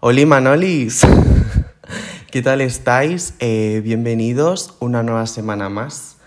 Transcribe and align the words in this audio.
Hola 0.00 0.26
Manolis, 0.26 1.00
¿qué 2.30 2.42
tal 2.42 2.60
estáis? 2.60 3.34
Eh, 3.40 3.80
bienvenidos 3.82 4.76
una 4.78 5.02
nueva 5.02 5.26
semana 5.26 5.68
más 5.68 6.18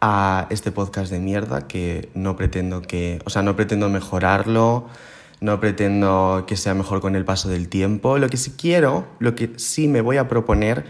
a 0.00 0.46
este 0.50 0.70
podcast 0.70 1.10
de 1.10 1.18
mierda 1.18 1.66
que 1.66 2.10
no 2.14 2.36
pretendo 2.36 2.82
que, 2.82 3.20
o 3.24 3.30
sea, 3.30 3.42
no 3.42 3.56
pretendo 3.56 3.88
mejorarlo, 3.88 4.86
no 5.40 5.58
pretendo 5.58 6.44
que 6.46 6.56
sea 6.56 6.74
mejor 6.74 7.00
con 7.00 7.16
el 7.16 7.24
paso 7.24 7.48
del 7.48 7.68
tiempo. 7.68 8.18
Lo 8.18 8.28
que 8.28 8.36
sí 8.36 8.52
quiero, 8.56 9.06
lo 9.18 9.34
que 9.34 9.52
sí 9.56 9.88
me 9.88 10.00
voy 10.00 10.18
a 10.18 10.28
proponer 10.28 10.84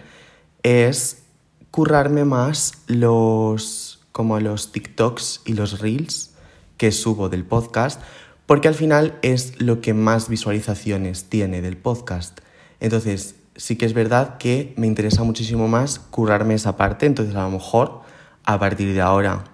es 0.62 1.22
currarme 1.70 2.27
más 2.27 2.72
los 2.88 3.91
como 4.12 4.38
los 4.40 4.72
TikToks 4.72 5.42
y 5.46 5.54
los 5.54 5.80
Reels 5.80 6.34
que 6.76 6.93
subo 6.93 7.29
del 7.29 7.44
podcast, 7.44 8.00
porque 8.46 8.68
al 8.68 8.75
final 8.75 9.18
es 9.22 9.61
lo 9.61 9.80
que 9.80 9.94
más 9.94 10.29
visualizaciones 10.29 11.25
tiene 11.25 11.62
del 11.62 11.76
podcast. 11.76 12.40
Entonces, 12.80 13.36
sí 13.57 13.76
que 13.76 13.86
es 13.86 13.94
verdad 13.94 14.38
que 14.38 14.75
me 14.76 14.86
interesa 14.86 15.25
muchísimo 15.25 15.68
más 15.68 15.98
currarme 15.98 16.54
esa 16.54 16.76
parte, 16.76 17.07
entonces 17.07 17.35
a 17.35 17.43
lo 17.43 17.50
mejor 17.50 18.02
a 18.44 18.58
partir 18.58 18.93
de 18.93 19.00
ahora 19.00 19.44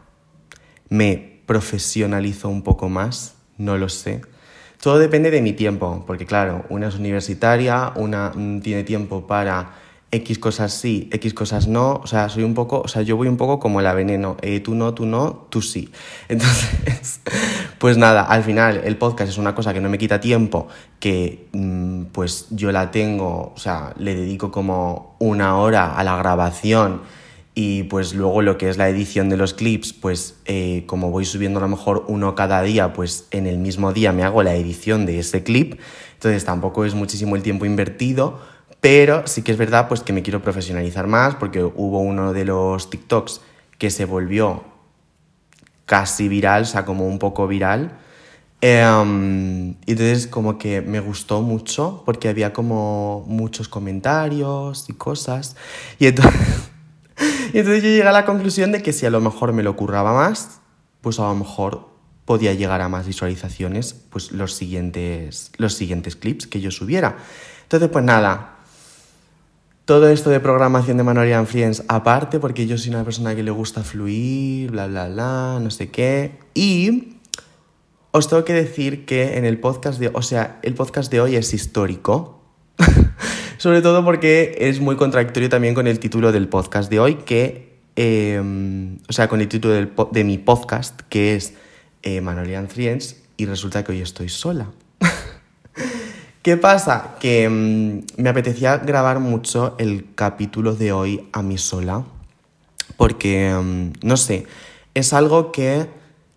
me 0.88 1.42
profesionalizo 1.46 2.48
un 2.48 2.62
poco 2.62 2.88
más, 2.88 3.34
no 3.56 3.76
lo 3.76 3.88
sé. 3.88 4.22
Todo 4.80 4.98
depende 4.98 5.30
de 5.30 5.42
mi 5.42 5.52
tiempo, 5.52 6.04
porque 6.06 6.24
claro, 6.24 6.64
una 6.68 6.88
es 6.88 6.94
universitaria, 6.94 7.92
una 7.96 8.32
mm, 8.34 8.60
tiene 8.60 8.84
tiempo 8.84 9.26
para 9.26 9.72
X 10.10 10.38
cosas 10.38 10.72
sí, 10.72 11.10
X 11.12 11.34
cosas 11.34 11.68
no, 11.68 12.00
o 12.02 12.06
sea, 12.06 12.30
soy 12.30 12.42
un 12.42 12.54
poco, 12.54 12.80
o 12.80 12.88
sea, 12.88 13.02
yo 13.02 13.16
voy 13.16 13.28
un 13.28 13.36
poco 13.36 13.58
como 13.58 13.80
el 13.80 13.94
veneno, 13.94 14.38
eh, 14.40 14.60
tú 14.60 14.74
no, 14.74 14.94
tú 14.94 15.04
no, 15.04 15.46
tú 15.50 15.60
sí. 15.60 15.90
Entonces, 16.28 17.20
pues 17.78 17.98
nada, 17.98 18.22
al 18.22 18.42
final 18.42 18.80
el 18.84 18.96
podcast 18.96 19.30
es 19.30 19.38
una 19.38 19.54
cosa 19.54 19.74
que 19.74 19.80
no 19.80 19.90
me 19.90 19.98
quita 19.98 20.18
tiempo, 20.18 20.68
que 20.98 21.48
mm, 21.52 22.04
pues 22.12 22.46
yo 22.50 22.72
la 22.72 22.90
tengo, 22.90 23.52
o 23.54 23.58
sea, 23.58 23.92
le 23.98 24.14
dedico 24.14 24.50
como 24.50 25.16
una 25.18 25.58
hora 25.58 25.94
a 25.94 26.02
la 26.04 26.16
grabación 26.16 27.02
y 27.54 27.82
pues 27.82 28.14
luego 28.14 28.40
lo 28.40 28.56
que 28.56 28.70
es 28.70 28.78
la 28.78 28.88
edición 28.88 29.28
de 29.28 29.36
los 29.36 29.52
clips, 29.52 29.92
pues 29.92 30.36
eh, 30.46 30.84
como 30.86 31.10
voy 31.10 31.26
subiendo 31.26 31.58
a 31.58 31.62
lo 31.62 31.68
mejor 31.68 32.04
uno 32.08 32.34
cada 32.34 32.62
día, 32.62 32.94
pues 32.94 33.26
en 33.30 33.46
el 33.46 33.58
mismo 33.58 33.92
día 33.92 34.12
me 34.12 34.22
hago 34.22 34.42
la 34.42 34.54
edición 34.54 35.04
de 35.04 35.18
ese 35.18 35.42
clip, 35.42 35.78
entonces 36.14 36.46
tampoco 36.46 36.86
es 36.86 36.94
muchísimo 36.94 37.36
el 37.36 37.42
tiempo 37.42 37.66
invertido 37.66 38.40
pero 38.80 39.26
sí 39.26 39.42
que 39.42 39.52
es 39.52 39.58
verdad 39.58 39.88
pues 39.88 40.00
que 40.00 40.12
me 40.12 40.22
quiero 40.22 40.42
profesionalizar 40.42 41.06
más 41.06 41.34
porque 41.34 41.62
hubo 41.62 42.00
uno 42.00 42.32
de 42.32 42.44
los 42.44 42.90
TikToks 42.90 43.40
que 43.78 43.90
se 43.90 44.04
volvió 44.04 44.64
casi 45.86 46.28
viral, 46.28 46.62
o 46.62 46.66
sea, 46.66 46.84
como 46.84 47.06
un 47.06 47.18
poco 47.18 47.48
viral. 47.48 47.98
Em, 48.60 49.70
y 49.86 49.92
entonces 49.92 50.26
como 50.26 50.58
que 50.58 50.80
me 50.82 50.98
gustó 51.00 51.42
mucho 51.42 52.02
porque 52.04 52.28
había 52.28 52.52
como 52.52 53.24
muchos 53.26 53.68
comentarios 53.68 54.88
y 54.88 54.92
cosas. 54.92 55.56
Y 55.98 56.06
entonces, 56.06 56.70
y 57.52 57.58
entonces 57.58 57.82
yo 57.82 57.88
llegué 57.88 58.02
a 58.02 58.12
la 58.12 58.26
conclusión 58.26 58.70
de 58.72 58.82
que 58.82 58.92
si 58.92 59.06
a 59.06 59.10
lo 59.10 59.20
mejor 59.20 59.52
me 59.52 59.62
lo 59.62 59.76
curraba 59.76 60.12
más, 60.12 60.60
pues 61.00 61.18
a 61.18 61.22
lo 61.22 61.34
mejor 61.34 61.88
podía 62.24 62.52
llegar 62.52 62.82
a 62.82 62.88
más 62.90 63.06
visualizaciones 63.06 63.94
pues 63.94 64.32
los 64.32 64.52
siguientes, 64.52 65.50
los 65.56 65.74
siguientes 65.74 66.16
clips 66.16 66.46
que 66.46 66.60
yo 66.60 66.70
subiera. 66.70 67.16
Entonces 67.62 67.88
pues 67.88 68.04
nada, 68.04 68.57
todo 69.88 70.10
esto 70.10 70.28
de 70.28 70.38
programación 70.38 70.98
de 70.98 71.02
Manorian 71.02 71.46
Friends 71.46 71.82
aparte, 71.88 72.38
porque 72.38 72.66
yo 72.66 72.76
soy 72.76 72.90
una 72.90 73.04
persona 73.04 73.34
que 73.34 73.42
le 73.42 73.50
gusta 73.50 73.82
fluir, 73.82 74.70
bla, 74.70 74.86
bla, 74.86 75.08
bla, 75.08 75.60
no 75.62 75.70
sé 75.70 75.88
qué. 75.88 76.32
Y 76.52 77.14
os 78.10 78.28
tengo 78.28 78.44
que 78.44 78.52
decir 78.52 79.06
que 79.06 79.38
en 79.38 79.46
el 79.46 79.58
podcast 79.58 79.98
de, 79.98 80.10
o 80.12 80.20
sea, 80.20 80.60
el 80.62 80.74
podcast 80.74 81.10
de 81.10 81.22
hoy 81.22 81.36
es 81.36 81.54
histórico. 81.54 82.44
Sobre 83.56 83.80
todo 83.80 84.04
porque 84.04 84.56
es 84.60 84.78
muy 84.78 84.96
contradictorio 84.96 85.48
también 85.48 85.72
con 85.72 85.86
el 85.86 85.98
título 86.00 86.32
del 86.32 86.48
podcast 86.48 86.90
de 86.90 87.00
hoy, 87.00 87.14
que, 87.24 87.78
em, 87.96 88.98
o 89.08 89.12
sea, 89.14 89.28
con 89.28 89.40
el 89.40 89.48
título 89.48 89.72
de 89.72 90.24
mi 90.24 90.36
podcast, 90.36 91.00
que 91.08 91.34
es 91.34 91.54
eh, 92.02 92.20
Manorian 92.20 92.68
Friends, 92.68 93.22
y 93.38 93.46
resulta 93.46 93.84
que 93.84 93.92
hoy 93.92 94.02
estoy 94.02 94.28
sola. 94.28 94.68
¿Qué 96.42 96.56
pasa? 96.56 97.16
Que 97.18 97.48
mm, 97.48 98.22
me 98.22 98.28
apetecía 98.28 98.78
grabar 98.78 99.18
mucho 99.18 99.74
el 99.78 100.06
capítulo 100.14 100.74
de 100.74 100.92
hoy 100.92 101.28
a 101.32 101.42
mí 101.42 101.58
sola, 101.58 102.04
porque, 102.96 103.52
mm, 103.52 104.06
no 104.06 104.16
sé, 104.16 104.46
es 104.94 105.12
algo 105.12 105.50
que 105.50 105.88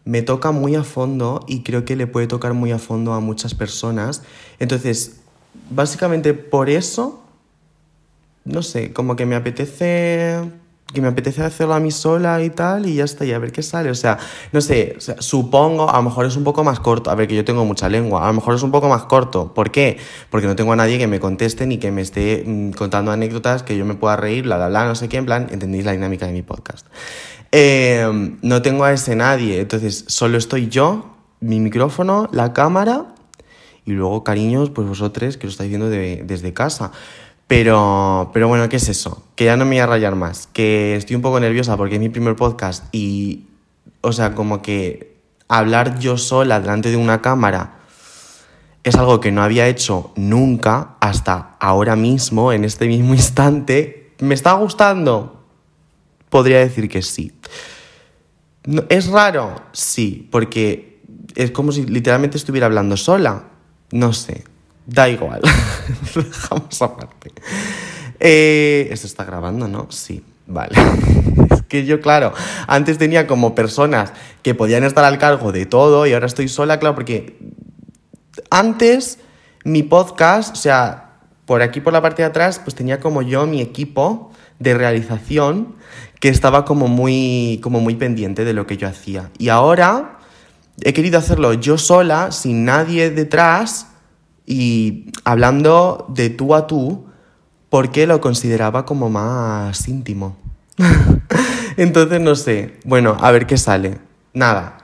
me 0.03 0.23
toca 0.23 0.51
muy 0.51 0.75
a 0.75 0.83
fondo 0.83 1.45
y 1.47 1.61
creo 1.61 1.85
que 1.85 1.95
le 1.95 2.07
puede 2.07 2.25
tocar 2.25 2.53
muy 2.53 2.71
a 2.71 2.79
fondo 2.79 3.13
a 3.13 3.19
muchas 3.19 3.53
personas. 3.53 4.23
Entonces, 4.59 5.21
básicamente 5.69 6.33
por 6.33 6.69
eso, 6.69 7.23
no 8.43 8.63
sé, 8.63 8.93
como 8.93 9.15
que 9.15 9.27
me 9.27 9.35
apetece 9.35 10.41
que 10.93 11.01
me 11.01 11.07
apetece 11.07 11.43
hacerlo 11.43 11.73
a 11.73 11.79
mí 11.79 11.91
sola 11.91 12.43
y 12.43 12.49
tal, 12.49 12.85
y 12.87 12.95
ya 12.95 13.03
está, 13.03 13.25
y 13.25 13.31
a 13.31 13.39
ver 13.39 13.51
qué 13.51 13.63
sale. 13.63 13.89
O 13.89 13.95
sea, 13.95 14.17
no 14.51 14.61
sé, 14.61 14.97
supongo, 15.19 15.89
a 15.89 15.97
lo 15.97 16.03
mejor 16.03 16.25
es 16.25 16.35
un 16.35 16.43
poco 16.43 16.63
más 16.63 16.79
corto. 16.79 17.11
A 17.11 17.15
ver, 17.15 17.27
que 17.27 17.35
yo 17.35 17.45
tengo 17.45 17.65
mucha 17.65 17.89
lengua, 17.89 18.23
a 18.23 18.27
lo 18.27 18.33
mejor 18.33 18.55
es 18.55 18.63
un 18.63 18.71
poco 18.71 18.89
más 18.89 19.03
corto. 19.03 19.53
¿Por 19.53 19.71
qué? 19.71 19.97
Porque 20.29 20.47
no 20.47 20.55
tengo 20.55 20.73
a 20.73 20.75
nadie 20.75 20.97
que 20.97 21.07
me 21.07 21.19
conteste 21.19 21.65
ni 21.65 21.77
que 21.77 21.91
me 21.91 22.01
esté 22.01 22.43
mm, 22.45 22.71
contando 22.71 23.11
anécdotas 23.11 23.63
que 23.63 23.77
yo 23.77 23.85
me 23.85 23.95
pueda 23.95 24.15
reír, 24.15 24.43
bla, 24.43 24.57
bla, 24.57 24.69
bla, 24.69 24.85
no 24.85 24.95
sé 24.95 25.09
qué, 25.09 25.17
en 25.17 25.25
plan, 25.25 25.47
entendéis 25.51 25.85
la 25.85 25.91
dinámica 25.93 26.25
de 26.25 26.33
mi 26.33 26.41
podcast. 26.41 26.85
Em, 27.51 28.37
no 28.41 28.61
tengo 28.61 28.83
a 28.83 28.93
ese 28.93 29.15
nadie, 29.15 29.59
entonces 29.59 30.05
solo 30.07 30.37
estoy 30.37 30.69
yo, 30.69 31.15
mi 31.39 31.59
micrófono, 31.59 32.29
la 32.31 32.53
cámara, 32.53 33.07
y 33.85 33.91
luego, 33.91 34.23
cariños, 34.23 34.69
pues 34.69 34.87
vosotros 34.87 35.37
que 35.37 35.47
lo 35.47 35.51
estáis 35.51 35.69
viendo 35.69 35.89
desde 35.89 36.53
casa. 36.53 36.91
Pero, 37.51 38.31
pero 38.33 38.47
bueno, 38.47 38.69
¿qué 38.69 38.77
es 38.77 38.87
eso? 38.87 39.25
Que 39.35 39.43
ya 39.43 39.57
no 39.57 39.65
me 39.65 39.71
voy 39.71 39.79
a 39.79 39.85
rayar 39.85 40.15
más, 40.15 40.47
que 40.53 40.95
estoy 40.95 41.17
un 41.17 41.21
poco 41.21 41.37
nerviosa 41.37 41.75
porque 41.75 41.95
es 41.95 41.99
mi 41.99 42.07
primer 42.07 42.37
podcast 42.37 42.85
y, 42.93 43.47
o 43.99 44.13
sea, 44.13 44.35
como 44.35 44.61
que 44.61 45.17
hablar 45.49 45.99
yo 45.99 46.17
sola 46.17 46.61
delante 46.61 46.91
de 46.91 46.95
una 46.95 47.21
cámara 47.21 47.81
es 48.85 48.95
algo 48.95 49.19
que 49.19 49.33
no 49.33 49.43
había 49.43 49.67
hecho 49.67 50.13
nunca 50.15 50.95
hasta 51.01 51.57
ahora 51.59 51.97
mismo, 51.97 52.53
en 52.53 52.63
este 52.63 52.87
mismo 52.87 53.13
instante. 53.13 54.13
¿Me 54.19 54.33
está 54.33 54.53
gustando? 54.53 55.43
Podría 56.29 56.59
decir 56.59 56.87
que 56.87 57.01
sí. 57.01 57.33
¿Es 58.87 59.07
raro? 59.07 59.55
Sí, 59.73 60.25
porque 60.31 61.01
es 61.35 61.51
como 61.51 61.73
si 61.73 61.85
literalmente 61.85 62.37
estuviera 62.37 62.67
hablando 62.67 62.95
sola. 62.95 63.43
No 63.91 64.13
sé, 64.13 64.45
Da 64.85 65.09
igual. 65.09 65.41
dejamos 66.15 66.81
aparte. 66.81 67.31
Eh, 68.19 68.89
Esto 68.91 69.07
está 69.07 69.23
grabando, 69.23 69.67
¿no? 69.67 69.87
Sí, 69.89 70.23
vale. 70.47 70.75
es 71.51 71.61
que 71.63 71.85
yo, 71.85 72.01
claro, 72.01 72.33
antes 72.67 72.97
tenía 72.97 73.27
como 73.27 73.55
personas 73.55 74.13
que 74.43 74.53
podían 74.55 74.83
estar 74.83 75.03
al 75.03 75.17
cargo 75.17 75.51
de 75.51 75.65
todo 75.65 76.05
y 76.05 76.13
ahora 76.13 76.25
estoy 76.25 76.47
sola, 76.47 76.79
claro, 76.79 76.95
porque 76.95 77.37
antes 78.49 79.19
mi 79.63 79.83
podcast, 79.83 80.53
o 80.53 80.59
sea, 80.59 81.11
por 81.45 81.61
aquí 81.61 81.81
por 81.81 81.93
la 81.93 82.01
parte 82.01 82.21
de 82.21 82.27
atrás, 82.27 82.59
pues 82.59 82.75
tenía 82.75 82.99
como 82.99 83.21
yo 83.21 83.45
mi 83.45 83.61
equipo 83.61 84.31
de 84.59 84.73
realización 84.73 85.75
que 86.19 86.29
estaba 86.29 86.65
como 86.65 86.87
muy, 86.87 87.59
como 87.63 87.79
muy 87.79 87.95
pendiente 87.95 88.45
de 88.45 88.53
lo 88.53 88.67
que 88.67 88.77
yo 88.77 88.87
hacía. 88.87 89.31
Y 89.37 89.49
ahora 89.49 90.19
he 90.81 90.93
querido 90.93 91.17
hacerlo 91.17 91.53
yo 91.53 91.77
sola, 91.77 92.31
sin 92.31 92.63
nadie 92.65 93.09
detrás, 93.09 93.87
y 94.51 95.05
hablando 95.23 96.05
de 96.09 96.29
tú 96.29 96.53
a 96.55 96.67
tú, 96.67 97.05
porque 97.69 98.05
lo 98.05 98.19
consideraba 98.19 98.85
como 98.85 99.09
más 99.09 99.87
íntimo. 99.87 100.35
Entonces, 101.77 102.19
no 102.19 102.35
sé, 102.35 102.77
bueno, 102.83 103.15
a 103.21 103.31
ver 103.31 103.47
qué 103.47 103.57
sale. 103.57 103.99
Nada, 104.33 104.79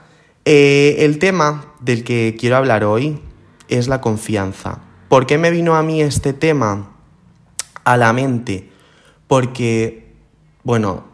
eh, 0.46 0.96
el 1.00 1.18
tema 1.18 1.74
del 1.80 2.02
que 2.02 2.34
quiero 2.40 2.56
hablar 2.56 2.82
hoy 2.82 3.20
es 3.68 3.88
la 3.88 4.00
confianza. 4.00 4.80
¿Por 5.10 5.26
qué 5.26 5.36
me 5.36 5.50
vino 5.50 5.76
a 5.76 5.82
mí 5.82 6.00
este 6.00 6.32
tema 6.32 6.96
a 7.84 7.96
la 7.98 8.14
mente? 8.14 8.70
Porque, 9.26 10.14
bueno, 10.64 11.04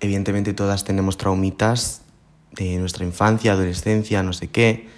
evidentemente 0.00 0.54
todas 0.54 0.84
tenemos 0.84 1.18
traumitas 1.18 2.00
de 2.52 2.78
nuestra 2.78 3.04
infancia, 3.04 3.52
adolescencia, 3.52 4.22
no 4.22 4.32
sé 4.32 4.48
qué, 4.48 4.88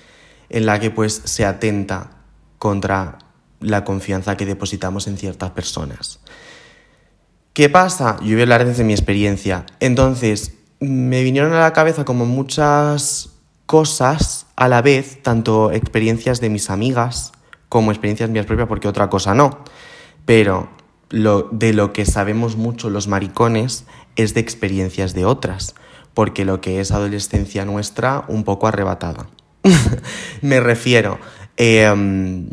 en 0.49 0.67
la 0.67 0.79
que 0.79 0.93
pues 0.93 1.23
se 1.25 1.45
atenta 1.45 2.20
contra 2.61 3.19
la 3.59 3.85
confianza 3.85 4.37
que 4.37 4.47
depositamos 4.47 5.09
en 5.09 5.17
ciertas 5.17 5.51
personas. 5.51 6.21
¿Qué 7.55 7.69
pasa? 7.69 8.19
Yo 8.21 8.33
voy 8.33 8.41
a 8.41 8.43
hablar 8.43 8.65
desde 8.65 8.85
mi 8.85 8.93
experiencia. 8.93 9.67
Entonces, 9.81 10.55
me 10.79 11.23
vinieron 11.23 11.53
a 11.55 11.61
la 11.61 11.73
cabeza 11.73 12.05
como 12.05 12.27
muchas 12.27 13.31
cosas 13.67 14.47
a 14.57 14.69
la 14.69 14.83
vez, 14.83 15.23
tanto 15.23 15.73
experiencias 15.73 16.41
de 16.41 16.51
mis 16.51 16.71
amigas 16.71 17.33
como 17.69 17.91
experiencias 17.93 18.29
mías 18.29 18.47
propias, 18.47 18.69
porque 18.69 18.89
otra 18.89 19.09
cosa 19.09 19.35
no. 19.35 19.65
Pero 20.27 20.69
lo, 21.09 21.49
de 21.51 21.73
lo 21.73 21.93
que 21.95 22.05
sabemos 22.05 22.57
mucho 22.57 22.91
los 22.91 23.09
maricones 23.09 23.85
es 24.17 24.35
de 24.35 24.41
experiencias 24.41 25.15
de 25.15 25.25
otras. 25.25 25.75
porque 26.13 26.45
lo 26.45 26.61
que 26.61 26.81
es 26.81 26.91
adolescencia 26.91 27.65
nuestra, 27.65 28.25
un 28.27 28.43
poco 28.45 28.67
arrebatada. 28.67 29.29
Me 30.43 30.61
refiero, 30.61 31.19
em, 31.61 32.49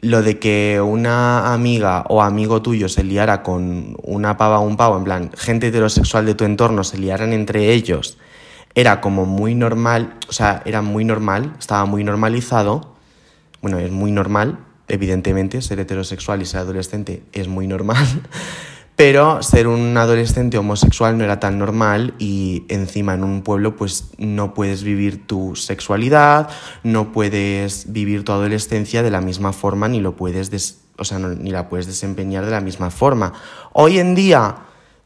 lo 0.00 0.20
de 0.20 0.40
que 0.40 0.80
una 0.80 1.54
amiga 1.54 2.04
o 2.08 2.22
amigo 2.22 2.60
tuyo 2.60 2.88
se 2.88 3.04
liara 3.04 3.44
con 3.44 3.96
una 4.02 4.36
pava 4.36 4.58
o 4.58 4.66
un 4.66 4.76
pavo, 4.76 4.98
en 4.98 5.04
plan, 5.04 5.30
gente 5.36 5.68
heterosexual 5.68 6.26
de 6.26 6.34
tu 6.34 6.44
entorno 6.44 6.82
se 6.82 6.98
liaran 6.98 7.32
entre 7.32 7.72
ellos, 7.72 8.18
era 8.74 9.00
como 9.00 9.26
muy 9.26 9.54
normal, 9.54 10.14
o 10.28 10.32
sea, 10.32 10.60
era 10.64 10.82
muy 10.82 11.04
normal, 11.04 11.54
estaba 11.56 11.84
muy 11.86 12.02
normalizado, 12.02 12.96
bueno, 13.62 13.78
es 13.78 13.92
muy 13.92 14.10
normal, 14.10 14.58
evidentemente, 14.88 15.62
ser 15.62 15.78
heterosexual 15.78 16.42
y 16.42 16.46
ser 16.46 16.62
adolescente 16.62 17.22
es 17.32 17.46
muy 17.46 17.68
normal, 17.68 18.04
pero 18.96 19.42
ser 19.42 19.68
un 19.68 19.96
adolescente 19.98 20.56
homosexual 20.56 21.18
no 21.18 21.24
era 21.24 21.38
tan 21.38 21.58
normal 21.58 22.14
y 22.18 22.64
encima 22.68 23.12
en 23.12 23.24
un 23.24 23.42
pueblo 23.42 23.76
pues 23.76 24.06
no 24.16 24.54
puedes 24.54 24.82
vivir 24.82 25.26
tu 25.26 25.54
sexualidad, 25.54 26.48
no 26.82 27.12
puedes 27.12 27.92
vivir 27.92 28.24
tu 28.24 28.32
adolescencia 28.32 29.02
de 29.02 29.10
la 29.10 29.20
misma 29.20 29.52
forma 29.52 29.86
ni 29.86 30.00
lo 30.00 30.16
puedes 30.16 30.78
o 30.98 31.04
sea, 31.04 31.18
ni 31.18 31.50
la 31.50 31.68
puedes 31.68 31.86
desempeñar 31.86 32.46
de 32.46 32.50
la 32.50 32.62
misma 32.62 32.90
forma. 32.90 33.34
Hoy 33.74 33.98
en 33.98 34.14
día 34.14 34.56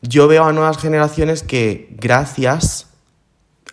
yo 0.02 0.28
veo 0.28 0.44
a 0.44 0.52
nuevas 0.52 0.78
generaciones 0.78 1.42
que 1.42 1.88
gracias 1.98 2.86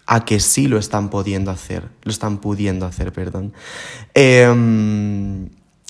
a 0.08 0.26
que 0.26 0.40
sí 0.40 0.68
lo 0.68 0.80
están 0.80 1.10
pudiendo 1.10 1.52
hacer, 1.52 1.90
lo 2.02 2.12
están 2.12 2.40
pudiendo 2.40 2.88
hacer, 2.88 3.14
perdón. 3.14 3.54
Eh, 4.16 4.48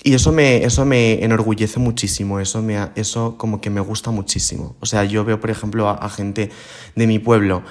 y 0.08 0.14
eso 0.14 0.32
me, 0.32 0.64
eso 0.64 0.86
me 0.86 1.22
enorgullece 1.22 1.82
muchísimo, 1.82 2.40
eso, 2.40 2.62
me, 2.62 2.80
eso 2.96 3.38
como 3.38 3.60
que 3.60 3.70
me 3.70 3.82
gusta 3.82 4.10
muchísimo. 4.10 4.78
O 4.80 4.86
sea, 4.86 5.04
yo 5.04 5.26
veo, 5.26 5.42
por 5.42 5.50
ejemplo, 5.50 5.90
a, 5.90 6.10
gente 6.10 6.50
de 6.96 7.08
mi 7.08 7.20
pueblo 7.20 7.62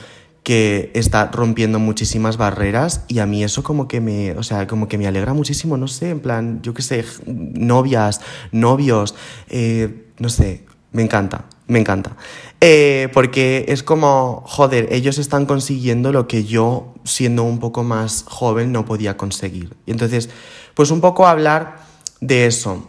que 0.42 0.90
está 0.92 1.30
rompiendo 1.32 1.78
muchísimas 1.78 2.36
barreras 2.36 3.06
y 3.08 3.20
a 3.20 3.26
mí 3.26 3.42
eso 3.42 3.62
como 3.62 3.88
que 3.88 4.02
me, 4.02 4.32
o 4.32 4.42
sea, 4.42 4.66
como 4.66 4.86
que 4.86 4.98
me 4.98 5.06
alegra 5.06 5.32
muchísimo, 5.32 5.78
no 5.78 5.88
sé, 5.88 6.10
en 6.10 6.20
plan, 6.20 6.60
yo 6.60 6.74
qué 6.74 6.82
sé, 6.82 7.06
novias, 7.24 8.20
novios, 8.52 9.14
eh, 9.48 10.04
no 10.18 10.28
sé, 10.28 10.66
me 10.92 11.00
encanta, 11.00 11.46
me 11.68 11.78
encanta. 11.78 12.18
Eh, 12.60 13.08
porque 13.14 13.64
es 13.68 13.82
como, 13.82 14.42
joder, 14.44 14.88
ellos 14.92 15.16
están 15.16 15.46
consiguiendo 15.46 16.12
lo 16.12 16.28
que 16.28 16.44
yo, 16.44 16.92
siendo 17.02 17.44
un 17.44 17.60
poco 17.60 17.82
más 17.82 18.24
joven, 18.28 18.72
no 18.72 18.84
podía 18.84 19.16
conseguir. 19.16 19.74
Y 19.86 19.92
entonces, 19.92 20.28
pues 20.74 20.90
un 20.90 21.00
poco 21.00 21.26
hablar 21.26 21.85
de 22.20 22.46
eso, 22.46 22.88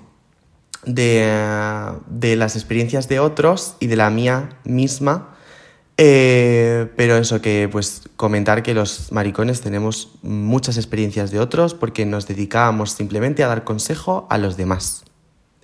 de, 0.86 2.36
las 2.38 2.56
experiencias 2.56 3.08
de 3.08 3.20
otros 3.20 3.76
y 3.80 3.88
de 3.88 3.96
la 3.96 4.10
mía 4.10 4.50
misma. 4.64 5.34
Eh, 6.00 6.92
pero 6.96 7.18
eso 7.18 7.42
que, 7.42 7.68
pues, 7.72 8.04
comentar 8.16 8.62
que 8.62 8.76
los 8.76 9.12
maricones 9.12 9.62
tenemos 9.62 10.12
muchas 10.22 10.78
experiencias 10.78 11.32
de 11.32 11.40
otros 11.40 11.74
porque 11.74 12.06
nos 12.06 12.28
dedicábamos 12.28 12.92
simplemente 12.92 13.44
a 13.44 13.48
dar 13.48 13.64
consejo 13.64 14.28
a 14.30 14.38
los 14.38 14.58
demás. 14.58 15.06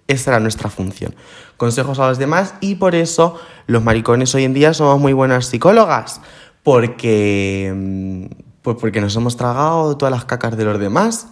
Esa 0.07 0.31
era 0.31 0.39
nuestra 0.39 0.69
función. 0.69 1.15
Consejos 1.57 1.99
a 1.99 2.07
los 2.07 2.17
demás 2.17 2.55
y 2.61 2.75
por 2.75 2.95
eso 2.95 3.39
los 3.67 3.83
maricones 3.83 4.33
hoy 4.33 4.43
en 4.43 4.53
día 4.53 4.73
somos 4.73 4.99
muy 4.99 5.13
buenas 5.13 5.45
psicólogas. 5.45 6.19
Porque, 6.63 7.71
mm, 7.75 8.25
pues 8.63 8.77
porque 8.79 9.01
nos 9.01 9.15
hemos 9.15 9.37
tragado 9.37 9.97
todas 9.97 10.11
las 10.11 10.25
cacas 10.25 10.57
de 10.57 10.65
los 10.65 10.79
demás 10.79 11.27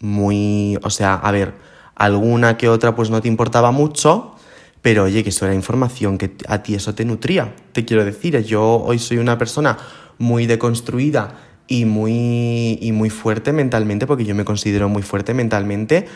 muy, 0.00 0.78
o 0.82 0.90
sea, 0.90 1.14
a 1.14 1.30
ver, 1.32 1.54
alguna 1.94 2.56
que 2.56 2.68
otra 2.68 2.94
pues 2.94 3.10
no 3.10 3.20
te 3.20 3.28
importaba 3.28 3.70
mucho, 3.70 4.34
pero 4.82 5.04
oye, 5.04 5.22
que 5.22 5.30
eso 5.30 5.44
era 5.44 5.54
información, 5.54 6.18
que 6.18 6.36
a 6.46 6.62
ti 6.62 6.74
eso 6.74 6.94
te 6.94 7.04
nutría, 7.04 7.54
te 7.72 7.84
quiero 7.84 8.04
decir, 8.04 8.38
yo 8.44 8.82
hoy 8.84 8.98
soy 8.98 9.18
una 9.18 9.36
persona 9.38 9.76
muy 10.18 10.46
deconstruida 10.46 11.38
y 11.66 11.84
muy, 11.84 12.78
y 12.80 12.92
muy 12.92 13.10
fuerte 13.10 13.52
mentalmente, 13.52 14.06
porque 14.06 14.24
yo 14.24 14.34
me 14.34 14.44
considero 14.44 14.88
muy 14.88 15.02
fuerte 15.02 15.34
mentalmente, 15.34 16.06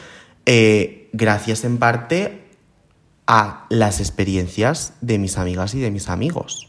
eh, 0.47 1.09
gracias 1.13 1.65
en 1.65 1.79
parte 1.79 2.43
a 3.27 3.67
las 3.69 4.01
experiencias 4.01 4.95
de 5.01 5.19
mis 5.19 5.39
amigas 5.39 5.75
y 5.75 5.81
de 5.81 5.91
mis 5.91 6.09
amigos. 6.09 6.69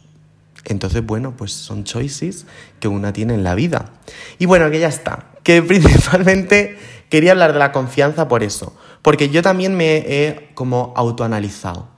Entonces, 0.66 1.06
bueno, 1.06 1.36
pues 1.36 1.52
son 1.52 1.84
choices 1.84 2.46
que 2.80 2.88
una 2.88 3.12
tiene 3.12 3.34
en 3.34 3.44
la 3.44 3.56
vida. 3.56 3.92
Y 4.40 4.46
bueno, 4.46 4.70
que 4.72 4.80
ya 4.80 4.88
está. 4.88 5.32
Que 5.44 5.62
principalmente 5.62 6.78
Quería 7.14 7.34
hablar 7.34 7.54
de 7.54 7.60
la 7.60 7.72
confianza 7.72 8.28
por 8.28 8.42
eso, 8.42 8.76
porque 9.04 9.30
yo 9.30 9.44
también 9.44 9.76
me 9.76 9.98
he 9.98 10.50
como 10.56 10.96
autoanalizado. 10.96 11.90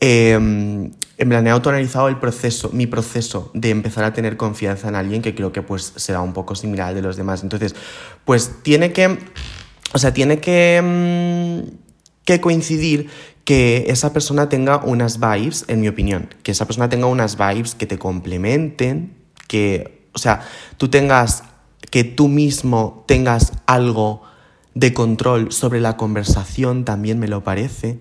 Eh, 0.00 0.32
en 0.32 1.28
plan, 1.28 1.46
he 1.46 1.50
autoanalizado 1.50 2.08
el 2.08 2.16
proceso, 2.18 2.70
mi 2.72 2.88
proceso 2.88 3.52
de 3.54 3.70
empezar 3.70 4.02
a 4.02 4.12
tener 4.12 4.36
confianza 4.36 4.88
en 4.88 4.96
alguien 4.96 5.22
que 5.22 5.36
creo 5.36 5.52
que 5.52 5.62
pues 5.62 5.92
será 5.94 6.20
un 6.20 6.32
poco 6.32 6.56
similar 6.56 6.88
al 6.88 6.94
de 6.96 7.02
los 7.02 7.16
demás. 7.16 7.44
Entonces, 7.44 7.76
pues 8.24 8.60
tiene 8.64 8.92
que, 8.92 9.16
o 9.92 9.98
sea, 10.00 10.12
tiene 10.12 10.40
que, 10.40 10.82
mm, 10.82 11.76
que 12.24 12.40
coincidir 12.40 13.08
que 13.44 13.84
esa 13.86 14.12
persona 14.12 14.48
tenga 14.48 14.78
unas 14.78 15.20
vibes, 15.20 15.64
en 15.68 15.80
mi 15.80 15.86
opinión, 15.86 16.34
que 16.42 16.50
esa 16.50 16.66
persona 16.66 16.88
tenga 16.88 17.06
unas 17.06 17.38
vibes 17.38 17.76
que 17.76 17.86
te 17.86 18.00
complementen, 18.00 19.14
que, 19.46 20.08
o 20.12 20.18
sea, 20.18 20.40
tú 20.76 20.88
tengas, 20.88 21.44
que 21.88 22.02
tú 22.02 22.26
mismo 22.26 23.04
tengas 23.06 23.52
algo 23.66 24.22
de 24.76 24.92
control 24.92 25.52
sobre 25.52 25.80
la 25.80 25.96
conversación 25.96 26.84
también 26.84 27.18
me 27.18 27.28
lo 27.28 27.42
parece, 27.42 27.98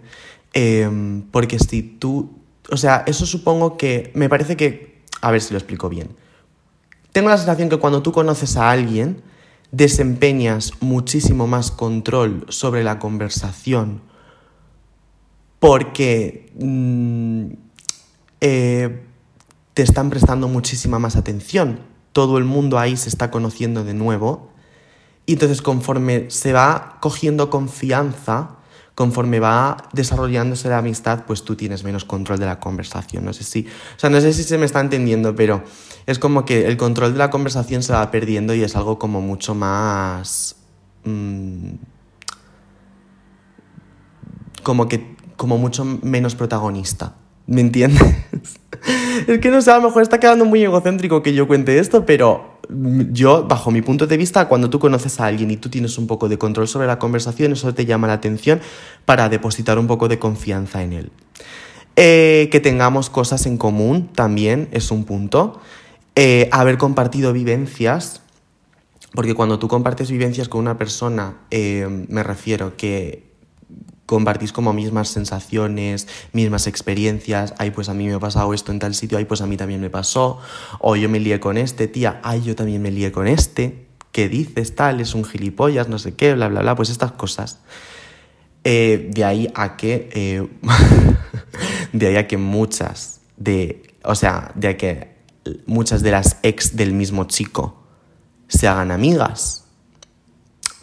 em, 0.54 1.22
porque 1.32 1.58
si 1.58 1.82
tú, 1.82 2.34
o 2.70 2.76
sea, 2.76 3.04
eso 3.08 3.26
supongo 3.26 3.78
que, 3.78 4.12
me 4.14 4.28
parece 4.28 4.58
que, 4.58 5.02
a 5.22 5.32
ver 5.32 5.42
si 5.42 5.54
lo 5.54 5.58
explico 5.58 5.88
bien, 5.88 6.10
tengo 7.14 7.30
la 7.30 7.38
sensación 7.38 7.70
que 7.70 7.78
cuando 7.78 8.04
tú 8.04 8.12
conoces 8.12 8.58
a 8.58 8.72
alguien, 8.72 9.22
desempeñas 9.72 10.74
muchísimo 10.82 11.48
más 11.48 11.72
control 11.72 12.46
sobre 12.50 12.84
la 12.84 13.00
conversación, 13.00 14.02
porque 15.60 16.52
mm, 16.60 17.46
eh, 18.42 19.02
te 19.74 19.82
están 19.82 20.10
prestando 20.10 20.50
muchísima 20.50 21.00
más 21.00 21.16
atención, 21.16 21.80
todo 22.12 22.38
el 22.38 22.44
mundo 22.44 22.80
ahí 22.80 22.98
se 22.98 23.08
está 23.08 23.32
conociendo 23.32 23.86
de 23.86 23.94
nuevo, 23.94 24.52
y 25.26 25.34
entonces 25.34 25.62
conforme 25.62 26.30
se 26.30 26.54
va 26.54 26.98
cogiendo 27.02 27.50
confianza, 27.50 28.58
conforme 28.96 29.40
va 29.40 29.90
desarrollándose 29.92 30.70
la 30.70 30.78
amistad, 30.78 31.26
pues 31.26 31.44
tú 31.44 31.56
tienes 31.56 31.84
menos 31.84 32.06
control 32.06 32.40
de 32.40 32.46
la 32.46 32.60
conversación. 32.60 33.26
No 33.26 33.34
sé 33.34 33.44
si, 33.44 33.68
o 33.96 34.00
sea, 34.00 34.10
no 34.10 34.22
sé 34.22 34.34
si 34.34 34.44
se 34.44 34.58
me 34.58 34.66
está 34.66 34.80
entendiendo, 34.80 35.36
pero 35.36 35.64
es 36.06 36.18
como 36.18 36.46
que 36.46 36.68
el 36.68 36.78
control 36.78 37.14
de 37.14 37.20
la 37.20 37.30
conversación 37.30 37.84
se 37.84 37.94
va 37.94 38.10
perdiendo 38.12 38.54
y 38.54 38.64
es 38.64 38.76
algo 38.76 38.98
como 38.98 39.22
mucho 39.22 39.54
más... 39.54 40.56
Mm, 41.04 41.74
como 44.64 44.88
que, 44.88 45.16
como 45.36 45.58
mucho 45.58 45.86
menos 45.86 46.36
protagonista. 46.36 47.16
¿Me 47.48 47.62
entiendes? 47.62 48.16
es 49.28 49.40
que 49.40 49.52
no 49.52 49.62
sé, 49.62 49.72
a 49.72 49.78
lo 49.78 49.84
mejor 49.84 50.02
está 50.02 50.20
quedando 50.20 50.46
muy 50.46 50.64
egocéntrico 50.64 51.22
que 51.22 51.34
yo 51.34 51.48
cuente 51.48 51.78
esto, 51.80 52.06
pero 52.06 52.55
yo, 52.70 53.46
bajo 53.48 53.72
mi 53.72 53.82
punto 53.82 54.08
de 54.08 54.18
vista, 54.18 54.48
cuando 54.48 54.70
tú 54.70 54.80
conoces 54.80 55.20
a 55.20 55.26
alguien 55.26 55.52
y 55.52 55.58
tú 55.58 55.70
tienes 55.70 55.98
un 55.98 56.08
poco 56.08 56.30
de 56.30 56.38
control 56.38 56.68
sobre 56.68 56.88
la 56.88 57.00
conversación, 57.00 57.52
eso 57.54 57.74
te 57.74 57.86
llama 57.86 58.08
la 58.08 58.14
atención 58.14 58.62
para 59.06 59.30
depositar 59.30 59.80
un 59.80 59.88
poco 59.88 60.08
de 60.08 60.20
confianza 60.20 60.84
en 60.84 60.94
él. 60.94 61.12
Eh, 61.96 62.50
que 62.52 62.60
tengamos 62.60 63.10
cosas 63.10 63.46
en 63.46 63.58
común 63.58 64.10
también 64.14 64.68
es 64.72 64.92
un 64.92 65.06
punto. 65.06 65.62
Eh, 66.16 66.50
haber 66.52 66.78
compartido 66.78 67.34
vivencias, 67.34 68.22
porque 69.14 69.34
cuando 69.34 69.60
tú 69.60 69.68
compartes 69.68 70.12
vivencias 70.12 70.50
con 70.50 70.62
una 70.62 70.78
persona, 70.78 71.38
eh, 71.52 72.06
me 72.10 72.24
refiero 72.24 72.76
que 72.76 73.35
compartís 74.06 74.52
como 74.52 74.74
mismas 74.74 75.10
sensaciones, 75.10 76.08
mismas 76.32 76.68
experiencias, 76.68 77.54
ay, 77.58 77.72
pues 77.72 77.90
a 77.90 77.94
mí 77.94 78.08
me 78.08 78.14
ha 78.14 78.20
pasado 78.20 78.54
esto 78.54 78.72
en 78.72 78.80
tal 78.80 78.94
sitio, 78.94 79.18
ay, 79.18 79.26
pues 79.26 79.42
a 79.42 79.48
mí 79.48 79.58
también 79.58 79.82
me 79.82 79.90
pasó, 79.90 80.40
o 80.80 80.96
yo 80.96 81.10
me 81.10 81.20
lié 81.20 81.40
con 81.40 81.58
este, 81.58 81.88
tía, 81.88 82.20
ay, 82.24 82.42
yo 82.44 82.56
también 82.56 82.82
me 82.82 82.92
lié 82.92 83.12
con 83.12 83.28
este, 83.28 83.88
¿qué 84.12 84.30
dices 84.30 84.76
tal? 84.76 85.02
Es 85.02 85.16
un 85.16 85.26
gilipollas, 85.26 85.90
no 85.90 86.00
sé 86.00 86.14
qué, 86.14 86.34
bla, 86.34 86.48
bla, 86.48 86.62
bla, 86.62 86.76
pues 86.76 86.90
estas 86.90 87.12
cosas. 87.14 87.60
Eh, 88.64 89.10
de 89.12 89.24
ahí 89.24 89.52
a 89.54 89.76
que, 89.76 90.10
eh, 90.14 90.48
de 91.94 92.08
ahí 92.08 92.16
a 92.16 92.28
que 92.28 92.38
muchas 92.38 93.22
de, 93.38 93.96
o 94.04 94.16
sea, 94.16 94.52
de 94.56 94.68
a 94.70 94.78
que 94.78 95.16
muchas 95.66 96.02
de 96.02 96.12
las 96.12 96.38
ex 96.44 96.76
del 96.76 96.94
mismo 96.94 97.26
chico 97.26 97.84
se 98.48 98.68
hagan 98.68 98.92
amigas, 98.92 99.66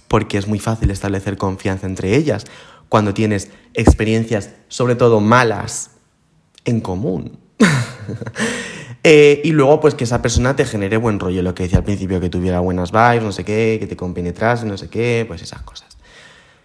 porque 0.09 0.37
es 0.37 0.47
muy 0.47 0.59
fácil 0.59 0.91
establecer 0.91 1.39
confianza 1.39 1.87
entre 1.87 2.17
ellas, 2.17 2.45
cuando 2.93 3.15
tienes 3.15 3.49
experiencias, 3.73 4.51
sobre 4.69 4.97
todo 4.97 5.19
malas, 5.19 5.93
en 6.67 6.83
común. 6.83 7.39
Eh, 9.05 9.41
y 9.43 9.51
luego, 9.51 9.81
pues 9.81 9.97
que 9.97 10.05
esa 10.05 10.23
persona 10.23 10.55
te 10.55 10.65
genere 10.65 10.97
buen 10.97 11.19
rollo, 11.19 11.43
lo 11.43 11.57
que 11.57 11.65
decía 11.65 11.79
al 11.79 11.85
principio, 11.85 12.21
que 12.21 12.29
tuviera 12.29 12.61
buenas 12.61 12.93
vibes, 12.93 13.25
no 13.25 13.33
sé 13.33 13.45
qué, 13.45 13.79
que 13.81 13.89
te 13.89 13.97
compenetrase, 13.97 14.65
no 14.65 14.79
sé 14.79 14.89
qué, 14.89 15.25
pues 15.27 15.43
esas 15.43 15.63
cosas. 15.63 15.97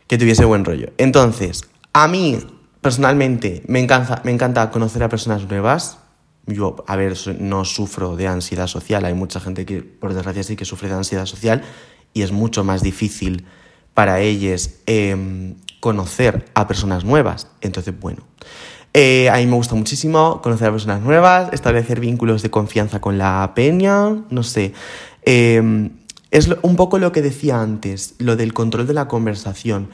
Que 0.05 0.19
tuviese 0.19 0.45
buen 0.45 0.63
rollo. 0.63 0.91
Entonces, 0.99 1.63
a 1.93 2.07
mí, 2.07 2.37
personalmente, 2.79 3.63
me 3.65 3.79
encanta, 3.79 4.21
me 4.23 4.31
encanta 4.31 4.69
conocer 4.69 5.01
a 5.01 5.09
personas 5.09 5.49
nuevas, 5.49 5.97
Yo, 6.45 6.75
a 6.85 6.95
ver, 6.95 7.15
no 7.39 7.65
sufro 7.65 8.15
de 8.15 8.27
ansiedad 8.27 8.67
social. 8.67 9.03
Hay 9.05 9.15
mucha 9.15 9.39
gente 9.39 9.65
que, 9.65 9.81
por 9.81 10.13
desgracia, 10.13 10.43
sí 10.43 10.55
que 10.55 10.65
sufre 10.65 10.89
de 10.89 10.95
ansiedad 10.95 11.25
social 11.25 11.63
y 12.13 12.21
es 12.21 12.31
mucho 12.31 12.63
más 12.63 12.83
difícil 12.83 13.47
para 13.97 14.19
ellos 14.19 14.75
em, 14.85 15.55
conocer 15.79 16.45
a 16.53 16.67
personas 16.67 17.05
nuevas. 17.05 17.47
Entonces, 17.61 17.97
bueno, 17.99 18.23
eh, 18.93 19.29
a 19.29 19.37
mí 19.37 19.45
me 19.45 19.55
gusta 19.55 19.75
muchísimo 19.75 20.41
conocer 20.41 20.69
a 20.69 20.71
personas 20.71 21.01
nuevas, 21.01 21.53
establecer 21.53 21.99
vínculos 21.99 22.41
de 22.41 22.49
confianza 22.49 22.99
con 22.99 23.17
la 23.17 23.51
peña, 23.55 24.09
no 24.29 24.43
sé. 24.43 24.73
Em, 25.23 25.91
es 26.31 26.49
un 26.61 26.75
poco 26.75 26.97
lo 26.97 27.11
que 27.11 27.21
decía 27.21 27.61
antes, 27.61 28.15
lo 28.17 28.35
del 28.35 28.53
control 28.53 28.87
de 28.87 28.93
la 28.93 29.07
conversación. 29.07 29.89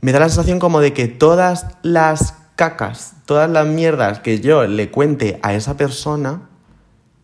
Me 0.00 0.12
da 0.12 0.20
la 0.20 0.28
sensación 0.28 0.58
como 0.58 0.80
de 0.80 0.92
que 0.92 1.08
todas 1.08 1.66
las 1.82 2.34
cacas, 2.56 3.14
todas 3.24 3.48
las 3.50 3.66
mierdas 3.66 4.20
que 4.20 4.40
yo 4.40 4.66
le 4.66 4.90
cuente 4.90 5.40
a 5.42 5.54
esa 5.54 5.76
persona, 5.76 6.48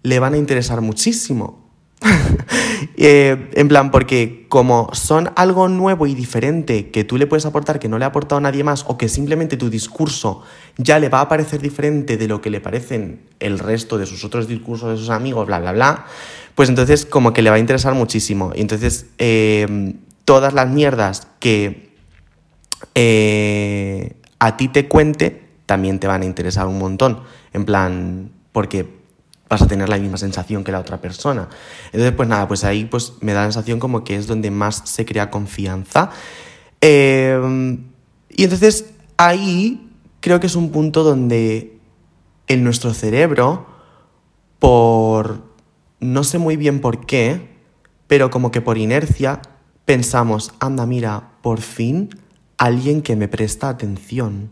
le 0.03 0.19
van 0.19 0.35
a 0.35 0.39
interesar 0.39 0.81
muchísimo. 0.81 1.69
Eh, 3.01 3.51
en 3.53 3.69
plan, 3.69 3.93
porque 3.93 4.47
como 4.49 4.91
son 4.93 5.31
algo 5.37 5.69
nuevo 5.69 6.09
y 6.09 6.17
diferente 6.17 6.91
que 6.91 7.05
tú 7.05 7.17
le 7.17 7.29
puedes 7.29 7.47
aportar 7.47 7.79
que 7.79 7.89
no 7.89 7.97
le 7.97 8.05
ha 8.05 8.09
aportado 8.09 8.41
nadie 8.41 8.65
más 8.65 8.85
o 8.89 8.99
que 8.99 9.09
simplemente 9.09 9.57
tu 9.57 9.71
discurso 9.71 10.43
ya 10.79 10.99
le 10.99 11.09
va 11.09 11.21
a 11.21 11.29
parecer 11.29 11.61
diferente 11.61 12.17
de 12.17 12.27
lo 12.27 12.41
que 12.41 12.51
le 12.51 12.61
parecen 12.61 13.21
el 13.39 13.61
resto 13.61 13.99
de 13.99 14.07
sus 14.07 14.25
otros 14.25 14.49
discursos 14.49 14.91
de 14.91 14.97
sus 14.97 15.11
amigos, 15.11 15.47
bla, 15.47 15.61
bla, 15.61 15.71
bla, 15.71 16.07
pues 16.57 16.69
entonces 16.71 17.07
como 17.07 17.33
que 17.33 17.41
le 17.41 17.51
va 17.51 17.57
a 17.57 17.61
interesar 17.61 17.95
muchísimo. 17.95 18.51
Y 18.53 18.63
entonces 18.63 19.07
eh, 19.19 19.95
todas 20.25 20.53
las 20.53 20.69
mierdas 20.69 21.29
que 21.39 21.93
eh, 22.97 24.17
a 24.41 24.57
ti 24.57 24.67
te 24.67 24.89
cuente 24.89 25.45
también 25.67 26.01
te 26.01 26.09
van 26.09 26.23
a 26.23 26.25
interesar 26.25 26.67
un 26.67 26.81
montón. 26.81 27.21
En 27.53 27.65
plan, 27.65 28.33
porque 28.51 28.98
vas 29.49 29.63
a 29.63 29.67
tener 29.67 29.89
la 29.89 29.99
misma 29.99 30.17
sensación 30.19 30.65
que 30.65 30.73
la 30.73 30.81
otra 30.81 31.01
persona. 31.01 31.49
Entonces, 31.87 32.13
pues 32.13 32.29
nada, 32.29 32.47
pues 32.47 32.65
ahí 32.65 32.85
pues 32.85 33.15
me 33.21 33.33
da 33.33 33.41
la 33.41 33.47
sensación 33.47 33.79
como 33.79 34.05
que 34.05 34.17
es 34.17 34.27
donde 34.27 34.51
más 34.51 34.83
se 34.85 35.05
crea 35.05 35.31
confianza. 35.31 36.11
Em, 36.81 37.85
y 38.29 38.45
entonces 38.45 38.87
ahí 39.17 39.91
creo 40.21 40.41
que 40.41 40.47
es 40.47 40.55
un 40.55 40.71
punto 40.71 41.03
donde 41.03 41.79
en 42.47 42.65
nuestro 42.65 42.95
cerebro, 42.95 43.67
por 44.59 45.43
no 46.01 46.25
sé 46.25 46.39
muy 46.39 46.57
bien 46.57 46.81
por 46.81 47.07
qué, 47.07 47.57
pero 48.07 48.31
como 48.31 48.51
que 48.51 48.61
por 48.61 48.79
inercia, 48.79 49.41
pensamos, 49.85 50.53
anda, 50.61 50.87
mira, 50.87 51.31
por 51.43 51.61
fin 51.61 52.11
alguien 52.57 53.03
que 53.03 53.17
me 53.17 53.29
presta 53.29 53.69
atención 53.69 54.51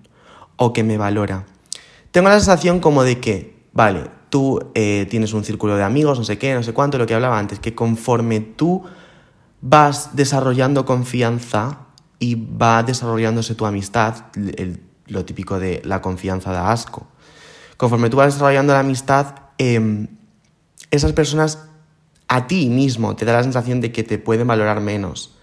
o 0.57 0.73
que 0.73 0.83
me 0.85 0.97
valora. 0.97 1.47
Tengo 2.11 2.29
la 2.29 2.37
sensación 2.37 2.81
como 2.81 3.03
de 3.03 3.21
que, 3.21 3.57
vale, 3.73 4.16
tú 4.31 4.61
eh, 4.75 5.07
tienes 5.09 5.33
un 5.33 5.45
círculo 5.45 5.77
de 5.77 5.83
amigos, 5.83 6.19
no 6.19 6.25
sé 6.25 6.39
qué, 6.39 6.55
no 6.55 6.63
sé 6.63 6.73
cuánto, 6.73 6.99
lo 6.99 7.07
que 7.07 7.15
hablaba 7.15 7.39
antes, 7.39 7.59
que 7.61 7.75
conforme 7.75 8.41
tú 8.41 8.85
vas 9.61 10.15
desarrollando 10.15 10.85
confianza 10.85 11.87
y 12.19 12.35
va 12.35 12.83
desarrollándose 12.83 13.55
tu 13.55 13.67
amistad, 13.67 14.27
lo 15.07 15.25
típico 15.25 15.59
de 15.59 15.83
la 15.85 16.01
confianza 16.01 16.53
da 16.53 16.73
asco, 16.73 17.07
conforme 17.77 18.11
tú 18.11 18.17
vas 18.17 18.35
desarrollando 18.35 18.73
la 18.73 18.81
amistad, 18.81 19.35
em, 19.59 20.09
esas 20.91 21.13
personas 21.13 21.69
a 22.29 22.47
ti 22.47 22.69
mismo 22.69 23.17
te 23.17 23.25
da 23.25 23.35
la 23.35 23.43
sensación 23.43 23.81
de 23.81 23.93
que 23.93 24.03
te 24.03 24.19
pueden 24.19 24.47
valorar 24.47 24.81
menos. 24.81 25.37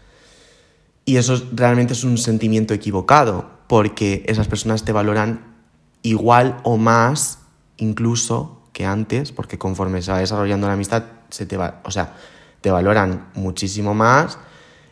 Y 1.05 1.17
eso 1.17 1.41
realmente 1.51 1.93
es 1.93 2.03
un 2.03 2.17
sentimiento 2.17 2.73
equivocado, 2.73 3.51
porque 3.67 4.23
esas 4.27 4.47
personas 4.47 4.83
te 4.83 4.91
valoran 4.91 5.53
igual 6.01 6.59
o 6.63 6.77
más 6.77 7.39
incluso 7.77 8.62
que 8.73 8.85
antes, 8.85 9.31
porque 9.31 9.57
conforme 9.57 10.01
se 10.01 10.11
va 10.11 10.19
desarrollando 10.19 10.67
la 10.67 10.73
amistad, 10.73 11.03
se 11.29 11.45
te 11.45 11.55
va, 11.55 11.79
o 11.85 11.91
sea, 11.91 12.15
te 12.59 12.71
valoran 12.71 13.27
muchísimo 13.35 13.93
más 13.93 14.39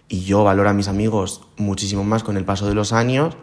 y 0.08 0.24
yo 0.24 0.44
valoro 0.44 0.70
a 0.70 0.74
mis 0.74 0.88
amigos 0.88 1.42
muchísimo 1.58 2.04
más 2.04 2.24
con 2.24 2.38
el 2.38 2.46
paso 2.46 2.68
de 2.68 2.76
los 2.76 2.94
años, 2.94 3.36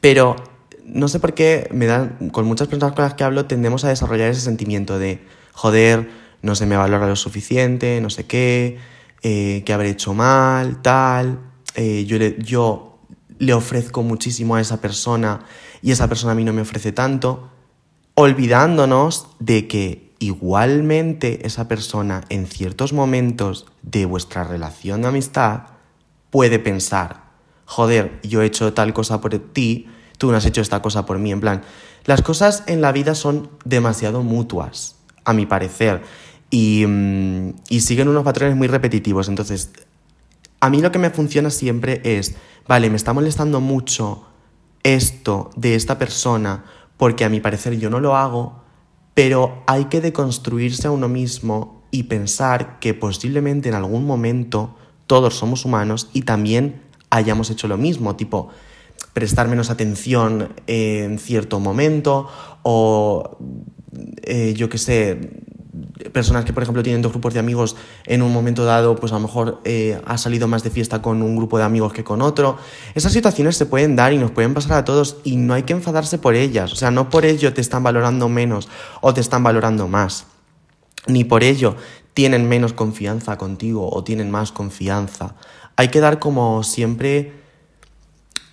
pero 0.00 0.36
no 0.84 1.06
sé 1.08 1.20
por 1.20 1.34
qué 1.34 1.68
me 1.72 1.86
dan, 1.86 2.30
con 2.32 2.46
muchas 2.46 2.68
personas 2.68 2.94
con 2.94 3.04
las 3.04 3.14
que 3.14 3.24
hablo 3.24 3.44
tendemos 3.44 3.84
a 3.84 3.88
desarrollar 3.88 4.30
ese 4.30 4.40
sentimiento 4.40 4.98
de, 4.98 5.22
joder, 5.52 6.10
no 6.42 6.54
se 6.54 6.66
me 6.66 6.76
valora 6.76 7.06
lo 7.06 7.16
suficiente, 7.16 8.00
no 8.00 8.10
sé 8.10 8.24
qué, 8.24 8.78
eh, 9.22 9.62
que 9.66 9.72
habré 9.72 9.90
hecho 9.90 10.14
mal, 10.14 10.80
tal, 10.80 11.40
eh, 11.74 12.06
yo, 12.06 12.16
le, 12.18 12.36
yo 12.38 12.98
le 13.38 13.52
ofrezco 13.52 14.02
muchísimo 14.02 14.54
a 14.54 14.60
esa 14.60 14.80
persona 14.80 15.40
y 15.82 15.90
esa 15.90 16.08
persona 16.08 16.32
a 16.32 16.34
mí 16.34 16.44
no 16.44 16.54
me 16.54 16.62
ofrece 16.62 16.92
tanto 16.92 17.50
olvidándonos 18.20 19.28
de 19.38 19.66
que 19.66 20.12
igualmente 20.18 21.46
esa 21.46 21.68
persona 21.68 22.20
en 22.28 22.46
ciertos 22.46 22.92
momentos 22.92 23.64
de 23.80 24.04
vuestra 24.04 24.44
relación 24.44 25.00
de 25.00 25.08
amistad 25.08 25.62
puede 26.28 26.58
pensar, 26.58 27.30
joder, 27.64 28.20
yo 28.22 28.42
he 28.42 28.44
hecho 28.44 28.74
tal 28.74 28.92
cosa 28.92 29.22
por 29.22 29.38
ti, 29.38 29.88
tú 30.18 30.30
no 30.30 30.36
has 30.36 30.44
hecho 30.44 30.60
esta 30.60 30.82
cosa 30.82 31.06
por 31.06 31.18
mí, 31.18 31.32
en 31.32 31.40
plan, 31.40 31.62
las 32.04 32.20
cosas 32.20 32.62
en 32.66 32.82
la 32.82 32.92
vida 32.92 33.14
son 33.14 33.48
demasiado 33.64 34.22
mutuas, 34.22 34.96
a 35.24 35.32
mi 35.32 35.46
parecer, 35.46 36.02
y, 36.50 36.84
mm, 36.86 37.54
y 37.70 37.80
siguen 37.80 38.08
unos 38.08 38.24
patrones 38.24 38.54
muy 38.54 38.68
repetitivos, 38.68 39.28
entonces, 39.28 39.70
a 40.60 40.68
mí 40.68 40.82
lo 40.82 40.92
que 40.92 40.98
me 40.98 41.08
funciona 41.08 41.48
siempre 41.48 42.02
es, 42.04 42.34
vale, 42.68 42.90
me 42.90 42.96
está 42.96 43.14
molestando 43.14 43.62
mucho 43.62 44.26
esto 44.82 45.50
de 45.56 45.74
esta 45.74 45.98
persona, 45.98 46.64
porque 47.00 47.24
a 47.24 47.30
mi 47.30 47.40
parecer 47.40 47.78
yo 47.78 47.88
no 47.88 47.98
lo 47.98 48.14
hago, 48.14 48.60
pero 49.14 49.62
hay 49.66 49.86
que 49.86 50.02
deconstruirse 50.02 50.86
a 50.86 50.90
uno 50.90 51.08
mismo 51.08 51.82
y 51.90 52.02
pensar 52.02 52.78
que 52.78 52.92
posiblemente 52.92 53.70
en 53.70 53.74
algún 53.74 54.04
momento 54.04 54.76
todos 55.06 55.34
somos 55.34 55.64
humanos 55.64 56.10
y 56.12 56.22
también 56.22 56.82
hayamos 57.08 57.48
hecho 57.48 57.68
lo 57.68 57.78
mismo, 57.78 58.16
tipo 58.16 58.50
prestar 59.14 59.48
menos 59.48 59.70
atención 59.70 60.52
en 60.66 61.18
cierto 61.18 61.58
momento 61.58 62.28
o 62.64 63.38
eh, 64.20 64.52
yo 64.54 64.68
qué 64.68 64.76
sé, 64.76 65.42
personas 66.12 66.44
que, 66.44 66.52
por 66.52 66.62
ejemplo, 66.62 66.82
tienen 66.82 67.02
dos 67.02 67.12
grupos 67.12 67.34
de 67.34 67.40
amigos 67.40 67.76
en 68.06 68.22
un 68.22 68.32
momento 68.32 68.64
dado, 68.64 68.96
pues 68.96 69.12
a 69.12 69.16
lo 69.16 69.22
mejor 69.22 69.60
eh, 69.64 70.00
ha 70.06 70.18
salido 70.18 70.48
más 70.48 70.62
de 70.62 70.70
fiesta 70.70 71.02
con 71.02 71.22
un 71.22 71.36
grupo 71.36 71.58
de 71.58 71.64
amigos 71.64 71.92
que 71.92 72.04
con 72.04 72.22
otro. 72.22 72.58
Esas 72.94 73.12
situaciones 73.12 73.56
se 73.56 73.66
pueden 73.66 73.96
dar 73.96 74.12
y 74.12 74.18
nos 74.18 74.30
pueden 74.30 74.54
pasar 74.54 74.78
a 74.78 74.84
todos 74.84 75.16
y 75.24 75.36
no 75.36 75.54
hay 75.54 75.64
que 75.64 75.72
enfadarse 75.72 76.18
por 76.18 76.34
ellas. 76.34 76.72
O 76.72 76.76
sea, 76.76 76.90
no 76.90 77.10
por 77.10 77.24
ello 77.24 77.52
te 77.52 77.60
están 77.60 77.82
valorando 77.82 78.28
menos 78.28 78.68
o 79.00 79.14
te 79.14 79.20
están 79.20 79.42
valorando 79.42 79.88
más. 79.88 80.26
Ni 81.06 81.24
por 81.24 81.42
ello 81.42 81.76
tienen 82.14 82.48
menos 82.48 82.72
confianza 82.72 83.38
contigo 83.38 83.88
o 83.90 84.04
tienen 84.04 84.30
más 84.30 84.52
confianza. 84.52 85.34
Hay 85.76 85.88
que 85.88 86.00
dar 86.00 86.18
como 86.18 86.62
siempre 86.62 87.40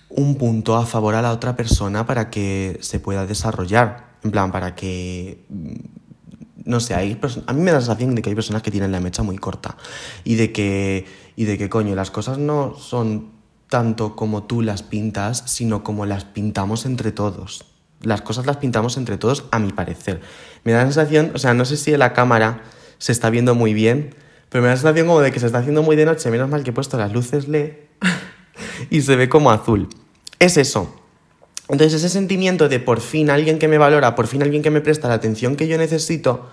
un 0.08 0.36
punto 0.36 0.76
a 0.76 0.86
favor 0.86 1.14
a 1.14 1.22
la 1.22 1.32
otra 1.32 1.56
persona 1.56 2.06
para 2.06 2.30
que 2.30 2.78
se 2.80 3.00
pueda 3.00 3.26
desarrollar. 3.26 4.08
En 4.24 4.30
plan, 4.30 4.50
para 4.50 4.74
que 4.74 5.44
no 6.68 6.80
sé, 6.80 6.94
hay 6.94 7.18
a 7.46 7.52
mí 7.54 7.62
me 7.62 7.70
da 7.70 7.78
la 7.78 7.80
sensación 7.80 8.14
de 8.14 8.20
que 8.20 8.28
hay 8.28 8.34
personas 8.34 8.62
que 8.62 8.70
tienen 8.70 8.92
la 8.92 9.00
mecha 9.00 9.22
muy 9.22 9.38
corta 9.38 9.78
y 10.22 10.34
de 10.34 10.52
que, 10.52 11.06
y 11.34 11.46
de 11.46 11.56
que 11.56 11.70
coño, 11.70 11.94
las 11.94 12.10
cosas 12.10 12.36
no 12.36 12.76
son 12.76 13.30
tanto 13.70 14.14
como 14.14 14.42
tú 14.42 14.60
las 14.60 14.82
pintas, 14.82 15.44
sino 15.46 15.82
como 15.82 16.04
las 16.04 16.26
pintamos 16.26 16.84
entre 16.84 17.10
todos. 17.10 17.64
Las 18.02 18.20
cosas 18.20 18.44
las 18.44 18.58
pintamos 18.58 18.98
entre 18.98 19.16
todos, 19.16 19.44
a 19.50 19.58
mi 19.58 19.72
parecer. 19.72 20.20
Me 20.64 20.72
da 20.72 20.80
la 20.80 20.84
sensación, 20.84 21.32
o 21.34 21.38
sea, 21.38 21.54
no 21.54 21.64
sé 21.64 21.78
si 21.78 21.96
la 21.96 22.12
cámara 22.12 22.62
se 22.98 23.12
está 23.12 23.30
viendo 23.30 23.54
muy 23.54 23.72
bien, 23.72 24.14
pero 24.50 24.60
me 24.60 24.68
da 24.68 24.74
la 24.74 24.80
sensación 24.80 25.06
como 25.06 25.20
de 25.20 25.32
que 25.32 25.40
se 25.40 25.46
está 25.46 25.60
haciendo 25.60 25.82
muy 25.82 25.96
de 25.96 26.04
noche, 26.04 26.30
menos 26.30 26.50
mal 26.50 26.64
que 26.64 26.70
he 26.70 26.74
puesto 26.74 26.98
las 26.98 27.14
luces 27.14 27.48
LED 27.48 27.72
y 28.90 29.00
se 29.00 29.16
ve 29.16 29.30
como 29.30 29.50
azul. 29.50 29.88
Es 30.38 30.58
eso. 30.58 30.94
Entonces 31.68 31.94
ese 31.94 32.08
sentimiento 32.08 32.68
de 32.68 32.80
por 32.80 33.00
fin 33.00 33.30
alguien 33.30 33.58
que 33.58 33.68
me 33.68 33.78
valora, 33.78 34.14
por 34.14 34.26
fin 34.26 34.42
alguien 34.42 34.62
que 34.62 34.70
me 34.70 34.80
presta 34.80 35.08
la 35.08 35.14
atención 35.14 35.56
que 35.56 35.68
yo 35.68 35.76
necesito, 35.76 36.48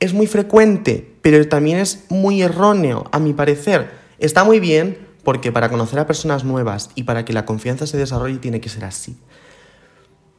es 0.00 0.12
muy 0.12 0.26
frecuente, 0.26 1.14
pero 1.22 1.46
también 1.48 1.78
es 1.78 2.06
muy 2.08 2.42
erróneo, 2.42 3.04
a 3.12 3.18
mi 3.18 3.32
parecer. 3.32 3.90
Está 4.18 4.44
muy 4.44 4.58
bien 4.58 4.98
porque 5.22 5.52
para 5.52 5.68
conocer 5.68 5.98
a 5.98 6.06
personas 6.06 6.44
nuevas 6.44 6.90
y 6.94 7.04
para 7.04 7.24
que 7.24 7.32
la 7.32 7.44
confianza 7.44 7.86
se 7.86 7.98
desarrolle 7.98 8.38
tiene 8.38 8.60
que 8.60 8.68
ser 8.68 8.84
así. 8.84 9.16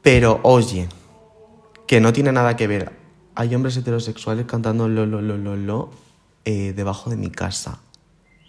Pero 0.02 0.40
oye, 0.44 0.90
que 1.88 2.02
no 2.02 2.12
tiene 2.12 2.32
nada 2.32 2.56
que 2.56 2.68
ver. 2.68 2.92
Hay 3.36 3.54
hombres 3.56 3.78
heterosexuales 3.78 4.46
cantando 4.46 4.90
lo, 4.90 5.06
lo, 5.06 5.22
lo, 5.22 5.38
lo, 5.38 5.56
lo 5.56 5.92
eh, 6.44 6.74
debajo 6.76 7.10
de 7.10 7.16
mi 7.16 7.30
casa. 7.30 7.80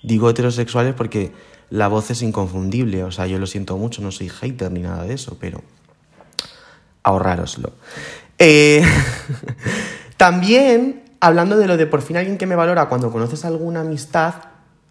Digo 0.02 0.30
heterosexuales 0.30 0.94
porque 0.94 1.32
la 1.72 1.88
voz 1.88 2.10
es 2.10 2.22
inconfundible, 2.22 3.02
o 3.04 3.10
sea, 3.10 3.26
yo 3.26 3.38
lo 3.38 3.46
siento 3.46 3.76
mucho, 3.76 4.02
no 4.02 4.12
soy 4.12 4.28
hater 4.28 4.70
ni 4.70 4.80
nada 4.80 5.04
de 5.04 5.14
eso, 5.14 5.36
pero 5.40 5.60
ahorrároslo. 7.02 7.72
Eh... 8.38 8.84
También, 10.22 11.02
hablando 11.18 11.56
de 11.56 11.66
lo 11.66 11.76
de 11.76 11.84
por 11.86 12.00
fin 12.00 12.16
alguien 12.16 12.38
que 12.38 12.46
me 12.46 12.54
valora 12.54 12.88
cuando 12.88 13.10
conoces 13.10 13.44
alguna 13.44 13.80
amistad, 13.80 14.34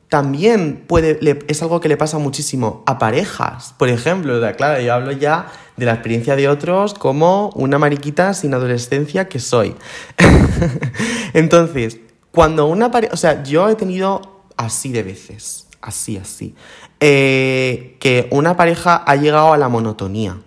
también 0.10 0.84
puede, 0.86 1.18
es 1.48 1.62
algo 1.62 1.80
que 1.80 1.88
le 1.88 1.96
pasa 1.96 2.18
muchísimo 2.18 2.84
a 2.86 3.00
parejas. 3.00 3.74
Por 3.78 3.88
ejemplo, 3.88 4.42
claro, 4.58 4.82
yo 4.82 4.94
hablo 4.94 5.14
ya 5.14 5.48
de 5.78 5.86
la 5.86 5.94
experiencia 5.94 6.36
de 6.36 6.50
otros 6.50 6.96
como 6.96 7.50
una 7.56 7.80
mariquita 7.80 8.34
sin 8.34 8.54
adolescencia 8.54 9.30
que 9.30 9.40
soy. 9.40 9.74
Entonces, 11.34 12.00
cuando 12.32 12.66
una 12.68 12.92
pareja, 12.92 13.14
o 13.14 13.18
sea, 13.18 13.42
yo 13.44 13.70
he 13.70 13.76
tenido 13.76 14.44
así 14.58 14.92
de 14.92 15.04
veces, 15.04 15.68
así, 15.82 16.18
así, 16.18 16.56
eh, 17.00 17.98
que 18.00 18.28
una 18.32 18.56
pareja 18.56 18.96
ha 18.96 19.16
llegado 19.16 19.54
a 19.54 19.58
la 19.58 19.70
monotonía 19.70 20.38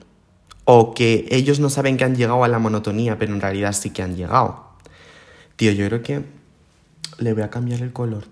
o 0.65 0.95
que 0.95 1.27
ellos 1.31 1.61
no 1.61 1.71
saben 1.71 1.97
que 1.97 2.05
han 2.05 2.17
llegado 2.17 2.45
a 2.45 2.49
la 2.49 2.59
monotonía, 2.59 3.19
pero 3.19 3.35
en 3.35 3.41
realidad 3.41 3.73
sí 3.73 3.91
que 3.91 4.03
han 4.03 4.17
llegado. 4.17 4.65
Tío, 5.57 5.73
yo 5.73 5.87
creo 5.87 6.03
que 6.03 6.25
le 7.19 7.33
voy 7.33 7.43
a 7.43 7.51
cambiar 7.51 7.83
el 7.83 7.93
color 7.93 8.25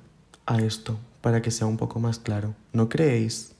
a 0.46 0.58
esto 0.58 0.98
para 1.20 1.42
que 1.42 1.50
sea 1.50 1.66
un 1.66 1.76
poco 1.76 2.00
más 2.00 2.18
claro. 2.18 2.54
¿No 2.72 2.88
creéis? 2.88 3.52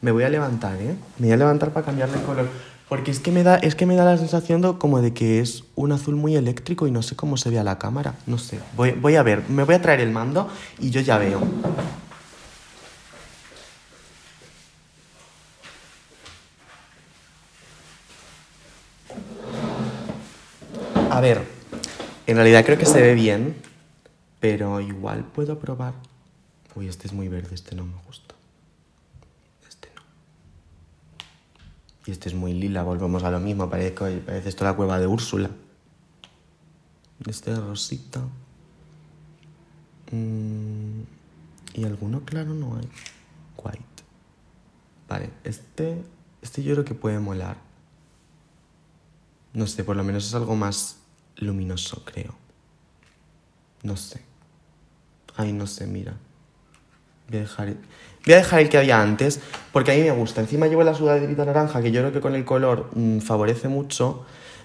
Me 0.00 0.12
voy 0.12 0.22
a 0.22 0.28
levantar, 0.28 0.80
¿eh? 0.80 0.94
Me 1.18 1.26
voy 1.26 1.32
a 1.32 1.36
levantar 1.36 1.72
para 1.72 1.84
cambiarle 1.86 2.18
el 2.18 2.22
color. 2.22 2.48
Porque 2.88 3.10
es 3.10 3.20
que 3.20 3.30
me 3.30 3.42
da, 3.42 3.56
es 3.56 3.74
que 3.74 3.84
me 3.84 3.96
da 3.96 4.04
la 4.04 4.16
sensación 4.16 4.62
como 4.78 5.02
de 5.02 5.12
que 5.12 5.40
es 5.40 5.64
un 5.74 5.92
azul 5.92 6.16
muy 6.16 6.36
eléctrico 6.36 6.86
y 6.86 6.90
no 6.90 7.02
sé 7.02 7.16
cómo 7.16 7.36
se 7.36 7.50
ve 7.50 7.58
a 7.58 7.64
la 7.64 7.78
cámara. 7.78 8.14
No 8.26 8.38
sé. 8.38 8.58
Voy, 8.76 8.92
voy 8.92 9.16
a 9.16 9.22
ver. 9.22 9.42
Me 9.50 9.64
voy 9.64 9.74
a 9.74 9.82
traer 9.82 10.00
el 10.00 10.10
mando 10.10 10.48
y 10.78 10.88
yo 10.88 11.02
ya 11.02 11.18
veo. 11.18 11.40
A 21.18 21.20
ver, 21.20 21.44
en 22.28 22.36
realidad 22.36 22.64
creo 22.64 22.78
que 22.78 22.86
se 22.86 23.02
ve 23.02 23.12
bien, 23.14 23.56
pero 24.38 24.80
igual 24.80 25.24
puedo 25.24 25.58
probar. 25.58 25.94
Uy, 26.76 26.86
este 26.86 27.08
es 27.08 27.12
muy 27.12 27.26
verde, 27.26 27.56
este 27.56 27.74
no 27.74 27.84
me 27.84 28.00
gusta. 28.06 28.36
Este 29.68 29.88
no. 29.96 30.02
Y 32.06 32.12
este 32.12 32.28
es 32.28 32.36
muy 32.36 32.52
lila, 32.52 32.84
volvemos 32.84 33.24
a 33.24 33.32
lo 33.32 33.40
mismo, 33.40 33.68
parece, 33.68 34.20
parece 34.20 34.48
esto 34.48 34.62
la 34.62 34.76
cueva 34.76 35.00
de 35.00 35.08
Úrsula. 35.08 35.50
Este 37.26 37.50
es 37.50 37.58
rosita. 37.58 38.20
Mm, 40.12 41.00
y 41.74 41.84
alguno 41.84 42.20
claro 42.20 42.54
no 42.54 42.76
hay. 42.76 42.88
White. 43.56 44.04
Vale, 45.08 45.30
este, 45.42 46.00
este 46.42 46.62
yo 46.62 46.74
creo 46.74 46.84
que 46.84 46.94
puede 46.94 47.18
molar. 47.18 47.56
No 49.52 49.66
sé, 49.66 49.82
por 49.82 49.96
lo 49.96 50.04
menos 50.04 50.24
es 50.24 50.34
algo 50.36 50.54
más 50.54 50.98
luminoso, 51.38 52.02
creo. 52.04 52.34
No 53.82 53.96
sé. 53.96 54.20
Ay, 55.36 55.52
no 55.52 55.66
sé, 55.66 55.86
mira. 55.86 56.14
Voy 57.28 57.38
a 57.38 57.42
dejar, 57.42 57.74
voy 58.24 58.34
a 58.34 58.36
dejar 58.38 58.60
el 58.60 58.68
que 58.68 58.78
había 58.78 59.00
antes, 59.00 59.40
porque 59.72 59.92
a 59.92 59.94
mí 59.94 60.02
me 60.02 60.10
gusta. 60.10 60.40
Encima 60.40 60.66
llevo 60.66 60.82
la 60.82 60.94
sudaderita 60.94 61.44
naranja, 61.44 61.82
que 61.82 61.92
yo 61.92 62.00
creo 62.00 62.12
que 62.12 62.20
con 62.20 62.34
el 62.34 62.44
color 62.44 62.90
mm, 62.94 63.18
favorece 63.20 63.68
mucho. 63.68 64.24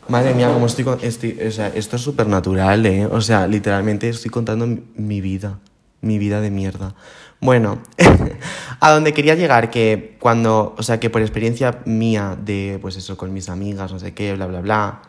Madre 0.09 0.33
mía, 0.33 0.51
como 0.51 0.65
estoy, 0.65 0.83
con, 0.83 0.95
o 0.95 1.51
sea, 1.51 1.67
esto 1.69 1.95
es 1.95 2.01
súper 2.01 2.27
natural, 2.27 2.85
¿eh? 2.85 3.05
O 3.05 3.21
sea, 3.21 3.47
literalmente 3.47 4.09
estoy 4.09 4.31
contando 4.31 4.67
mi 4.95 5.21
vida, 5.21 5.59
mi 6.01 6.17
vida 6.17 6.41
de 6.41 6.51
mierda. 6.51 6.93
Bueno, 7.39 7.81
a 8.79 8.91
donde 8.91 9.13
quería 9.13 9.35
llegar, 9.35 9.69
que 9.69 10.17
cuando, 10.19 10.75
o 10.77 10.83
sea, 10.83 10.99
que 10.99 11.09
por 11.09 11.21
experiencia 11.21 11.81
mía 11.85 12.37
de, 12.41 12.79
pues 12.81 12.97
eso, 12.97 13.15
con 13.15 13.33
mis 13.33 13.47
amigas, 13.47 13.93
no 13.93 13.99
sé 13.99 14.13
qué, 14.13 14.33
bla, 14.33 14.47
bla, 14.47 14.61
bla, 14.61 15.01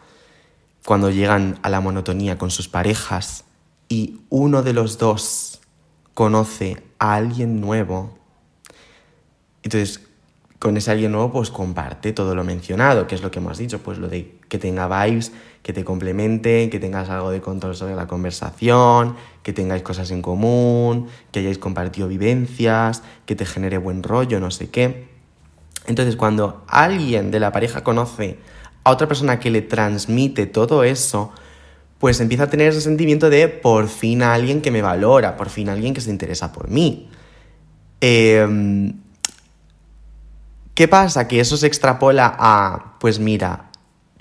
cuando 0.85 1.11
llegan 1.11 1.59
a 1.63 1.71
la 1.71 1.81
monotonía 1.81 2.39
con 2.39 2.51
sus 2.51 2.69
parejas 2.69 3.45
y 3.89 4.21
uno 4.29 4.63
de 4.63 4.73
los 4.73 4.99
dos 4.99 5.61
conoce 6.13 6.83
a 6.99 7.15
alguien 7.15 7.61
nuevo, 7.61 8.19
entonces 9.63 10.01
con 10.59 10.77
ese 10.77 10.91
alguien 10.91 11.13
nuevo 11.13 11.33
pues 11.33 11.51
comparte 11.51 12.13
todo 12.13 12.35
lo 12.35 12.45
mencionado, 12.45 13.07
que 13.07 13.15
es 13.15 13.23
lo 13.23 13.31
que 13.31 13.39
hemos 13.39 13.59
dicho, 13.59 13.81
pues 13.81 13.99
lo 13.99 14.09
de 14.09 14.39
que 14.49 14.59
tenga 14.59 14.89
vibes, 14.89 15.33
que 15.63 15.73
te 15.73 15.85
complemente, 15.85 16.71
que 16.71 16.79
tengas 16.79 17.11
algo 17.11 17.31
de 17.31 17.41
control 17.41 17.75
sobre 17.75 17.95
la 17.95 18.07
conversación, 18.07 19.17
que 19.43 19.53
tengáis 19.53 19.83
cosas 19.83 20.11
en 20.11 20.23
común, 20.23 21.09
que 21.33 21.41
hayáis 21.41 21.59
compartido 21.59 22.09
vivencias, 22.09 23.03
que 23.27 23.35
te 23.37 23.45
genere 23.45 23.79
buen 23.79 24.03
rollo, 24.03 24.41
no 24.41 24.51
sé 24.51 24.71
qué. 24.71 25.09
Entonces 25.87 26.17
cuando 26.17 26.65
alguien 26.67 27.31
de 27.31 27.41
la 27.41 27.53
pareja 27.53 27.85
conoce 27.85 28.39
a 28.85 28.91
otra 28.91 29.09
persona 29.09 29.41
que 29.41 29.51
le 29.51 29.63
transmite 29.63 30.47
todo 30.47 30.85
eso, 30.85 31.33
pues 31.99 32.21
empieza 32.21 32.45
a 32.45 32.51
tener 32.51 32.69
ese 32.69 32.83
sentimiento 32.83 33.31
de 33.31 33.49
por 33.49 33.89
fin 33.89 34.23
alguien 34.23 34.61
que 34.61 34.71
me 34.71 34.83
valora, 34.83 35.37
por 35.37 35.49
fin 35.49 35.71
alguien 35.71 35.95
que 35.95 36.03
se 36.03 36.11
interesa 36.11 36.53
por 36.53 36.69
mí. 36.69 37.09
Em, 38.01 38.95
¿Qué 40.75 40.89
pasa? 40.89 41.29
Que 41.29 41.41
eso 41.41 41.57
se 41.57 41.67
extrapola 41.67 42.35
a, 42.39 42.97
pues 42.99 43.21
mira, 43.21 43.71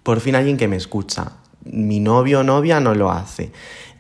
por 0.03 0.19
fin 0.19 0.35
alguien 0.35 0.55
que 0.55 0.67
me 0.67 0.75
escucha. 0.75 1.33
Mi 1.65 1.99
novio 1.99 2.41
o 2.41 2.43
novia 2.43 2.79
no 2.79 2.93
lo 2.93 3.09
hace. 3.11 3.51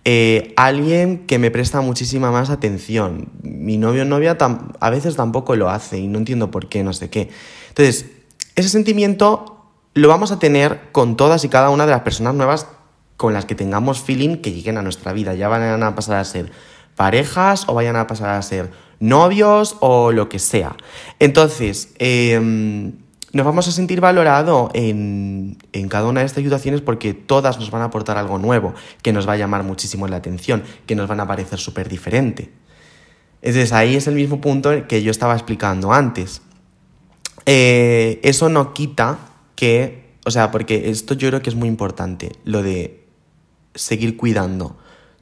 Eh, 0.05 0.53
alguien 0.55 1.25
que 1.25 1.39
me 1.39 1.49
presta 1.49 1.81
muchísima 1.81 2.29
más 2.29 2.49
atención. 2.49 3.29
Mi 3.41 3.77
novio 3.77 4.03
o 4.03 4.05
novia 4.05 4.37
a 4.79 4.89
veces 4.91 5.15
tampoco 5.15 5.55
lo 5.55 5.69
hace 5.69 5.97
y 5.97 6.07
no 6.07 6.19
entiendo 6.19 6.51
por 6.51 6.69
qué, 6.69 6.83
no 6.83 6.93
sé 6.93 7.09
qué. 7.09 7.29
Entonces, 7.69 8.05
ese 8.55 8.69
sentimiento 8.69 9.62
lo 9.93 10.07
vamos 10.07 10.31
a 10.31 10.39
tener 10.39 10.89
con 10.91 11.15
todas 11.15 11.43
y 11.43 11.49
cada 11.49 11.69
una 11.69 11.85
de 11.85 11.91
las 11.91 12.01
personas 12.01 12.33
nuevas 12.33 12.67
con 13.17 13.33
las 13.33 13.45
que 13.45 13.55
tengamos 13.55 14.01
feeling 14.01 14.37
que 14.37 14.51
lleguen 14.51 14.77
a 14.77 14.81
nuestra 14.81 15.13
vida. 15.13 15.35
Ya 15.35 15.47
van 15.47 15.83
a 15.83 15.95
pasar 15.95 16.17
a 16.17 16.23
ser 16.25 16.51
parejas 16.95 17.65
o 17.67 17.73
vayan 17.73 17.95
a 17.95 18.07
pasar 18.07 18.29
a 18.29 18.41
ser 18.41 18.71
novios 18.99 19.77
o 19.81 20.11
lo 20.11 20.29
que 20.29 20.39
sea. 20.39 20.75
Entonces, 21.19 21.93
em, 21.99 22.93
nos 23.33 23.45
vamos 23.45 23.67
a 23.67 23.71
sentir 23.71 23.99
valorados 24.01 24.71
en, 24.73 25.57
en, 25.73 25.89
cada 25.89 26.07
una 26.07 26.21
de 26.21 26.27
estas 26.27 26.43
situaciones 26.43 26.81
porque 26.81 27.13
todas 27.13 27.59
nos 27.59 27.71
van 27.71 27.81
a 27.81 27.85
aportar 27.85 28.17
algo 28.17 28.37
nuevo, 28.37 28.73
que 29.01 29.13
nos 29.13 29.27
va 29.27 29.33
a 29.33 29.37
llamar 29.37 29.63
muchísimo 29.63 30.07
la 30.07 30.17
atención, 30.17 30.63
que 30.85 30.95
nos 30.95 31.07
van 31.07 31.19
a 31.19 31.27
parecer 31.27 31.59
súper 31.59 31.89
diferente. 31.89 32.51
Entonces 33.41 33.73
ahí 33.73 33.95
es 33.95 34.07
el 34.07 34.15
mismo 34.15 34.39
punto 34.39 34.87
que 34.87 35.03
yo 35.03 35.11
estaba 35.11 35.33
explicando 35.33 35.91
antes. 35.91 36.41
Eh, 37.45 38.21
eso 38.23 38.47
no 38.49 38.73
quita 38.73 39.17
que, 39.55 40.13
o 40.25 40.31
sea, 40.31 40.51
porque 40.51 40.89
esto 40.89 41.13
yo 41.13 41.29
creo 41.29 41.41
que 41.41 41.49
es 41.49 41.55
muy 41.55 41.67
importante, 41.67 42.31
lo 42.43 42.63
de 42.63 43.03
seguir 43.75 44.17
cuidando 44.17 44.77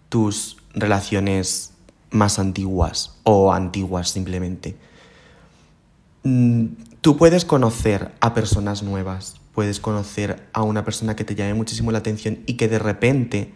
tus 0.09 0.57
relaciones 0.73 1.73
más 2.11 2.39
antiguas 2.39 3.17
o 3.23 3.53
antiguas 3.53 4.09
simplemente. 4.09 4.75
Mm, 6.23 6.65
tú 7.01 7.17
puedes 7.17 7.45
conocer 7.45 8.11
a 8.19 8.33
personas 8.33 8.83
nuevas, 8.83 9.35
puedes 9.53 9.79
conocer 9.79 10.47
a 10.53 10.63
una 10.63 10.83
persona 10.85 11.15
que 11.15 11.23
te 11.23 11.35
llame 11.35 11.53
muchísimo 11.53 11.91
la 11.91 11.99
atención 11.99 12.39
y 12.45 12.53
que 12.53 12.67
de 12.67 12.79
repente 12.79 13.53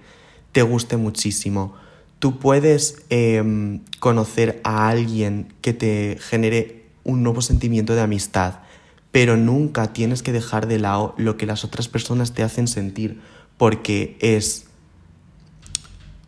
te 0.51 0.61
guste 0.61 0.97
muchísimo. 0.97 1.73
Tú 2.19 2.39
puedes 2.39 3.03
em, 3.09 3.81
conocer 3.99 4.61
a 4.63 4.87
alguien 4.87 5.53
que 5.61 5.73
te 5.73 6.17
genere 6.19 6.85
un 7.03 7.23
nuevo 7.23 7.41
sentimiento 7.41 7.93
de 7.93 8.01
amistad 8.01 8.59
pero 9.15 9.37
nunca 9.37 9.93
tienes 9.93 10.21
que 10.21 10.33
dejar 10.33 10.67
de 10.67 10.77
lado 10.77 11.15
lo 11.15 11.37
que 11.37 11.45
las 11.45 11.63
otras 11.63 11.87
personas 11.87 12.33
te 12.33 12.43
hacen 12.43 12.67
sentir, 12.67 13.21
porque 13.55 14.17
es... 14.19 14.65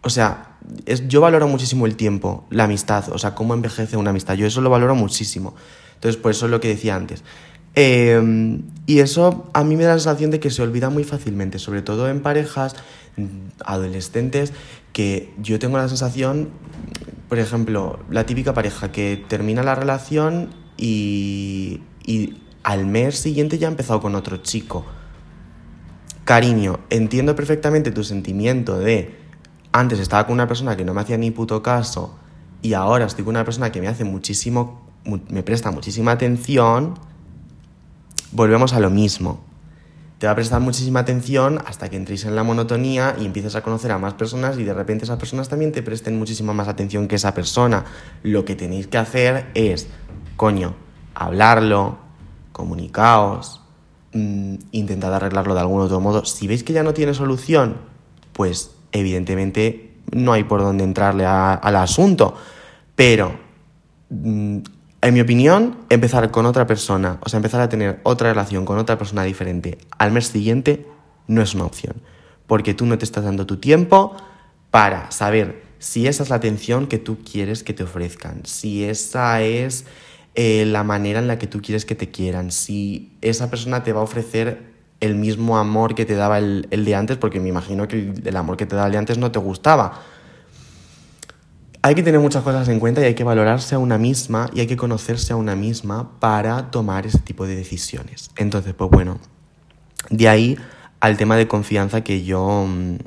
O 0.04 0.10
sea, 0.10 0.56
es, 0.86 1.06
yo 1.10 1.20
valoro 1.20 1.50
muchísimo 1.50 1.86
el 1.86 1.98
tiempo, 1.98 2.46
la 2.50 2.64
amistad, 2.64 3.10
o 3.12 3.18
sea, 3.18 3.36
cómo 3.36 3.54
envejece 3.54 3.98
una 3.98 4.12
amistad, 4.12 4.36
yo 4.36 4.48
eso 4.48 4.62
lo 4.62 4.70
valoro 4.70 4.96
muchísimo. 4.96 5.54
Entonces, 5.96 6.16
por 6.16 6.32
eso 6.32 6.46
es 6.46 6.52
lo 6.52 6.62
que 6.62 6.70
decía 6.70 6.96
antes. 6.96 7.26
Em, 7.76 8.62
y 8.86 9.00
eso 9.00 9.50
a 9.52 9.66
mí 9.66 9.76
me 9.76 9.84
da 9.84 9.96
la 9.96 10.00
sensación 10.00 10.32
de 10.32 10.40
que 10.40 10.50
se 10.50 10.62
olvida 10.62 10.90
muy 10.90 11.04
fácilmente, 11.04 11.60
sobre 11.60 11.82
todo 11.82 12.08
en 12.08 12.22
parejas 12.22 12.74
adolescentes, 13.66 14.54
que 14.94 15.34
yo 15.40 15.60
tengo 15.60 15.76
la 15.76 15.90
sensación, 15.90 16.52
por 17.28 17.38
ejemplo, 17.38 18.00
la 18.10 18.26
típica 18.26 18.54
pareja 18.54 18.94
que 18.94 19.22
termina 19.28 19.62
la 19.62 19.76
relación 19.76 20.52
y, 20.78 21.82
y 22.06 22.47
al 22.64 22.86
mes 22.86 23.18
siguiente 23.20 23.58
ya 23.58 23.68
ha 23.68 23.72
empezado 23.72 24.02
con 24.02 24.16
otro 24.16 24.38
chico. 24.38 24.86
Cariño, 26.24 26.80
entiendo 26.90 27.36
perfectamente 27.36 27.92
tu 27.92 28.04
sentimiento 28.04 28.78
de 28.78 29.16
antes 29.72 30.00
estaba 30.00 30.26
con 30.26 30.34
una 30.34 30.48
persona 30.48 30.76
que 30.76 30.84
no 30.84 30.94
me 30.94 31.02
hacía 31.02 31.18
ni 31.18 31.32
puto 31.32 31.62
caso 31.64 32.18
y 32.62 32.74
ahora 32.74 33.06
estoy 33.06 33.24
con 33.24 33.36
una 33.36 33.46
persona 33.46 33.72
que 33.72 33.80
me 33.80 33.88
hace 33.88 34.04
muchísimo, 34.04 34.82
me 35.30 35.44
presta 35.44 35.72
muchísima 35.72 36.12
atención, 36.12 36.96
volvemos 38.32 38.74
a 38.74 38.80
lo 38.80 38.90
mismo. 38.90 39.46
Te 40.18 40.26
va 40.26 40.34
a 40.34 40.36
prestar 40.36 40.62
muchísima 40.62 41.02
atención 41.02 41.60
hasta 41.68 41.90
que 41.90 41.96
entréis 41.96 42.26
en 42.26 42.36
la 42.36 42.42
monotonía 42.42 43.16
y 43.20 43.26
empieces 43.26 43.56
a 43.56 43.62
conocer 43.62 43.92
a 43.92 44.00
más 44.00 44.16
personas 44.16 44.58
y 44.58 44.64
de 44.64 44.74
repente 44.74 45.06
esas 45.06 45.20
personas 45.20 45.48
también 45.48 45.72
te 45.72 45.84
presten 45.84 46.18
muchísima 46.18 46.54
más 46.54 46.68
atención 46.68 47.08
que 47.08 47.16
esa 47.16 47.36
persona. 47.36 47.86
Lo 48.24 48.44
que 48.44 48.56
tenéis 48.56 48.88
que 48.88 48.98
hacer 48.98 49.46
es, 49.54 49.88
coño, 50.36 50.74
hablarlo, 51.14 52.00
comunicaos, 52.58 53.62
mm, 54.14 54.56
intentad 54.72 55.14
arreglarlo 55.14 55.54
de 55.54 55.62
algún 55.62 55.82
otro 55.82 56.02
modo. 56.02 56.26
Si 56.26 56.48
veis 56.48 56.64
que 56.64 56.74
ya 56.74 56.84
no 56.84 56.94
tiene 56.94 57.14
solución, 57.14 57.78
pues 58.34 58.72
evidentemente 58.92 59.94
no 60.12 60.34
hay 60.34 60.44
por 60.44 60.62
dónde 60.62 60.84
entrarle 60.84 61.26
al 61.26 61.76
asunto. 61.76 62.36
Pero 62.96 63.40
mm, 64.10 64.58
en 65.02 65.14
mi 65.14 65.22
opinión, 65.22 65.78
empezar 65.90 66.32
con 66.32 66.46
otra 66.46 66.68
persona, 66.68 67.20
o 67.24 67.30
sea, 67.30 67.38
empezar 67.38 67.62
a 67.62 67.70
tener 67.70 68.00
otra 68.04 68.30
relación 68.30 68.66
con 68.66 68.78
otra 68.80 68.98
persona 68.98 69.24
diferente 69.24 69.78
al 69.98 70.12
mes 70.12 70.28
siguiente 70.28 70.86
no 71.28 71.42
es 71.42 71.54
una 71.54 71.66
opción. 71.66 71.96
Porque 72.48 72.74
tú 72.74 72.86
no 72.86 72.98
te 72.98 73.06
estás 73.06 73.24
dando 73.24 73.46
tu 73.46 73.58
tiempo 73.58 74.16
para 74.72 75.12
saber 75.12 75.64
si 75.80 76.08
esa 76.08 76.24
es 76.24 76.30
la 76.30 76.38
atención 76.38 76.88
que 76.88 76.98
tú 76.98 77.20
quieres 77.24 77.64
que 77.64 77.74
te 77.74 77.84
ofrezcan, 77.84 78.46
si 78.46 78.84
esa 78.84 79.42
es 79.42 79.86
eh, 80.40 80.66
la 80.68 80.84
manera 80.84 81.18
en 81.18 81.26
la 81.26 81.40
que 81.40 81.48
tú 81.48 81.64
quieres 81.64 81.84
que 81.84 81.96
te 81.96 82.12
quieran, 82.12 82.52
si 82.52 83.18
esa 83.22 83.50
persona 83.50 83.82
te 83.82 83.92
va 83.92 84.02
a 84.02 84.04
ofrecer 84.04 84.72
el 85.00 85.16
mismo 85.16 85.58
amor 85.58 85.96
que 85.96 86.06
te 86.06 86.14
daba 86.14 86.38
el, 86.38 86.68
de 86.70 86.96
antes, 86.96 87.18
porque 87.18 87.40
me 87.40 87.50
imagino 87.50 87.88
que 87.88 88.14
el, 88.24 88.38
amor 88.38 88.56
que 88.56 88.68
te 88.68 88.76
daba 88.76 88.86
el 88.86 88.92
de 88.92 89.00
antes 89.00 89.18
no 89.18 89.32
te 89.32 89.40
gustaba. 89.40 90.00
Hay 91.82 91.96
que 91.96 92.04
tener 92.04 92.20
muchas 92.20 92.44
cosas 92.44 92.68
en 92.68 92.80
cuenta 92.80 93.02
y 93.02 93.06
hay 93.06 93.16
que 93.16 93.24
valorarse 93.24 93.74
a 93.74 93.80
una 93.80 93.98
misma 93.98 94.48
y 94.54 94.60
hay 94.60 94.68
que 94.68 94.78
conocerse 94.78 95.34
a 95.34 95.36
una 95.38 95.56
misma 95.56 96.20
para 96.20 96.70
tomar 96.70 97.08
ese 97.08 97.18
tipo 97.18 97.48
de 97.48 97.56
decisiones. 97.56 98.30
Entonces, 98.36 98.76
pues 98.76 98.92
bueno, 98.92 99.20
de 100.12 100.30
ahí 100.30 100.56
al 101.00 101.18
tema 101.18 101.36
de 101.36 101.48
confianza 101.48 102.02
que 102.02 102.24
yo, 102.24 102.68
mm, 102.68 102.98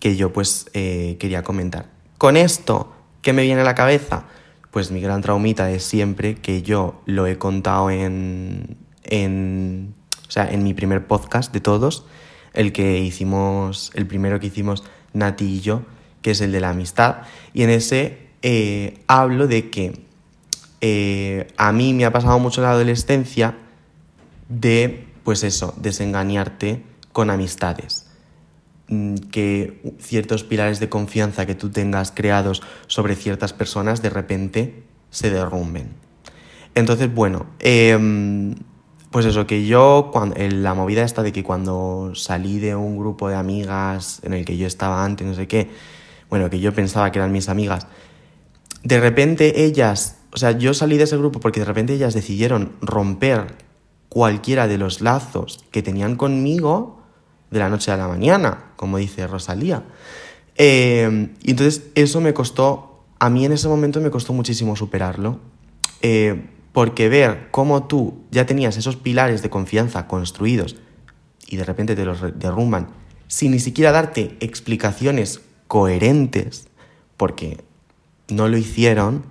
que 0.00 0.16
yo 0.16 0.32
pues 0.32 0.66
eh, 0.74 1.18
quería 1.20 1.44
comentar. 1.44 1.86
Con 2.18 2.36
esto, 2.36 2.92
¿qué 3.22 3.32
me 3.32 3.42
viene 3.42 3.60
a 3.60 3.64
la 3.64 3.76
cabeza? 3.76 4.24
Pues 4.76 4.90
mi 4.90 5.00
gran 5.00 5.22
traumita 5.22 5.70
es 5.70 5.84
siempre 5.84 6.34
que 6.34 6.60
yo 6.60 7.00
lo 7.06 7.26
he 7.26 7.38
contado 7.38 7.88
en, 7.88 8.76
en 9.04 9.94
o 10.28 10.30
sea, 10.30 10.52
en 10.52 10.64
mi 10.64 10.74
primer 10.74 11.06
podcast 11.06 11.50
de 11.50 11.60
todos, 11.60 12.04
el 12.52 12.74
que 12.74 12.98
hicimos, 13.00 13.90
el 13.94 14.06
primero 14.06 14.38
que 14.38 14.48
hicimos 14.48 14.84
Nati 15.14 15.46
y 15.46 15.60
yo, 15.62 15.80
que 16.20 16.32
es 16.32 16.42
el 16.42 16.52
de 16.52 16.60
la 16.60 16.68
amistad, 16.68 17.22
y 17.54 17.62
en 17.62 17.70
ese 17.70 18.18
eh, 18.42 19.02
hablo 19.06 19.46
de 19.46 19.70
que 19.70 19.98
eh, 20.82 21.48
a 21.56 21.72
mí 21.72 21.94
me 21.94 22.04
ha 22.04 22.12
pasado 22.12 22.38
mucho 22.38 22.60
la 22.60 22.72
adolescencia 22.72 23.56
de, 24.50 25.06
pues 25.24 25.42
eso, 25.42 25.72
desengañarte 25.78 26.82
con 27.14 27.30
amistades 27.30 28.05
que 29.30 29.94
ciertos 29.98 30.44
pilares 30.44 30.78
de 30.80 30.88
confianza 30.88 31.46
que 31.46 31.54
tú 31.54 31.70
tengas 31.70 32.12
creados 32.12 32.62
sobre 32.86 33.16
ciertas 33.16 33.52
personas 33.52 34.02
de 34.02 34.10
repente 34.10 34.84
se 35.10 35.30
derrumben. 35.30 35.90
Entonces, 36.74 37.12
bueno, 37.12 37.46
eh, 37.58 37.98
pues 39.10 39.24
eso, 39.24 39.46
que 39.46 39.66
yo, 39.66 40.10
cuando, 40.12 40.36
la 40.38 40.74
movida 40.74 41.02
esta 41.02 41.22
de 41.22 41.32
que 41.32 41.42
cuando 41.42 42.12
salí 42.14 42.58
de 42.58 42.76
un 42.76 42.98
grupo 42.98 43.30
de 43.30 43.36
amigas 43.36 44.20
en 44.24 44.34
el 44.34 44.44
que 44.44 44.58
yo 44.58 44.66
estaba 44.66 45.04
antes, 45.04 45.26
no 45.26 45.32
sé 45.32 45.48
qué, 45.48 45.70
bueno, 46.28 46.50
que 46.50 46.60
yo 46.60 46.74
pensaba 46.74 47.10
que 47.10 47.18
eran 47.18 47.32
mis 47.32 47.48
amigas, 47.48 47.86
de 48.82 49.00
repente 49.00 49.64
ellas, 49.64 50.18
o 50.34 50.36
sea, 50.36 50.50
yo 50.50 50.74
salí 50.74 50.98
de 50.98 51.04
ese 51.04 51.16
grupo 51.16 51.40
porque 51.40 51.60
de 51.60 51.66
repente 51.66 51.94
ellas 51.94 52.12
decidieron 52.12 52.72
romper 52.82 53.54
cualquiera 54.10 54.68
de 54.68 54.76
los 54.76 55.00
lazos 55.00 55.64
que 55.70 55.82
tenían 55.82 56.16
conmigo 56.16 57.00
de 57.50 57.58
la 57.58 57.70
noche 57.70 57.92
a 57.92 57.96
la 57.96 58.08
mañana, 58.08 58.65
como 58.76 58.98
dice 58.98 59.26
Rosalía. 59.26 59.82
Eh, 60.56 61.30
y 61.42 61.50
entonces 61.50 61.84
eso 61.94 62.20
me 62.20 62.32
costó, 62.34 63.02
a 63.18 63.30
mí 63.30 63.44
en 63.44 63.52
ese 63.52 63.68
momento 63.68 64.00
me 64.00 64.10
costó 64.10 64.32
muchísimo 64.32 64.76
superarlo. 64.76 65.40
Eh, 66.02 66.50
porque 66.72 67.08
ver 67.08 67.48
cómo 67.52 67.84
tú 67.84 68.18
ya 68.30 68.44
tenías 68.44 68.76
esos 68.76 68.96
pilares 68.96 69.40
de 69.40 69.48
confianza 69.48 70.06
construidos 70.06 70.76
y 71.46 71.56
de 71.56 71.64
repente 71.64 71.96
te 71.96 72.04
los 72.04 72.18
derrumban 72.38 72.88
sin 73.28 73.52
ni 73.52 73.60
siquiera 73.60 73.92
darte 73.92 74.36
explicaciones 74.40 75.40
coherentes, 75.68 76.68
porque 77.16 77.64
no 78.28 78.48
lo 78.48 78.56
hicieron, 78.56 79.24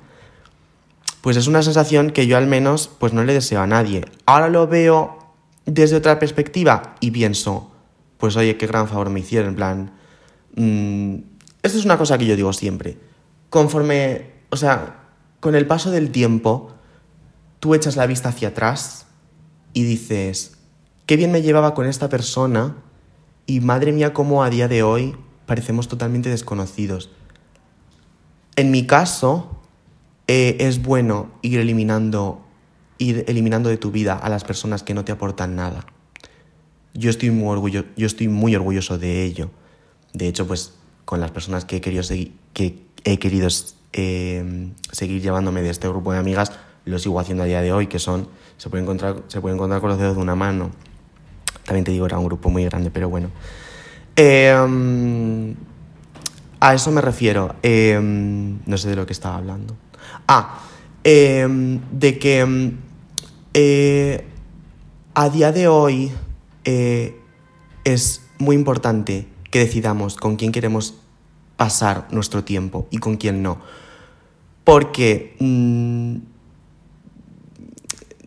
pues 1.21 1.37
es 1.37 1.47
una 1.47 1.61
sensación 1.61 2.09
que 2.09 2.27
yo 2.27 2.37
al 2.37 2.47
menos 2.47 2.89
pues 2.99 3.13
no 3.13 3.23
le 3.23 3.33
deseo 3.33 3.61
a 3.61 3.67
nadie. 3.67 4.05
Ahora 4.25 4.49
lo 4.49 4.67
veo 4.67 5.17
desde 5.65 5.95
otra 5.95 6.19
perspectiva 6.19 6.95
y 6.99 7.11
pienso, 7.11 7.71
pues 8.17 8.35
oye, 8.35 8.57
qué 8.57 8.67
gran 8.67 8.87
favor 8.87 9.09
me 9.09 9.19
hicieron, 9.19 9.49
en 9.49 9.55
plan, 9.55 9.91
mmm, 10.55 11.15
esto 11.63 11.77
es 11.77 11.85
una 11.85 11.97
cosa 11.97 12.17
que 12.17 12.25
yo 12.25 12.35
digo 12.35 12.53
siempre, 12.53 12.97
conforme, 13.49 14.31
o 14.49 14.57
sea, 14.57 15.03
con 15.39 15.55
el 15.55 15.67
paso 15.67 15.91
del 15.91 16.11
tiempo, 16.11 16.73
tú 17.59 17.75
echas 17.75 17.95
la 17.95 18.07
vista 18.07 18.29
hacia 18.29 18.49
atrás 18.49 19.07
y 19.73 19.83
dices, 19.83 20.57
qué 21.05 21.17
bien 21.17 21.31
me 21.31 21.41
llevaba 21.41 21.73
con 21.73 21.85
esta 21.85 22.09
persona 22.09 22.75
y 23.45 23.59
madre 23.59 23.91
mía 23.91 24.13
cómo 24.13 24.43
a 24.43 24.49
día 24.49 24.67
de 24.67 24.83
hoy 24.83 25.15
parecemos 25.45 25.87
totalmente 25.87 26.29
desconocidos. 26.29 27.11
En 28.55 28.71
mi 28.71 28.87
caso, 28.87 29.59
eh, 30.27 30.57
es 30.59 30.81
bueno 30.81 31.31
ir 31.41 31.59
eliminando, 31.59 32.45
ir 32.97 33.25
eliminando 33.27 33.69
de 33.69 33.77
tu 33.77 33.91
vida 33.91 34.13
a 34.13 34.29
las 34.29 34.43
personas 34.43 34.81
que 34.81 34.93
no 34.93 35.05
te 35.05 35.11
aportan 35.11 35.55
nada. 35.55 35.85
Yo 36.97 37.09
estoy 37.09 37.29
muy, 37.29 37.49
orgullo, 37.49 37.83
yo 37.97 38.07
estoy 38.07 38.29
muy 38.29 38.55
orgulloso 38.55 38.97
de 38.97 39.23
ello. 39.23 39.51
De 40.13 40.27
hecho, 40.27 40.47
pues 40.47 40.73
con 41.03 41.19
las 41.19 41.31
personas 41.31 41.65
que 41.65 41.77
he 41.77 41.81
querido, 41.81 42.03
que 42.53 42.79
he 43.03 43.19
querido 43.19 43.49
eh, 43.93 44.71
seguir 44.91 45.21
llevándome 45.21 45.61
de 45.61 45.69
este 45.69 45.89
grupo 45.89 46.13
de 46.13 46.19
amigas, 46.19 46.53
lo 46.85 46.97
sigo 46.97 47.19
haciendo 47.19 47.43
a 47.43 47.47
día 47.47 47.61
de 47.61 47.73
hoy, 47.73 47.87
que 47.87 47.99
son, 47.99 48.29
se 48.57 48.69
puede 48.69 48.83
encontrar, 48.83 49.23
se 49.27 49.41
puede 49.41 49.55
encontrar 49.55 49.81
con 49.81 49.89
los 49.89 49.99
dedos 49.99 50.15
de 50.15 50.21
una 50.21 50.35
mano. 50.35 50.71
También 51.65 51.83
te 51.83 51.91
digo, 51.91 52.05
era 52.05 52.17
un 52.17 52.25
grupo 52.25 52.49
muy 52.49 52.63
grande, 52.63 52.91
pero 52.91 53.09
bueno. 53.09 53.29
Em, 54.15 55.53
a 56.61 56.73
eso 56.73 56.91
me 56.91 57.01
refiero. 57.01 57.55
Em, 57.61 58.59
no 58.65 58.77
sé 58.77 58.89
de 58.89 58.95
lo 58.95 59.05
que 59.05 59.13
estaba 59.13 59.35
hablando. 59.35 59.75
Ah, 60.27 60.59
em, 61.03 61.81
de 61.91 62.17
que 62.17 62.73
eh, 63.53 64.25
a 65.13 65.29
día 65.29 65.51
de 65.51 65.67
hoy 65.67 66.11
eh, 66.65 67.19
es 67.83 68.23
muy 68.39 68.55
importante 68.55 69.27
que 69.51 69.59
decidamos 69.59 70.17
con 70.17 70.35
quién 70.35 70.51
queremos 70.51 70.95
pasar 71.55 72.07
nuestro 72.11 72.43
tiempo 72.43 72.87
y 72.91 72.97
con 72.97 73.17
quién 73.17 73.41
no. 73.41 73.59
Porque 74.63 75.35
mm, 75.39 76.17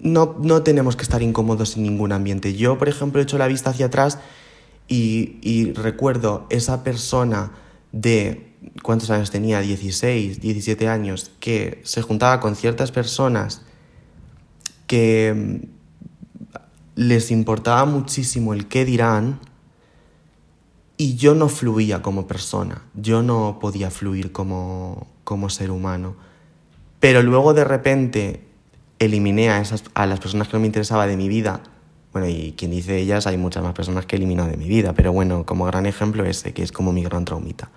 no, 0.00 0.62
tenemos 0.62 0.96
que 0.96 1.02
estar 1.02 1.22
incómodos 1.22 1.76
en 1.76 1.82
ningún 1.82 2.12
ambiente. 2.12 2.54
Yo, 2.54 2.78
por 2.78 2.88
ejemplo, 2.88 3.20
he 3.20 3.24
hecho 3.24 3.38
la 3.38 3.48
vista 3.48 3.70
hacia 3.70 3.86
atrás 3.86 4.18
y, 4.86 5.72
recuerdo 5.74 6.46
esa 6.48 6.82
persona 6.82 7.52
de, 7.92 8.54
¿cuántos 8.82 9.10
años 9.10 9.30
tenía? 9.30 9.60
16, 9.60 10.40
17 10.40 10.88
años, 10.88 11.32
que 11.40 11.80
se 11.84 12.00
juntaba 12.00 12.40
con 12.40 12.56
ciertas 12.56 12.92
personas 12.92 13.62
que 14.86 15.34
mm, 15.34 15.77
les 16.98 17.30
importaba 17.30 17.84
muchísimo 17.84 18.54
el 18.54 18.66
qué 18.66 18.84
dirán 18.84 19.38
y 20.96 21.14
yo 21.14 21.36
no 21.36 21.48
fluía 21.48 22.02
como 22.02 22.26
persona, 22.26 22.82
yo 22.92 23.22
no 23.22 23.58
podía 23.60 23.88
fluir 23.92 24.32
como, 24.32 25.06
como 25.22 25.48
ser 25.48 25.70
humano. 25.70 26.16
Pero 26.98 27.22
luego 27.22 27.54
de 27.54 27.62
repente 27.62 28.42
eliminé 28.98 29.48
a, 29.50 29.60
esas, 29.60 29.84
a 29.94 30.06
las 30.06 30.18
personas 30.18 30.48
que 30.48 30.54
no 30.56 30.60
me 30.60 30.66
interesaba 30.66 31.06
de 31.06 31.16
mi 31.16 31.28
vida. 31.28 31.60
Bueno, 32.12 32.26
y 32.26 32.54
quien 32.58 32.72
dice 32.72 32.98
ellas, 32.98 33.28
hay 33.28 33.38
muchas 33.38 33.62
más 33.62 33.74
personas 33.74 34.04
que 34.04 34.16
he 34.16 34.18
eliminado 34.18 34.48
de 34.48 34.56
mi 34.56 34.66
vida, 34.66 34.92
pero 34.92 35.12
bueno, 35.12 35.46
como 35.46 35.66
gran 35.66 35.86
ejemplo 35.86 36.24
ese, 36.24 36.52
que 36.52 36.64
es 36.64 36.72
como 36.72 36.92
mi 36.92 37.04
gran 37.04 37.24
traumita. 37.24 37.70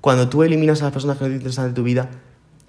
Cuando 0.00 0.28
tú 0.28 0.42
eliminas 0.42 0.80
a 0.82 0.86
las 0.86 0.92
personas 0.92 1.18
que 1.18 1.24
no 1.26 1.30
te 1.30 1.36
interesan 1.36 1.68
de 1.68 1.74
tu 1.74 1.84
vida, 1.84 2.10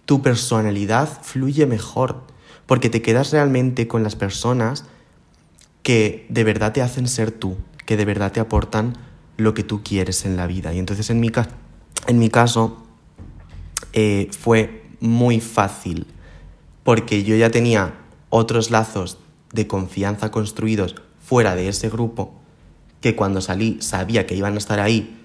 tu 0.05 0.21
personalidad 0.21 1.09
fluye 1.23 1.65
mejor, 1.65 2.21
porque 2.67 2.91
te 2.91 3.01
quedas 3.01 3.31
realmente 3.31 3.87
con 3.87 4.03
las 4.03 4.15
personas 4.15 4.85
que 5.83 6.25
de 6.29 6.43
verdad 6.43 6.73
te 6.73 6.81
hacen 6.81 7.07
ser 7.07 7.31
tú, 7.31 7.57
que 7.85 7.97
de 7.97 8.05
verdad 8.05 8.31
te 8.31 8.39
aportan 8.39 8.97
lo 9.37 9.53
que 9.53 9.63
tú 9.63 9.81
quieres 9.83 10.25
en 10.25 10.35
la 10.35 10.47
vida. 10.47 10.73
Y 10.73 10.79
entonces 10.79 11.09
en 11.09 11.19
mi, 11.19 11.31
en 12.07 12.19
mi 12.19 12.29
caso 12.29 12.83
eh, 13.93 14.29
fue 14.37 14.83
muy 14.99 15.39
fácil 15.39 16.05
porque 16.83 17.23
yo 17.23 17.35
ya 17.35 17.49
tenía 17.49 17.93
otros 18.29 18.71
lazos 18.71 19.17
de 19.53 19.67
confianza 19.67 20.31
construidos 20.31 20.95
fuera 21.23 21.55
de 21.55 21.69
ese 21.69 21.89
grupo 21.89 22.33
que 23.01 23.15
cuando 23.15 23.41
salí 23.41 23.77
sabía 23.81 24.25
que 24.25 24.35
iban 24.35 24.55
a 24.55 24.57
estar 24.57 24.79
ahí 24.79 25.15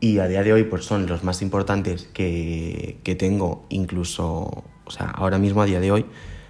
y 0.00 0.18
a 0.18 0.28
día 0.28 0.42
de 0.42 0.52
hoy 0.52 0.64
pues 0.64 0.84
son 0.84 1.06
los 1.06 1.24
más 1.24 1.42
importantes 1.42 2.08
que, 2.12 2.98
que 3.02 3.14
tengo 3.14 3.66
incluso, 3.68 4.64
o 4.84 4.90
sea, 4.90 5.06
ahora 5.06 5.38
mismo 5.38 5.62
a 5.62 5.66
día 5.66 5.80
de 5.80 5.90
hoy 5.90 6.06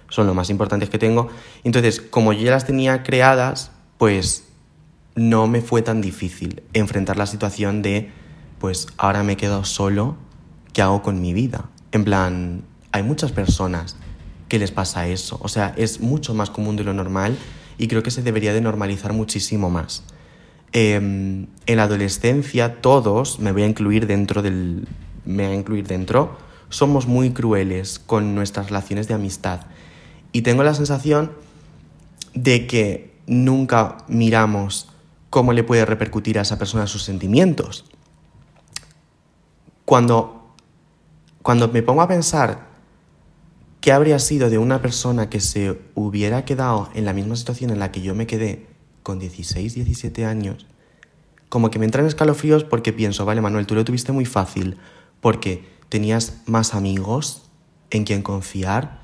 son 0.09 0.27
los 0.27 0.35
más 0.35 0.49
importantes 0.49 0.89
que 0.89 0.99
tengo. 0.99 1.29
Entonces, 1.63 2.01
como 2.01 2.33
yo 2.33 2.41
ya 2.41 2.51
las 2.51 2.65
tenía 2.65 3.03
creadas, 3.03 3.71
pues 3.97 4.45
no 5.15 5.47
me 5.47 5.61
fue 5.61 5.81
tan 5.81 6.01
difícil 6.01 6.63
enfrentar 6.73 7.17
la 7.17 7.25
situación 7.25 7.81
de, 7.81 8.11
pues 8.59 8.87
ahora 8.97 9.23
me 9.23 9.33
he 9.33 9.37
quedado 9.37 9.63
solo, 9.65 10.17
¿qué 10.73 10.81
hago 10.81 11.01
con 11.01 11.21
mi 11.21 11.33
vida? 11.33 11.69
En 11.91 12.03
plan, 12.03 12.63
hay 12.91 13.03
muchas 13.03 13.31
personas 13.31 13.97
que 14.47 14.59
les 14.59 14.71
pasa 14.71 15.07
eso. 15.07 15.39
O 15.41 15.47
sea, 15.47 15.73
es 15.77 16.01
mucho 16.01 16.33
más 16.33 16.49
común 16.49 16.75
de 16.75 16.83
lo 16.83 16.93
normal 16.93 17.37
y 17.77 17.87
creo 17.87 18.03
que 18.03 18.11
se 18.11 18.23
debería 18.23 18.53
de 18.53 18.61
normalizar 18.61 19.13
muchísimo 19.13 19.69
más. 19.69 20.03
Em, 20.71 21.47
en 21.65 21.77
la 21.77 21.83
adolescencia 21.83 22.81
todos, 22.81 23.39
me 23.39 23.51
voy 23.51 23.63
a 23.63 23.67
incluir 23.67 24.07
dentro 24.07 24.41
del... 24.41 24.87
me 25.25 25.47
voy 25.47 25.55
a 25.55 25.59
incluir 25.59 25.87
dentro, 25.87 26.37
somos 26.69 27.07
muy 27.07 27.31
crueles 27.31 27.99
con 27.99 28.35
nuestras 28.35 28.67
relaciones 28.67 29.07
de 29.07 29.15
amistad 29.15 29.61
Y 30.31 30.41
tengo 30.41 30.63
la 30.63 30.73
sensación 30.73 31.31
de 32.33 32.67
que 32.67 33.15
nunca 33.27 33.97
miramos 34.07 34.87
cómo 35.29 35.53
le 35.53 35.63
puede 35.63 35.85
repercutir 35.85 36.39
a 36.39 36.41
esa 36.41 36.57
persona 36.57 36.87
sus 36.87 37.03
sentimientos. 37.03 37.85
Cuando, 39.85 40.53
cuando 41.41 41.67
me 41.69 41.81
pongo 41.81 42.01
a 42.01 42.07
pensar 42.07 42.67
qué 43.81 43.91
habría 43.91 44.19
sido 44.19 44.49
de 44.49 44.57
una 44.57 44.81
persona 44.81 45.29
que 45.29 45.39
se 45.39 45.79
hubiera 45.95 46.45
quedado 46.45 46.89
en 46.93 47.05
la 47.05 47.13
misma 47.13 47.35
situación 47.35 47.71
en 47.71 47.79
la 47.79 47.91
que 47.91 48.01
yo 48.01 48.13
me 48.15 48.27
quedé 48.27 48.67
con 49.03 49.19
16, 49.19 49.73
17 49.73 50.25
años, 50.25 50.67
como 51.47 51.71
que 51.71 51.79
me 51.79 51.85
entran 51.85 52.05
escalofríos 52.05 52.63
porque 52.63 52.93
pienso, 52.93 53.25
vale 53.25 53.41
Manuel, 53.41 53.65
tú 53.65 53.75
lo 53.75 53.85
tuviste 53.85 54.11
muy 54.11 54.25
fácil 54.25 54.77
porque 55.21 55.67
tenías 55.89 56.41
más 56.45 56.75
amigos 56.75 57.49
en 57.89 58.03
quien 58.03 58.21
confiar 58.21 59.01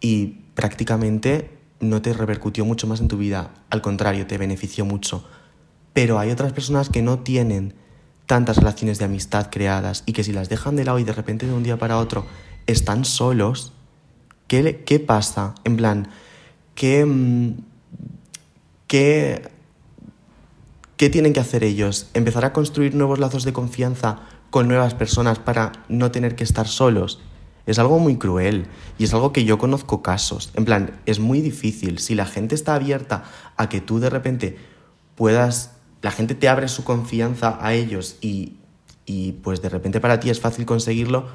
y 0.00 0.45
prácticamente 0.56 1.50
no 1.78 2.02
te 2.02 2.12
repercutió 2.12 2.64
mucho 2.64 2.88
más 2.88 3.00
en 3.00 3.08
tu 3.08 3.18
vida, 3.18 3.52
al 3.70 3.82
contrario, 3.82 4.26
te 4.26 4.38
benefició 4.38 4.84
mucho. 4.84 5.24
Pero 5.92 6.18
hay 6.18 6.30
otras 6.30 6.52
personas 6.52 6.88
que 6.88 7.02
no 7.02 7.20
tienen 7.20 7.74
tantas 8.24 8.56
relaciones 8.56 8.98
de 8.98 9.04
amistad 9.04 9.50
creadas 9.50 10.02
y 10.06 10.12
que 10.12 10.24
si 10.24 10.32
las 10.32 10.48
dejan 10.48 10.74
de 10.74 10.84
lado 10.84 10.98
y 10.98 11.04
de 11.04 11.12
repente 11.12 11.46
de 11.46 11.52
un 11.52 11.62
día 11.62 11.78
para 11.78 11.98
otro 11.98 12.26
están 12.66 13.04
solos, 13.04 13.72
¿qué, 14.48 14.82
qué 14.84 14.98
pasa? 14.98 15.54
En 15.64 15.76
plan, 15.76 16.08
¿qué, 16.74 17.04
mm, 17.04 17.58
qué, 18.86 19.50
¿qué 20.96 21.10
tienen 21.10 21.34
que 21.34 21.40
hacer 21.40 21.64
ellos? 21.64 22.08
¿Empezar 22.14 22.44
a 22.46 22.52
construir 22.52 22.94
nuevos 22.94 23.18
lazos 23.18 23.44
de 23.44 23.52
confianza 23.52 24.20
con 24.50 24.68
nuevas 24.68 24.94
personas 24.94 25.38
para 25.38 25.72
no 25.88 26.10
tener 26.10 26.34
que 26.34 26.44
estar 26.44 26.66
solos? 26.66 27.20
Es 27.66 27.78
algo 27.78 27.98
muy 27.98 28.16
cruel 28.16 28.66
y 28.96 29.04
es 29.04 29.12
algo 29.12 29.32
que 29.32 29.44
yo 29.44 29.58
conozco 29.58 30.02
casos. 30.02 30.50
En 30.54 30.64
plan, 30.64 31.00
es 31.04 31.18
muy 31.18 31.40
difícil. 31.40 31.98
Si 31.98 32.14
la 32.14 32.24
gente 32.24 32.54
está 32.54 32.76
abierta 32.76 33.24
a 33.56 33.68
que 33.68 33.80
tú 33.80 33.98
de 33.98 34.08
repente 34.08 34.56
puedas, 35.16 35.72
la 36.00 36.12
gente 36.12 36.34
te 36.34 36.48
abre 36.48 36.68
su 36.68 36.84
confianza 36.84 37.58
a 37.60 37.74
ellos 37.74 38.18
y, 38.20 38.54
y 39.04 39.32
pues 39.32 39.62
de 39.62 39.68
repente 39.68 40.00
para 40.00 40.20
ti 40.20 40.30
es 40.30 40.40
fácil 40.40 40.64
conseguirlo, 40.64 41.26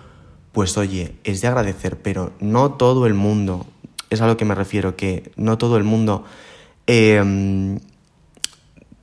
pues 0.52 0.78
oye, 0.78 1.16
es 1.24 1.42
de 1.42 1.48
agradecer, 1.48 2.02
pero 2.02 2.34
no 2.40 2.74
todo 2.74 3.06
el 3.08 3.14
mundo, 3.14 3.66
es 4.10 4.22
a 4.22 4.28
lo 4.28 4.38
que 4.38 4.46
me 4.46 4.56
refiero, 4.56 4.96
que 4.96 5.32
no 5.36 5.58
todo 5.58 5.78
el 5.78 5.84
mundo 5.84 6.26
em, 6.88 7.80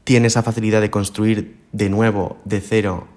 tiene 0.05 0.27
esa 0.27 0.43
facilidad 0.43 0.81
de 0.81 0.91
construir 0.91 1.59
de 1.73 1.89
nuevo, 1.89 2.39
de 2.45 2.61
cero, 2.61 3.09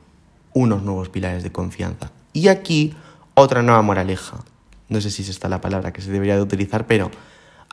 unos 0.53 0.83
nuevos 0.83 1.09
pilares 1.09 1.43
de 1.43 1.51
confianza. 1.51 2.11
Y 2.33 2.47
aquí 2.47 2.95
otra 3.33 3.61
nueva 3.61 3.81
moraleja. 3.81 4.43
No 4.89 5.01
sé 5.01 5.09
si 5.09 5.21
es 5.21 5.29
esta 5.29 5.49
la 5.49 5.61
palabra 5.61 5.93
que 5.93 6.01
se 6.01 6.11
debería 6.11 6.35
de 6.35 6.41
utilizar, 6.41 6.87
pero 6.87 7.11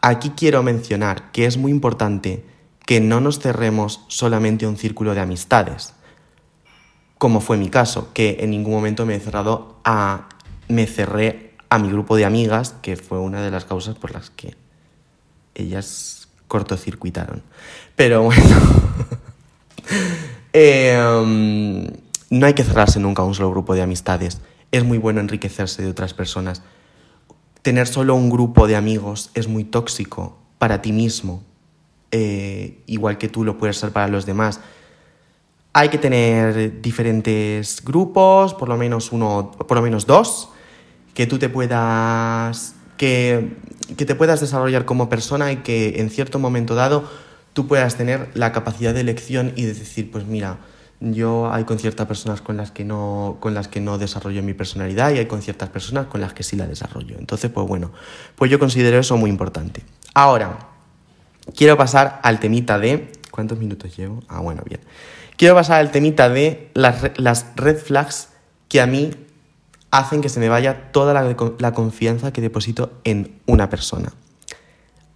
aquí 0.01 0.31
quiero 0.31 0.63
mencionar 0.63 1.31
que 1.33 1.47
es 1.47 1.57
muy 1.57 1.71
importante 1.71 2.45
que 2.87 3.01
no 3.01 3.21
nos 3.21 3.41
cerremos 3.41 4.05
solamente 4.09 4.67
un 4.67 4.77
círculo 4.77 5.15
de 5.15 5.21
amistades, 5.21 5.95
como 7.19 7.41
fue 7.41 7.57
mi 7.57 7.69
caso, 7.69 8.13
que 8.15 8.39
en 8.41 8.51
ningún 8.51 8.73
momento 8.73 9.05
me 9.05 9.17
he 9.17 9.21
cerrado 9.21 9.81
a 9.85 10.29
me 10.69 10.87
cerré 10.87 11.55
a 11.71 11.79
mi 11.79 11.91
grupo 11.91 12.17
de 12.17 12.25
amigas, 12.25 12.75
que 12.81 12.97
fue 12.97 13.19
una 13.19 13.43
de 13.43 13.51
las 13.51 13.65
causas 13.65 13.97
por 13.97 14.13
las 14.13 14.31
que 14.31 14.57
ellas 15.55 16.29
cortocircuitaron. 16.47 17.43
Pero 17.97 18.23
bueno, 18.23 18.43
em, 20.53 21.87
no 22.31 22.47
hay 22.47 22.55
que 22.55 22.65
cerrarse 22.65 23.01
nunca 23.01 23.23
a 23.23 23.27
un 23.27 23.35
solo 23.35 23.51
grupo 23.51 23.75
de 23.75 23.83
amistades 23.83 24.41
es 24.71 24.85
muy 24.85 24.99
bueno 24.99 25.21
enriquecerse 25.21 25.83
de 25.83 25.91
otras 25.91 26.15
personas. 26.15 26.63
Tener 27.63 27.87
solo 27.87 28.15
un 28.15 28.31
grupo 28.31 28.67
de 28.67 28.77
amigos 28.77 29.31
es 29.35 29.49
muy 29.49 29.65
tóxico 29.65 30.39
para 30.59 30.83
ti 30.83 30.93
mismo, 30.93 31.43
eh, 32.11 32.83
igual 32.87 33.19
que 33.19 33.29
tú 33.29 33.45
lo 33.45 33.59
puedes 33.59 33.77
ser 33.77 33.91
para 33.91 34.09
los 34.09 34.27
demás. 34.27 34.61
Hay 35.73 35.89
que 35.89 35.99
tener 35.99 36.81
diferentes 36.81 37.83
grupos, 37.85 38.55
por 38.55 38.69
lo 38.69 38.77
menos 38.77 39.13
uno, 39.13 39.53
por 39.53 39.77
lo 39.77 39.83
menos 39.83 40.07
dos, 40.07 40.51
que 41.15 41.27
tú 41.27 41.39
te 41.39 41.49
puedas, 41.49 42.75
que, 42.97 43.57
que 43.97 44.05
te 44.05 44.15
puedas 44.15 44.41
desarrollar 44.41 44.85
como 44.85 45.09
persona 45.09 45.53
y 45.53 45.57
que 45.59 46.01
en 46.01 46.11
cierto 46.11 46.39
momento 46.39 46.75
dado 46.75 47.09
tú 47.53 47.67
puedas 47.67 47.97
tener 47.97 48.31
la 48.35 48.53
capacidad 48.53 48.95
de 48.95 49.01
elección 49.01 49.53
y 49.57 49.65
de 49.65 49.75
decir, 49.75 50.11
pues 50.11 50.27
mira, 50.27 50.59
yo 51.01 51.53
hay 51.53 51.65
con 51.65 51.79
ciertas 51.79 52.07
personas 52.07 52.41
con 52.41 52.57
las 52.57 52.73
que 52.73 52.85
no 52.85 53.37
con 53.41 53.55
las 53.55 53.69
que 53.69 53.81
no 53.81 53.99
desarrollo 53.99 54.43
mi 54.43 54.55
personalidad 54.55 55.13
y 55.13 55.19
hay 55.19 55.27
con 55.27 55.43
ciertas 55.43 55.69
personas 55.69 56.07
con 56.07 56.21
las 56.21 56.33
que 56.33 56.43
sí 56.43 56.57
la 56.57 56.67
desarrollo. 56.67 57.17
Entonces, 57.19 57.51
pues 57.51 57.67
bueno, 57.67 57.93
pues 58.35 58.51
yo 58.51 58.59
considero 58.59 58.99
eso 58.99 59.17
muy 59.17 59.31
importante. 59.31 59.85
Ahora, 60.15 60.59
quiero 61.55 61.77
pasar 61.77 62.21
al 62.23 62.41
temita 62.41 62.79
de 62.79 63.13
¿cuántos 63.31 63.59
minutos 63.59 63.97
llevo? 63.97 64.23
Ah, 64.29 64.41
bueno, 64.41 64.63
bien. 64.67 64.81
Quiero 65.37 65.55
pasar 65.55 65.79
al 65.79 65.93
temita 65.93 66.29
de 66.29 66.71
las, 66.75 67.17
las 67.17 67.47
red 67.55 67.79
flags 67.79 68.31
que 68.69 68.81
a 68.81 68.87
mí 68.87 69.11
hacen 69.93 70.21
que 70.21 70.29
se 70.29 70.41
me 70.41 70.49
vaya 70.49 70.91
toda 70.91 71.15
la, 71.15 71.37
la 71.59 71.73
confianza 71.73 72.33
que 72.33 72.41
deposito 72.41 72.93
en 73.05 73.41
una 73.47 73.71
persona. 73.71 74.13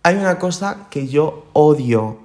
Hay 0.05 0.15
una 0.15 0.39
cosa 0.39 0.87
que 0.91 1.09
yo 1.09 1.49
odio 1.53 2.21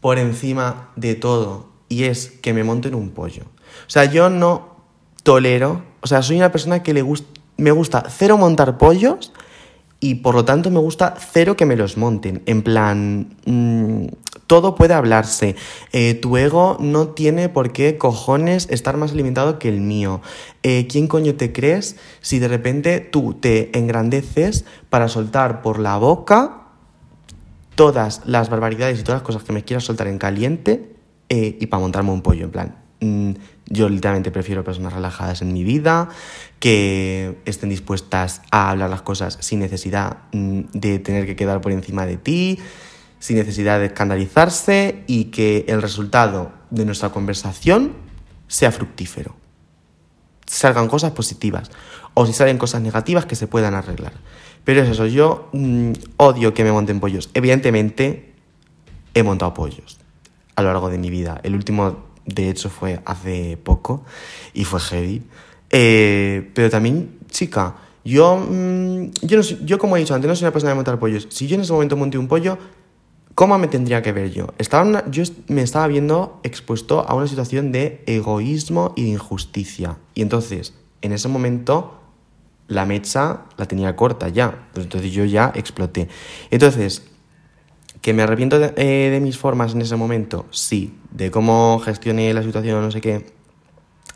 por 0.00 0.18
encima 0.18 0.90
de 0.94 1.16
todo 1.16 1.75
y 1.88 2.04
es 2.04 2.28
que 2.42 2.52
me 2.52 2.64
monten 2.64 2.94
un 2.94 3.10
pollo. 3.10 3.44
O 3.86 3.90
sea, 3.90 4.04
yo 4.04 4.30
no 4.30 4.76
tolero, 5.22 5.82
o 6.00 6.06
sea, 6.06 6.22
soy 6.22 6.36
una 6.36 6.52
persona 6.52 6.82
que 6.82 6.94
le 6.94 7.04
me 7.58 7.70
gusta 7.70 8.04
cero 8.08 8.36
montar 8.36 8.78
pollos 8.78 9.32
y 9.98 10.16
por 10.16 10.34
lo 10.34 10.44
tanto 10.44 10.70
me 10.70 10.78
gusta 10.78 11.16
cero 11.18 11.56
que 11.56 11.66
me 11.66 11.76
los 11.76 11.96
monten. 11.96 12.42
En 12.46 12.62
plan, 12.62 13.36
mm, 13.46 14.06
todo 14.46 14.74
puede 14.74 14.94
hablarse. 14.94 15.56
Eh, 15.92 16.14
tu 16.14 16.36
ego 16.36 16.76
no 16.80 17.08
tiene 17.08 17.48
por 17.48 17.72
qué 17.72 17.96
cojones 17.96 18.68
estar 18.70 18.96
más 18.96 19.12
alimentado 19.12 19.58
que 19.58 19.68
el 19.68 19.80
mío. 19.80 20.20
Eh, 20.62 20.86
¿Quién 20.88 21.08
coño 21.08 21.34
te 21.34 21.52
crees 21.52 21.96
si 22.20 22.38
de 22.38 22.48
repente 22.48 23.00
tú 23.00 23.34
te 23.34 23.76
engrandeces 23.76 24.64
para 24.90 25.08
soltar 25.08 25.62
por 25.62 25.78
la 25.78 25.96
boca 25.96 26.62
todas 27.74 28.22
las 28.26 28.48
barbaridades 28.48 29.00
y 29.00 29.02
todas 29.02 29.20
las 29.20 29.26
cosas 29.26 29.42
que 29.44 29.52
me 29.52 29.64
quieras 29.64 29.84
soltar 29.84 30.08
en 30.08 30.18
caliente 30.18 30.95
eh, 31.28 31.58
y 31.60 31.66
para 31.66 31.80
montarme 31.80 32.10
un 32.10 32.22
pollo, 32.22 32.44
en 32.44 32.50
plan. 32.50 32.76
Mm, 33.00 33.32
yo 33.68 33.88
literalmente 33.88 34.30
prefiero 34.30 34.64
personas 34.64 34.92
relajadas 34.92 35.42
en 35.42 35.52
mi 35.52 35.64
vida, 35.64 36.08
que 36.60 37.38
estén 37.44 37.68
dispuestas 37.68 38.42
a 38.50 38.70
hablar 38.70 38.90
las 38.90 39.02
cosas 39.02 39.38
sin 39.40 39.58
necesidad 39.58 40.18
mm, 40.32 40.60
de 40.72 40.98
tener 41.00 41.26
que 41.26 41.36
quedar 41.36 41.60
por 41.60 41.72
encima 41.72 42.06
de 42.06 42.16
ti, 42.16 42.58
sin 43.18 43.36
necesidad 43.36 43.80
de 43.80 43.86
escandalizarse 43.86 45.02
y 45.06 45.26
que 45.26 45.64
el 45.68 45.82
resultado 45.82 46.52
de 46.70 46.84
nuestra 46.84 47.10
conversación 47.10 47.92
sea 48.46 48.70
fructífero. 48.70 49.34
Salgan 50.46 50.86
cosas 50.88 51.10
positivas 51.10 51.70
o 52.14 52.24
si 52.24 52.32
salen 52.32 52.56
cosas 52.56 52.82
negativas 52.82 53.26
que 53.26 53.34
se 53.34 53.48
puedan 53.48 53.74
arreglar. 53.74 54.12
Pero 54.64 54.82
es 54.82 54.88
eso, 54.88 55.06
yo 55.06 55.48
mm, 55.52 55.92
odio 56.18 56.54
que 56.54 56.62
me 56.62 56.72
monten 56.72 57.00
pollos. 57.00 57.30
Evidentemente, 57.34 58.32
he 59.14 59.22
montado 59.22 59.54
pollos 59.54 59.95
a 60.56 60.62
lo 60.62 60.72
largo 60.72 60.90
de 60.90 60.98
mi 60.98 61.10
vida. 61.10 61.40
El 61.42 61.54
último, 61.54 62.04
de 62.24 62.50
hecho, 62.50 62.68
fue 62.70 63.00
hace 63.04 63.56
poco 63.62 64.04
y 64.54 64.64
fue 64.64 64.80
heavy. 64.80 65.22
Eh, 65.70 66.50
pero 66.54 66.70
también, 66.70 67.18
chica, 67.30 67.76
yo, 68.04 68.36
mm, 68.36 69.10
yo, 69.22 69.40
yo 69.40 69.78
como 69.78 69.96
he 69.96 70.00
dicho 70.00 70.14
antes, 70.14 70.28
no 70.28 70.34
soy 70.34 70.44
una 70.44 70.52
persona 70.52 70.70
de 70.70 70.76
montar 70.76 70.98
pollos. 70.98 71.26
Si 71.30 71.46
yo 71.46 71.56
en 71.56 71.62
ese 71.62 71.72
momento 71.72 71.96
monté 71.96 72.18
un 72.18 72.28
pollo, 72.28 72.56
¿cómo 73.34 73.58
me 73.58 73.68
tendría 73.68 74.00
que 74.00 74.12
ver 74.12 74.32
yo? 74.32 74.54
Estaba 74.58 75.04
yo 75.10 75.24
me 75.48 75.62
estaba 75.62 75.86
viendo 75.88 76.40
expuesto 76.42 77.06
a 77.06 77.14
una 77.14 77.26
situación 77.26 77.72
de 77.72 78.02
egoísmo 78.06 78.92
y 78.96 79.04
de 79.04 79.08
injusticia. 79.10 79.98
Y 80.14 80.22
entonces, 80.22 80.74
en 81.02 81.12
ese 81.12 81.28
momento, 81.28 82.00
la 82.68 82.86
mecha 82.86 83.42
la 83.56 83.66
tenía 83.66 83.94
corta 83.96 84.28
ya. 84.28 84.68
Entonces 84.74 85.12
yo 85.12 85.24
ya 85.24 85.52
exploté. 85.54 86.08
Entonces, 86.50 87.02
¿Que 88.00 88.12
me 88.12 88.22
arrepiento 88.22 88.62
eh, 88.62 89.10
de, 89.10 89.20
mis 89.20 89.38
formas 89.38 89.74
en 89.74 89.82
ese 89.82 89.96
momento? 89.96 90.46
Sí. 90.50 90.94
¿De 91.10 91.30
cómo 91.30 91.80
gestioné 91.80 92.32
la 92.34 92.42
situación 92.42 92.82
no 92.82 92.90
sé 92.90 93.00
qué? 93.00 93.26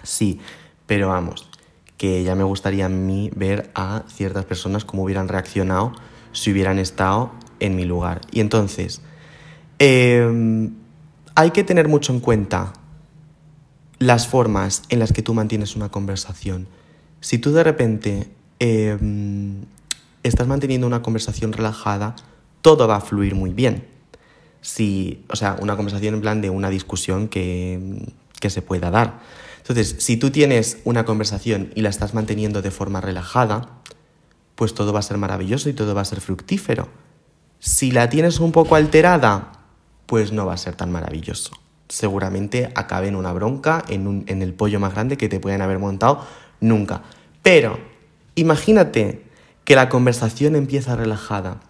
Sí. 0.02 0.40
Pero 0.86 1.08
vamos, 1.08 1.48
que 1.96 2.24
ya 2.24 2.34
me 2.34 2.44
gustaría 2.44 2.86
a 2.86 2.88
mí 2.88 3.30
ver 3.34 3.70
a 3.74 4.02
ciertas 4.08 4.44
personas 4.44 4.84
cómo 4.84 5.04
hubieran 5.04 5.28
reaccionado 5.28 5.92
si 6.32 6.50
hubieran 6.50 6.78
estado 6.78 7.32
en 7.60 7.76
mi 7.76 7.84
lugar. 7.84 8.20
Y 8.30 8.40
entonces, 8.40 9.02
em, 9.78 10.74
hay 11.34 11.50
que 11.50 11.62
tener 11.64 11.88
mucho 11.88 12.12
en 12.12 12.20
cuenta 12.20 12.72
las 13.98 14.26
formas 14.26 14.82
en 14.88 14.98
las 14.98 15.12
que 15.12 15.22
tú 15.22 15.34
mantienes 15.34 15.76
una 15.76 15.90
conversación. 15.90 16.68
Si 17.20 17.38
tú 17.38 17.52
de 17.52 17.62
repente 17.62 18.30
em, 18.58 19.64
estás 20.22 20.46
manteniendo 20.46 20.86
una 20.86 21.02
conversación 21.02 21.52
relajada, 21.52 22.16
todo 22.62 22.87
va 22.88 22.96
a 22.96 23.01
fluir 23.01 23.35
muy 23.35 23.53
bien. 23.53 23.87
Si, 24.61 25.25
o 25.29 25.37
sea, 25.37 25.57
una 25.61 25.77
conversación 25.77 26.14
en 26.14 26.20
plan 26.20 26.40
de 26.40 26.51
una 26.51 26.70
discusión 26.70 27.29
que, 27.29 28.12
que 28.40 28.51
se 28.51 28.62
pueda 28.62 28.90
dar. 28.90 29.20
Entonces, 29.59 29.96
si 29.99 30.16
tú 30.16 30.31
tienes 30.31 30.79
una 30.85 31.05
conversación 31.05 31.70
y 31.75 31.83
la 31.83 31.90
estás 31.90 32.14
manteniendo 32.14 32.62
de 32.62 32.70
forma 32.70 33.01
relajada, 33.01 33.68
pues 34.57 34.75
todo 34.75 34.92
va 34.92 34.99
a 34.99 35.03
ser 35.03 35.16
maravilloso 35.16 35.68
y 35.68 35.73
todo 35.73 35.94
va 35.94 36.03
a 36.03 36.05
ser 36.05 36.20
fructífero. 36.20 36.88
Si 37.61 37.90
la 37.90 38.09
tienes 38.09 38.40
un 38.40 38.53
poco 38.53 38.75
alterada, 38.75 39.53
pues 40.07 40.33
no 40.33 40.46
va 40.46 40.55
a 40.55 40.59
ser 40.59 40.75
tan 40.75 40.90
maravilloso. 40.90 41.53
Seguramente 41.88 42.73
acabe 42.75 43.09
en 43.09 43.16
una 43.16 43.33
bronca, 43.33 43.85
en, 43.88 44.07
un, 44.07 44.25
en 44.27 44.42
el 44.42 44.55
pollo 44.55 44.81
más 44.81 44.92
grande 44.92 45.16
que 45.16 45.29
te 45.29 45.40
pueden 45.40 45.62
haber 45.62 45.79
montado 45.79 46.27
nunca. 46.61 47.03
Pero 47.42 47.79
imagínate 48.35 49.25
que 49.64 49.77
la 49.77 49.88
conversación 49.88 50.57
empieza 50.57 50.96
relajada, 50.96 51.61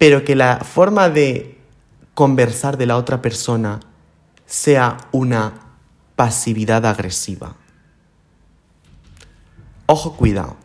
pero 0.00 0.24
que 0.24 0.34
la 0.34 0.60
forma 0.60 1.10
de 1.10 1.58
conversar 2.14 2.78
de 2.78 2.86
la 2.86 2.96
otra 2.96 3.20
persona 3.20 3.80
sea 4.46 4.96
una 5.12 5.52
pasividad 6.16 6.86
agresiva. 6.86 7.54
Ojo 9.84 10.16
cuidado. 10.16 10.56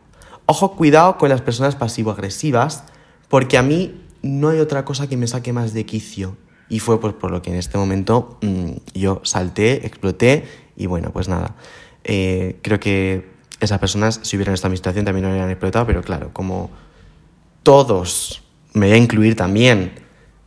Ojo 0.45 0.77
cuidado 0.77 1.17
con 1.17 1.27
las 1.27 1.41
personas 1.41 1.75
pasivo-agresivas, 1.75 2.85
porque 3.27 3.57
a 3.57 3.61
mí 3.61 4.01
no 4.21 4.47
hay 4.47 4.59
otra 4.59 4.85
cosa 4.85 5.09
que 5.09 5.17
me 5.17 5.27
saque 5.27 5.51
más 5.51 5.73
de 5.73 5.85
quicio. 5.85 6.37
Y 6.69 6.79
fue 6.79 7.01
pues, 7.01 7.13
por 7.13 7.29
lo 7.31 7.41
que 7.41 7.49
en 7.49 7.57
este 7.57 7.77
momento 7.77 8.37
mm, 8.41 8.71
yo 8.93 9.19
salté, 9.25 9.85
exploté 9.85 10.45
y 10.77 10.85
bueno, 10.85 11.11
pues 11.11 11.27
nada. 11.27 11.55
Eh, 12.05 12.57
creo 12.61 12.79
que 12.79 13.29
esas 13.59 13.79
personas, 13.79 14.21
si 14.23 14.37
hubieran 14.37 14.53
estado 14.53 14.71
en 14.71 14.77
situación, 14.77 15.03
también 15.03 15.25
lo 15.25 15.31
hubieran 15.31 15.49
explotado, 15.49 15.85
pero 15.85 16.01
claro, 16.03 16.29
como 16.31 16.69
todos, 17.63 18.44
me 18.75 18.87
voy 18.87 18.95
a 18.95 18.97
incluir 18.97 19.35
también, 19.35 19.93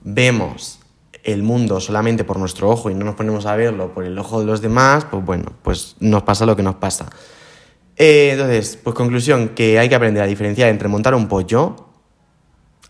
vemos 0.02 0.78
el 1.24 1.42
mundo 1.42 1.80
solamente 1.80 2.24
por 2.24 2.38
nuestro 2.38 2.70
ojo 2.70 2.90
y 2.90 2.94
no 2.94 3.04
nos 3.04 3.14
ponemos 3.14 3.46
a 3.46 3.56
verlo 3.56 3.92
por 3.92 4.04
el 4.04 4.18
ojo 4.18 4.40
de 4.40 4.46
los 4.46 4.60
demás, 4.60 5.06
pues 5.10 5.24
bueno, 5.24 5.52
pues 5.62 5.96
nos 6.00 6.22
pasa 6.22 6.46
lo 6.46 6.54
que 6.54 6.62
nos 6.62 6.76
pasa. 6.76 7.10
Eh, 7.96 8.30
entonces, 8.32 8.78
pues 8.82 8.94
conclusión, 8.94 9.50
que 9.50 9.78
hay 9.78 9.88
que 9.88 9.94
aprender 9.94 10.22
a 10.22 10.26
diferenciar 10.26 10.68
entre 10.68 10.88
montar 10.88 11.14
un 11.14 11.26
pollo, 11.26 11.88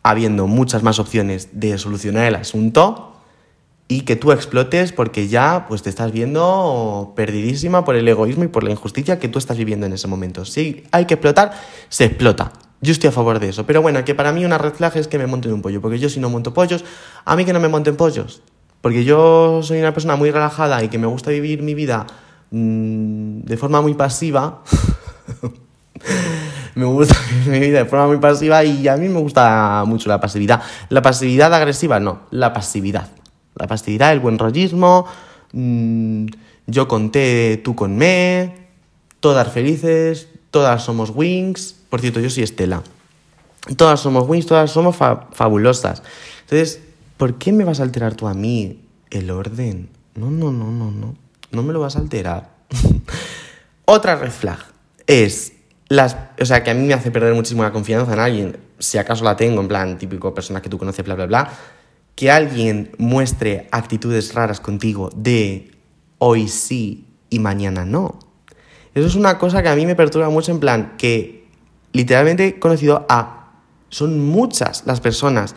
habiendo 0.03 0.47
muchas 0.47 0.83
más 0.83 0.99
opciones 0.99 1.49
de 1.53 1.79
solucionar 1.79 2.27
el 2.27 2.35
asunto, 2.35 3.17
y 3.89 4.03
que 4.03 4.17
tú 4.17 4.33
explotes 4.33 4.93
porque 4.93 5.29
ya 5.29 5.65
pues 5.67 5.83
te 5.83 5.89
estás 5.89 6.13
viendo 6.13 7.15
perdidísima 7.17 7.85
por 7.87 7.97
el 7.97 8.07
egoísmo 8.07 8.45
y 8.45 8.49
por 8.49 8.63
la 8.63 8.71
injusticia 8.71 9.19
que 9.19 9.29
tú 9.29 9.39
estás 9.39 9.57
viviendo 9.57 9.87
en 9.87 9.95
ese 9.95 10.07
momento. 10.07 10.45
Si 10.45 10.85
hay 10.93 11.07
que 11.07 11.15
explotar, 11.15 11.53
se 11.89 12.05
explota. 12.05 12.53
Yo 12.81 12.93
estoy 12.93 13.09
a 13.09 13.13
favor 13.13 13.39
de 13.41 13.49
eso. 13.49 13.67
Pero 13.67 13.83
bueno, 13.83 14.05
que 14.05 14.15
para 14.15 14.33
mí 14.33 14.45
una 14.45 14.59
red 14.59 14.73
es 14.95 15.09
que 15.09 15.19
me 15.19 15.27
monten 15.27 15.53
un 15.53 15.63
pollo. 15.63 15.81
Porque 15.81 15.99
yo 15.99 16.09
si 16.09 16.21
no 16.21 16.31
monto 16.31 16.55
pollos, 16.55 16.85
a 17.25 17.37
mí 17.37 17.45
que 17.45 17.53
no 17.53 17.61
me 17.61 17.69
monten 17.69 17.97
pollos. 17.97 18.43
Porque 18.81 19.05
yo 19.05 19.61
soy 19.63 19.81
una 19.81 19.93
persona 19.93 20.17
muy 20.17 20.31
relajada 20.31 20.83
y 20.85 20.89
que 20.89 20.99
me 20.99 21.07
gusta 21.07 21.31
vivir 21.31 21.63
mi 21.63 21.75
vida 21.75 22.07
mmm, 22.51 23.41
de 23.41 23.57
forma 23.57 23.81
muy 23.81 23.95
pasiva. 23.95 24.63
me 26.77 26.85
gusta 26.85 27.17
vivir 27.31 27.49
mi 27.49 27.59
vida 27.67 27.79
de 27.79 27.85
forma 27.87 28.07
muy 28.07 28.19
pasiva 28.19 28.63
y 28.63 28.87
a 28.87 28.97
mí 28.97 29.09
me 29.09 29.19
gusta 29.19 29.83
mucho 29.87 30.09
la 30.09 30.21
pasividad. 30.21 30.63
La 30.89 31.03
pasividad 31.03 31.53
agresiva, 31.53 31.99
no, 31.99 32.21
la 32.31 32.53
pasividad. 32.53 33.09
La 33.57 33.67
pasividad, 33.67 34.13
el 34.13 34.21
buen 34.21 34.39
rollismo, 34.39 35.07
mmm, 35.53 36.27
yo 36.69 36.87
conté, 36.87 37.61
tú 37.65 37.75
con 37.75 37.97
me, 37.97 38.69
todas 39.19 39.49
felices, 39.49 40.29
todas 40.53 40.85
somos 40.85 41.11
wings. 41.11 41.78
Por 41.89 42.01
cierto, 42.01 42.21
yo 42.21 42.31
soy 42.31 42.43
Estela. 42.43 42.83
Todas 43.77 44.01
somos 44.01 44.29
wings, 44.29 44.47
todas 44.47 44.71
somos 44.71 44.97
fa 44.97 45.29
fabulosas. 45.33 46.03
Entonces, 46.43 46.81
¿por 47.17 47.39
qué 47.39 47.53
me 47.53 47.65
vas 47.65 47.81
a 47.81 47.83
alterar 47.83 48.15
tú 48.15 48.29
a 48.29 48.35
mí 48.35 48.81
el 49.11 49.31
orden? 49.31 49.89
No, 50.15 50.31
no, 50.31 50.53
no, 50.53 50.71
no, 50.71 50.91
no. 50.91 51.15
No 51.51 51.63
me 51.63 51.73
lo 51.73 51.81
vas 51.81 51.97
a 51.97 52.01
alterar. 52.01 52.51
Otra 53.85 54.17
red 54.17 54.31
flag 54.31 54.59
es 55.07 55.53
las, 55.89 56.17
o 56.41 56.45
sea, 56.45 56.63
que 56.63 56.71
a 56.71 56.75
mí 56.75 56.87
me 56.87 56.95
hace 56.95 57.11
perder 57.11 57.35
muchísimo 57.35 57.63
la 57.63 57.73
confianza 57.73 58.13
en 58.13 58.21
alguien, 58.21 58.57
si 58.79 58.99
acaso 58.99 59.25
la 59.25 59.37
tengo, 59.37 59.61
en 59.61 59.69
plan, 59.69 59.99
típico 59.99 60.35
persona 60.35 60.61
que 60.61 60.69
tú 60.69 60.77
conoces, 60.77 61.05
bla, 61.05 61.15
bla, 61.15 61.27
bla, 61.27 61.51
que 62.15 62.31
alguien 62.31 62.91
muestre 62.99 63.69
actitudes 63.71 64.35
raras 64.35 64.61
contigo 64.61 65.11
de 65.15 65.71
hoy 66.19 66.49
sí 66.49 67.07
y 67.31 67.39
mañana 67.39 67.85
no. 67.85 68.19
Eso 68.95 69.07
es 69.07 69.15
una 69.15 69.39
cosa 69.39 69.63
que 69.63 69.69
a 69.69 69.77
mí 69.77 69.87
me 69.87 69.95
perturba 69.95 70.29
mucho 70.29 70.53
en 70.53 70.61
plan 70.61 70.97
que 70.99 71.48
literalmente 71.93 72.47
he 72.47 72.59
conocido 72.59 73.07
a... 73.09 73.53
Son 73.91 74.21
muchas 74.21 74.85
las 74.87 75.01
personas 75.01 75.55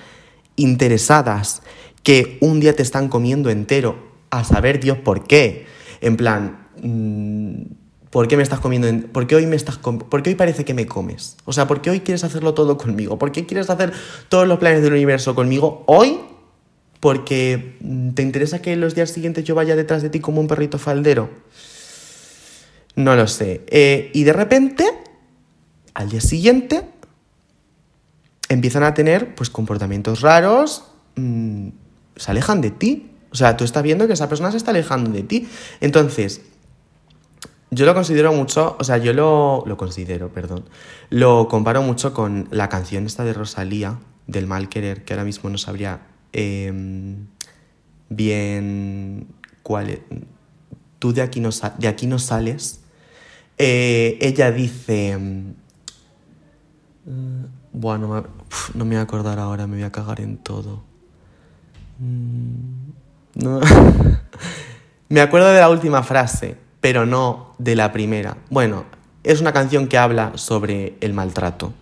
interesadas 0.55 1.61
que 2.03 2.37
un 2.41 2.59
día 2.59 2.75
te 2.75 2.83
están 2.83 3.09
comiendo 3.09 3.49
entero, 3.49 4.11
a 4.29 4.43
saber 4.43 4.79
Dios 4.79 4.97
por 4.97 5.25
qué. 5.25 5.65
En 5.99 6.17
plan, 6.17 6.67
mmm, 6.81 7.73
¿por 8.09 8.27
qué 8.27 8.37
me 8.37 8.43
estás 8.43 8.59
comiendo? 8.59 8.87
En... 8.87 9.03
¿Por 9.03 9.27
qué 9.27 9.35
hoy 9.35 9.45
me 9.45 9.55
estás 9.55 9.77
¿Por 9.77 10.23
qué 10.23 10.29
hoy 10.29 10.35
parece 10.35 10.65
que 10.65 10.73
me 10.73 10.85
comes? 10.85 11.37
O 11.45 11.53
sea, 11.53 11.67
¿por 11.67 11.81
qué 11.81 11.89
hoy 11.89 11.99
quieres 11.99 12.23
hacerlo 12.23 12.53
todo 12.53 12.77
conmigo? 12.77 13.19
¿Por 13.19 13.31
qué 13.31 13.45
quieres 13.45 13.69
hacer 13.69 13.91
todos 14.29 14.47
los 14.47 14.59
planes 14.59 14.81
del 14.81 14.93
universo 14.93 15.35
conmigo 15.35 15.83
hoy 15.87 16.17
porque 17.01 17.75
mm, 17.81 18.11
te 18.11 18.21
interesa 18.21 18.61
que 18.61 18.77
los 18.77 18.95
días 18.95 19.09
siguientes 19.09 19.43
yo 19.43 19.55
vaya 19.55 19.75
detrás 19.75 20.01
de 20.01 20.09
ti 20.09 20.21
como 20.21 20.39
un 20.39 20.47
perrito 20.47 20.77
faldero. 20.77 21.29
No 22.95 23.15
lo 23.15 23.27
sé. 23.27 23.65
Eh, 23.67 24.11
y 24.13 24.23
de 24.23 24.31
repente, 24.31 24.85
al 25.93 26.10
día 26.10 26.21
siguiente, 26.21 26.88
empiezan 28.49 28.84
a 28.84 28.93
tener 28.93 29.36
pues 29.36 29.49
comportamientos 29.49 30.21
raros, 30.21 30.86
mmm, 31.15 31.69
se 32.15 32.32
alejan 32.32 32.62
de 32.62 32.71
ti. 32.71 33.12
O 33.32 33.36
sea, 33.36 33.56
tú 33.56 33.63
estás 33.63 33.82
viendo 33.82 34.08
que 34.08 34.13
esa 34.13 34.27
persona 34.27 34.51
se 34.51 34.58
está 34.58 34.71
alejando 34.71 35.10
de 35.12 35.23
ti. 35.23 35.47
Entonces, 35.80 36.41
yo 37.69 37.86
lo 37.86 37.93
considero 37.93 38.34
mucho, 38.34 38.75
o 38.77 38.84
sea, 38.84 38.97
yo 38.97 39.13
lo, 39.13 39.63
lo 39.65 39.77
considero, 39.77 40.34
perdón, 40.34 40.65
lo 41.10 41.47
comparo 41.47 41.82
mucho 41.82 42.13
con 42.13 42.49
la 42.51 42.67
canción 42.67 43.06
esta 43.06 43.23
de 43.23 43.32
Rosalía, 43.32 43.99
del 44.27 44.47
mal 44.47 44.67
querer, 44.67 45.06
que 45.06 45.13
ahora 45.13 45.23
mismo 45.23 45.49
no 45.49 45.58
sabría 45.58 46.01
eh, 46.34 46.73
bien 48.10 49.27
cuál 49.63 49.89
es, 49.89 49.99
tú 50.99 51.13
de 51.13 51.21
aquí 51.21 51.39
no, 51.39 51.49
de 51.77 51.88
aquí 51.88 52.08
no 52.08 52.19
sales. 52.19 52.82
Eh, 53.58 54.17
ella 54.21 54.51
dice, 54.51 55.17
bueno, 57.73 58.07
no 58.07 58.13
me, 58.13 58.21
no 58.75 58.85
me 58.85 58.95
voy 58.95 58.99
a 58.99 59.01
acordar 59.01 59.39
ahora, 59.39 59.67
me 59.67 59.77
voy 59.77 59.83
a 59.83 59.91
cagar 59.91 60.21
en 60.21 60.37
todo. 60.37 60.83
Mm, 61.99 62.91
no. 63.35 63.59
me 65.09 65.21
acuerdo 65.21 65.49
de 65.51 65.59
la 65.59 65.69
última 65.69 66.03
frase, 66.03 66.57
pero 66.79 67.05
no 67.05 67.55
de 67.57 67.75
la 67.75 67.91
primera. 67.91 68.37
Bueno, 68.49 68.85
es 69.23 69.41
una 69.41 69.53
canción 69.53 69.87
que 69.87 69.97
habla 69.97 70.33
sobre 70.35 70.97
el 71.01 71.13
maltrato 71.13 71.73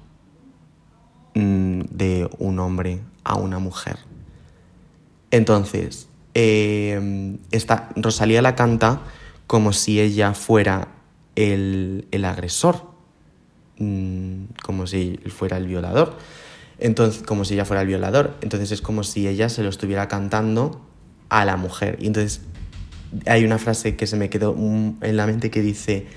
mm, 1.35 1.81
de 1.89 2.29
un 2.37 2.59
hombre 2.59 3.01
a 3.23 3.35
una 3.35 3.59
mujer. 3.59 3.97
Entonces, 5.31 6.09
eh, 6.33 7.37
esta, 7.51 7.89
Rosalía 7.95 8.41
la 8.41 8.55
canta 8.55 9.01
como 9.47 9.73
si 9.73 9.99
ella 9.99 10.33
fuera 10.33 10.89
el, 11.35 12.07
el 12.11 12.25
agresor, 12.25 12.88
mm, 13.79 14.61
como 14.63 14.87
si 14.87 15.19
fuera 15.27 15.57
el 15.57 15.67
violador. 15.67 16.17
Entonces, 16.77 17.23
como 17.23 17.43
si 17.43 17.55
ella 17.55 17.65
fuera 17.65 17.81
el 17.81 17.87
violador. 17.87 18.35
Entonces 18.41 18.71
es 18.71 18.81
como 18.81 19.03
si 19.03 19.27
ella 19.27 19.49
se 19.49 19.63
lo 19.63 19.69
estuviera 19.69 20.07
cantando 20.07 20.81
a 21.29 21.45
la 21.45 21.57
mujer. 21.57 21.97
Y 21.99 22.07
entonces 22.07 22.41
hay 23.25 23.43
una 23.43 23.57
frase 23.57 23.95
que 23.95 24.07
se 24.07 24.15
me 24.15 24.29
quedó 24.29 24.55
en 24.55 25.17
la 25.17 25.25
mente 25.25 25.49
que 25.49 25.61
dice, 25.61 26.07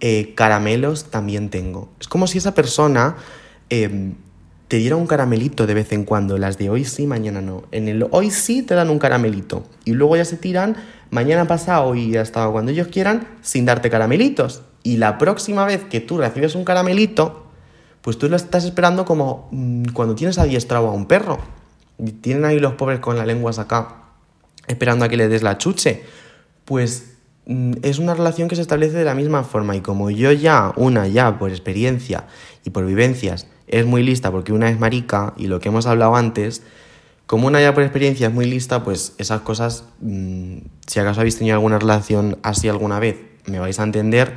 eh, 0.00 0.34
caramelos 0.34 1.10
también 1.10 1.48
tengo. 1.48 1.90
Es 2.00 2.08
como 2.08 2.26
si 2.26 2.38
esa 2.38 2.54
persona 2.54 3.16
eh, 3.70 4.12
te 4.68 4.78
diera 4.78 4.96
un 4.96 5.06
caramelito 5.06 5.66
de 5.66 5.74
vez 5.74 5.92
en 5.92 6.04
cuando, 6.04 6.38
las 6.38 6.58
de 6.58 6.70
hoy 6.70 6.84
sí, 6.84 7.06
mañana 7.06 7.40
no. 7.40 7.64
En 7.72 7.88
el 7.88 8.06
hoy 8.10 8.30
sí 8.30 8.62
te 8.62 8.74
dan 8.74 8.90
un 8.90 8.98
caramelito 8.98 9.64
y 9.84 9.92
luego 9.92 10.16
ya 10.16 10.24
se 10.24 10.36
tiran 10.36 10.76
mañana 11.10 11.46
pasado 11.46 11.94
y 11.94 12.16
hasta 12.16 12.48
cuando 12.48 12.72
ellos 12.72 12.88
quieran 12.88 13.28
sin 13.42 13.64
darte 13.64 13.90
caramelitos. 13.90 14.62
Y 14.82 14.96
la 14.96 15.18
próxima 15.18 15.64
vez 15.64 15.84
que 15.84 16.00
tú 16.00 16.18
recibes 16.18 16.54
un 16.54 16.64
caramelito, 16.64 17.46
pues 18.00 18.18
tú 18.18 18.28
lo 18.28 18.36
estás 18.36 18.64
esperando 18.64 19.04
como 19.04 19.48
mmm, 19.52 19.84
cuando 19.92 20.14
tienes 20.14 20.38
adiestrado 20.38 20.88
a 20.88 20.92
un 20.92 21.06
perro. 21.06 21.38
Y 21.98 22.10
tienen 22.12 22.44
ahí 22.44 22.58
los 22.58 22.74
pobres 22.74 22.98
con 22.98 23.16
las 23.16 23.26
lenguas 23.26 23.58
acá, 23.58 24.02
esperando 24.66 25.04
a 25.04 25.08
que 25.08 25.16
le 25.16 25.28
des 25.28 25.42
la 25.42 25.58
chuche. 25.58 26.02
Pues 26.64 27.14
mmm, 27.46 27.74
es 27.82 27.98
una 27.98 28.14
relación 28.14 28.48
que 28.48 28.56
se 28.56 28.62
establece 28.62 28.96
de 28.96 29.04
la 29.04 29.14
misma 29.14 29.44
forma. 29.44 29.76
Y 29.76 29.80
como 29.80 30.10
yo 30.10 30.32
ya, 30.32 30.72
una 30.76 31.06
ya 31.06 31.38
por 31.38 31.50
experiencia 31.50 32.26
y 32.64 32.70
por 32.70 32.84
vivencias, 32.84 33.46
es 33.68 33.86
muy 33.86 34.02
lista 34.02 34.30
porque 34.30 34.52
una 34.52 34.68
es 34.68 34.78
marica 34.78 35.32
y 35.36 35.46
lo 35.46 35.60
que 35.60 35.68
hemos 35.68 35.86
hablado 35.86 36.16
antes, 36.16 36.62
como 37.26 37.46
una 37.46 37.60
ya 37.60 37.72
por 37.72 37.84
experiencia 37.84 38.28
es 38.28 38.34
muy 38.34 38.44
lista, 38.46 38.84
pues 38.84 39.14
esas 39.18 39.42
cosas, 39.42 39.84
mmm, 40.00 40.58
si 40.86 40.98
acaso 41.00 41.20
habéis 41.20 41.38
tenido 41.38 41.54
alguna 41.54 41.78
relación 41.78 42.38
así 42.42 42.68
alguna 42.68 42.98
vez, 42.98 43.16
me 43.46 43.58
vais 43.58 43.78
a 43.78 43.84
entender, 43.84 44.34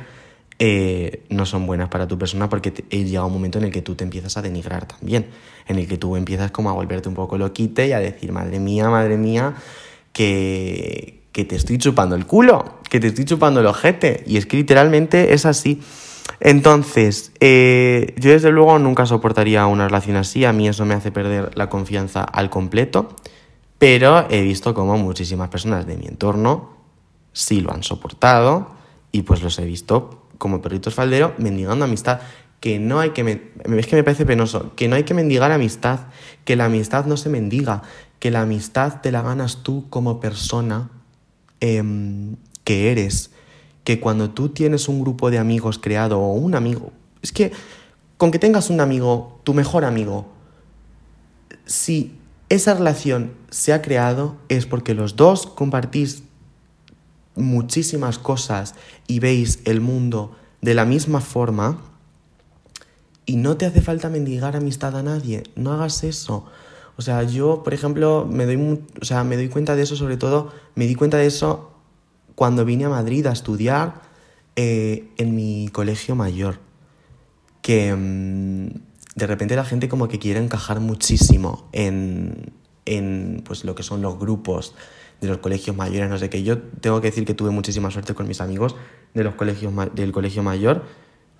eh, 0.58 1.24
no 1.28 1.44
son 1.44 1.66
buenas 1.66 1.88
para 1.88 2.08
tu 2.08 2.18
persona 2.18 2.48
porque 2.48 2.70
te, 2.70 3.04
llega 3.04 3.24
un 3.24 3.32
momento 3.32 3.58
en 3.58 3.64
el 3.64 3.70
que 3.70 3.82
tú 3.82 3.94
te 3.94 4.04
empiezas 4.04 4.36
a 4.36 4.42
denigrar 4.42 4.86
también, 4.86 5.26
en 5.66 5.78
el 5.78 5.86
que 5.86 5.98
tú 5.98 6.16
empiezas 6.16 6.50
como 6.50 6.70
a 6.70 6.72
volverte 6.72 7.08
un 7.08 7.14
poco 7.14 7.36
loquite 7.38 7.88
y 7.88 7.92
a 7.92 7.98
decir, 7.98 8.32
madre 8.32 8.58
mía, 8.58 8.88
madre 8.88 9.16
mía, 9.16 9.54
que, 10.12 11.24
que 11.32 11.44
te 11.44 11.56
estoy 11.56 11.78
chupando 11.78 12.16
el 12.16 12.26
culo, 12.26 12.80
que 12.88 13.00
te 13.00 13.08
estoy 13.08 13.24
chupando 13.24 13.60
el 13.60 13.66
ojete. 13.66 14.24
Y 14.26 14.38
es 14.38 14.46
que 14.46 14.56
literalmente 14.56 15.34
es 15.34 15.44
así. 15.44 15.82
Entonces, 16.40 17.32
eh, 17.40 18.14
yo 18.18 18.30
desde 18.30 18.50
luego 18.50 18.78
nunca 18.78 19.06
soportaría 19.06 19.66
una 19.66 19.88
relación 19.88 20.16
así, 20.16 20.44
a 20.44 20.52
mí 20.52 20.68
eso 20.68 20.84
me 20.84 20.94
hace 20.94 21.12
perder 21.12 21.56
la 21.56 21.68
confianza 21.68 22.22
al 22.22 22.50
completo, 22.50 23.14
pero 23.78 24.26
he 24.30 24.42
visto 24.42 24.74
como 24.74 24.96
muchísimas 24.96 25.48
personas 25.48 25.86
de 25.86 25.96
mi 25.96 26.06
entorno 26.06 26.76
sí 27.32 27.60
lo 27.60 27.72
han 27.72 27.82
soportado 27.82 28.70
y 29.12 29.22
pues 29.22 29.42
los 29.42 29.58
he 29.58 29.64
visto 29.66 30.25
como 30.38 30.62
perritos 30.62 30.94
faldero 30.94 31.34
mendigando 31.38 31.84
amistad, 31.84 32.20
que 32.60 32.78
no 32.78 33.00
hay 33.00 33.10
que, 33.10 33.50
es 33.76 33.86
que 33.86 33.96
me 33.96 34.02
parece 34.02 34.26
penoso, 34.26 34.74
que 34.74 34.88
no 34.88 34.96
hay 34.96 35.04
que 35.04 35.14
mendigar 35.14 35.52
amistad, 35.52 36.00
que 36.44 36.56
la 36.56 36.64
amistad 36.66 37.04
no 37.06 37.16
se 37.16 37.28
mendiga, 37.28 37.82
que 38.18 38.30
la 38.30 38.42
amistad 38.42 39.00
te 39.02 39.12
la 39.12 39.22
ganas 39.22 39.62
tú 39.62 39.86
como 39.90 40.20
persona 40.20 40.90
em, 41.60 42.36
que 42.64 42.90
eres, 42.90 43.30
que 43.84 44.00
cuando 44.00 44.30
tú 44.30 44.48
tienes 44.48 44.88
un 44.88 45.00
grupo 45.00 45.30
de 45.30 45.38
amigos 45.38 45.78
creado 45.78 46.18
o 46.18 46.32
un 46.32 46.54
amigo, 46.54 46.92
es 47.22 47.32
que 47.32 47.52
con 48.16 48.30
que 48.30 48.38
tengas 48.38 48.70
un 48.70 48.80
amigo, 48.80 49.40
tu 49.44 49.52
mejor 49.54 49.84
amigo, 49.84 50.26
si 51.66 52.18
esa 52.48 52.74
relación 52.74 53.32
se 53.50 53.72
ha 53.72 53.82
creado 53.82 54.36
es 54.48 54.66
porque 54.66 54.94
los 54.94 55.16
dos 55.16 55.46
compartís 55.46 56.22
muchísimas 57.36 58.18
cosas 58.18 58.74
y 59.06 59.20
veis 59.20 59.60
el 59.64 59.80
mundo 59.80 60.36
de 60.62 60.74
la 60.74 60.84
misma 60.84 61.20
forma 61.20 61.78
y 63.26 63.36
no 63.36 63.56
te 63.56 63.66
hace 63.66 63.82
falta 63.82 64.08
mendigar 64.08 64.56
amistad 64.56 64.96
a 64.96 65.02
nadie, 65.02 65.42
no 65.54 65.72
hagas 65.72 66.04
eso. 66.04 66.46
O 66.96 67.02
sea, 67.02 67.22
yo, 67.24 67.62
por 67.62 67.74
ejemplo, 67.74 68.26
me 68.30 68.46
doy, 68.46 68.80
o 69.00 69.04
sea, 69.04 69.22
me 69.22 69.36
doy 69.36 69.48
cuenta 69.48 69.76
de 69.76 69.82
eso, 69.82 69.96
sobre 69.96 70.16
todo, 70.16 70.52
me 70.74 70.86
di 70.86 70.94
cuenta 70.94 71.18
de 71.18 71.26
eso 71.26 71.72
cuando 72.34 72.64
vine 72.64 72.84
a 72.84 72.88
Madrid 72.88 73.26
a 73.26 73.32
estudiar 73.32 74.02
eh, 74.54 75.08
en 75.18 75.34
mi 75.34 75.68
colegio 75.72 76.14
mayor. 76.14 76.58
Que 77.60 77.94
mm, 77.94 78.68
de 79.16 79.26
repente 79.26 79.56
la 79.56 79.64
gente 79.64 79.88
como 79.88 80.08
que 80.08 80.18
quiere 80.18 80.40
encajar 80.40 80.80
muchísimo 80.80 81.68
en, 81.72 82.52
en 82.86 83.42
pues, 83.44 83.64
lo 83.64 83.74
que 83.74 83.82
son 83.82 84.00
los 84.00 84.18
grupos 84.18 84.74
de 85.20 85.28
los 85.28 85.38
colegios 85.38 85.76
mayores, 85.76 86.08
no 86.08 86.18
sé 86.18 86.30
qué. 86.30 86.42
Yo 86.42 86.58
tengo 86.58 87.00
que 87.00 87.08
decir 87.08 87.24
que 87.24 87.34
tuve 87.34 87.50
muchísima 87.50 87.90
suerte 87.90 88.14
con 88.14 88.28
mis 88.28 88.40
amigos 88.40 88.76
de 89.14 89.24
los 89.24 89.34
colegios 89.34 89.72
del 89.94 90.12
colegio 90.12 90.42
mayor. 90.42 90.84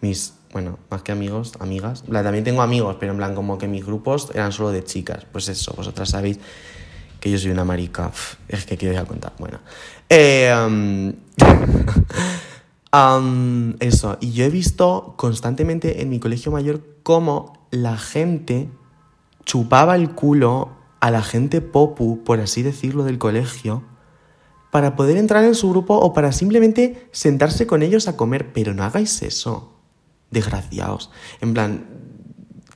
Mis, 0.01 0.35
bueno, 0.53 0.79
más 0.91 1.03
que 1.03 1.13
amigos, 1.13 1.55
amigas. 1.59 2.05
también 2.05 2.45
tengo 2.45 2.63
amigos, 2.63 2.97
pero 3.01 3.13
en 3.13 3.19
plan 3.19 3.35
como 3.35 3.59
que 3.59 3.69
mis 3.69 3.85
grupos 3.85 4.31
eran 4.35 4.53
solo 4.53 4.71
de 4.71 4.85
chicas. 4.85 5.27
Pues 5.31 5.49
eso, 5.49 5.75
vosotras 5.75 6.11
sabéis 6.11 6.39
que 7.21 7.31
yo 7.31 7.39
soy 7.39 7.51
una 7.51 7.65
marica. 7.65 8.11
es 8.49 8.67
que 8.67 8.77
quiero 8.77 8.95
ya 8.95 9.05
contar. 9.05 9.33
Bueno. 9.39 9.61
Eh, 10.09 11.15
eso, 13.81 14.17
y 14.21 14.33
yo 14.33 14.45
he 14.45 14.51
visto 14.51 15.15
constantemente 15.17 16.03
en 16.03 16.09
mi 16.09 16.19
colegio 16.19 16.51
mayor 16.51 16.83
cómo 17.03 17.67
la 17.71 17.99
gente 17.99 18.69
chupaba 19.45 19.97
el 19.97 20.11
culo 20.11 20.71
a 21.07 21.11
la 21.13 21.23
gente 21.23 21.61
popu, 21.61 22.25
por 22.25 22.41
así 22.41 22.65
decirlo, 22.65 23.05
del 23.05 23.19
colegio, 23.19 23.85
para 24.73 24.97
poder 24.97 25.19
entrar 25.19 25.45
en 25.45 25.55
su 25.55 25.71
grupo 25.71 25.95
o 25.95 26.13
para 26.13 26.33
simplemente 26.33 27.09
sentarse 27.13 27.69
con 27.69 27.85
ellos 27.85 28.09
a 28.09 28.17
comer. 28.17 28.53
Pero 28.53 28.75
no 28.75 28.83
hagáis 28.83 29.23
eso, 29.23 29.73
desgraciados. 30.33 31.13
En 31.41 31.55
plan, 31.55 31.87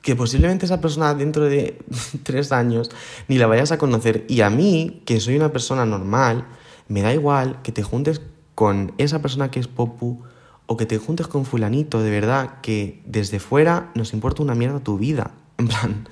que 0.01 0.15
posiblemente 0.15 0.65
esa 0.65 0.81
persona 0.81 1.13
dentro 1.15 1.47
de 1.47 1.83
tres 2.23 2.53
años 2.53 2.93
ni 3.27 3.37
la 3.37 3.49
vayas 3.49 3.73
a 3.73 3.79
conocer. 3.79 4.25
Y 4.29 4.43
a 4.43 4.49
mí, 4.49 5.03
que 5.07 5.19
soy 5.19 5.35
una 5.35 5.51
persona 5.51 5.85
normal, 5.85 6.47
me 6.87 7.03
da 7.03 7.13
igual 7.13 7.61
que 7.63 7.73
te 7.73 7.83
juntes 7.83 8.21
con 8.55 8.93
esa 8.97 9.21
persona 9.21 9.51
que 9.51 9.59
es 9.59 9.67
popu 9.67 10.23
o 10.67 10.77
que 10.77 10.87
te 10.87 10.99
juntes 10.99 11.27
con 11.27 11.45
fulanito, 11.45 12.01
de 12.01 12.13
verdad, 12.13 12.61
que 12.61 13.03
desde 13.07 13.41
fuera 13.41 13.91
nos 13.97 14.13
importa 14.13 14.45
una 14.45 14.55
mierda 14.55 14.79
tu 14.79 14.99
vida. 14.99 15.33
En 15.59 15.67
plan, 15.67 16.09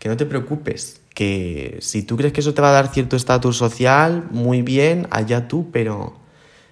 que 0.00 0.08
no 0.08 0.16
te 0.16 0.26
preocupes, 0.26 0.99
que 1.20 1.76
si 1.82 2.02
tú 2.02 2.16
crees 2.16 2.32
que 2.32 2.40
eso 2.40 2.54
te 2.54 2.62
va 2.62 2.70
a 2.70 2.72
dar 2.72 2.88
cierto 2.88 3.14
estatus 3.14 3.58
social, 3.58 4.26
muy 4.30 4.62
bien, 4.62 5.06
allá 5.10 5.48
tú, 5.48 5.70
pero 5.70 6.14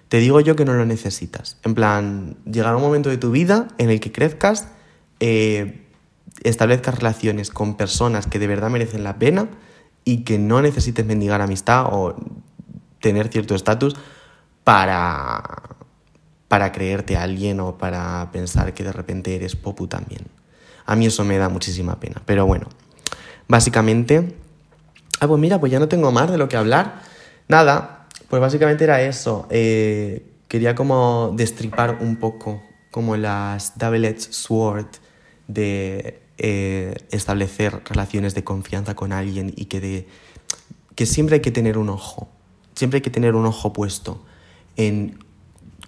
te 0.07 0.17
digo 0.17 0.39
yo 0.39 0.55
que 0.55 0.65
no 0.65 0.73
lo 0.73 0.87
necesitas. 0.87 1.59
En 1.63 1.75
plan, 1.75 2.35
llegará 2.51 2.75
un 2.75 2.81
momento 2.81 3.11
de 3.11 3.19
tu 3.19 3.29
vida 3.29 3.67
en 3.77 3.91
el 3.91 3.99
que 3.99 4.11
crezcas, 4.11 4.69
eh, 5.19 5.85
establezcas 6.41 6.97
relaciones 6.97 7.51
con 7.51 7.77
personas 7.77 8.25
que 8.25 8.39
de 8.39 8.47
verdad 8.47 8.71
merecen 8.71 9.03
la 9.03 9.19
pena 9.19 9.49
y 10.03 10.23
que 10.23 10.39
no 10.39 10.63
necesites 10.63 11.05
mendigar 11.05 11.43
amistad 11.43 11.85
o 11.91 12.15
tener 13.01 13.27
cierto 13.27 13.53
estatus 13.53 13.97
para, 14.63 15.43
para 16.47 16.71
creerte 16.71 17.17
a 17.17 17.21
alguien 17.21 17.59
o 17.59 17.77
para 17.77 18.31
pensar 18.31 18.73
que 18.73 18.83
de 18.83 18.93
repente 18.93 19.35
eres 19.35 19.55
popu 19.55 19.85
también. 19.85 20.21
A 20.87 20.95
mí 20.95 21.05
eso 21.05 21.23
me 21.23 21.37
da 21.37 21.49
muchísima 21.49 21.99
pena. 21.99 22.19
Pero 22.25 22.47
bueno, 22.47 22.67
básicamente... 23.47 24.38
Ah, 25.19 25.27
pues 25.27 25.39
mira, 25.39 25.59
pues 25.59 25.71
ya 25.71 25.79
no 25.79 25.87
tengo 25.87 26.11
más 26.11 26.31
de 26.31 26.37
lo 26.37 26.47
que 26.47 26.57
hablar. 26.57 27.01
Nada, 27.47 28.07
pues 28.29 28.41
básicamente 28.41 28.83
era 28.83 29.01
eso. 29.01 29.47
Eh, 29.49 30.25
quería 30.47 30.75
como 30.75 31.33
destripar 31.35 31.97
un 32.01 32.15
poco 32.17 32.61
como 32.91 33.17
las 33.17 33.77
double-edged 33.77 34.31
sword 34.31 34.87
de 35.47 36.21
eh, 36.37 36.95
establecer 37.11 37.81
relaciones 37.85 38.33
de 38.33 38.43
confianza 38.43 38.95
con 38.95 39.11
alguien 39.11 39.53
y 39.55 39.65
que, 39.65 39.79
de, 39.79 40.07
que 40.95 41.05
siempre 41.05 41.35
hay 41.35 41.41
que 41.41 41.51
tener 41.51 41.77
un 41.77 41.89
ojo, 41.89 42.29
siempre 42.75 42.97
hay 42.97 43.01
que 43.01 43.09
tener 43.09 43.35
un 43.35 43.45
ojo 43.45 43.73
puesto 43.73 44.23
en 44.75 45.19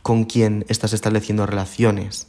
con 0.01 0.25
quién 0.25 0.65
estás 0.67 0.93
estableciendo 0.93 1.45
relaciones, 1.45 2.27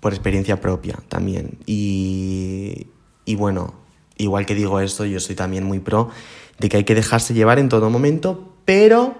por 0.00 0.12
experiencia 0.12 0.60
propia 0.60 0.98
también. 1.08 1.58
Y, 1.64 2.88
y 3.24 3.36
bueno, 3.36 3.74
igual 4.22 4.46
que 4.46 4.54
digo 4.54 4.80
esto, 4.80 5.04
yo 5.04 5.20
soy 5.20 5.34
también 5.34 5.64
muy 5.64 5.80
pro 5.80 6.10
de 6.58 6.68
que 6.68 6.78
hay 6.78 6.84
que 6.84 6.94
dejarse 6.94 7.34
llevar 7.34 7.58
en 7.58 7.68
todo 7.68 7.90
momento, 7.90 8.54
pero 8.64 9.14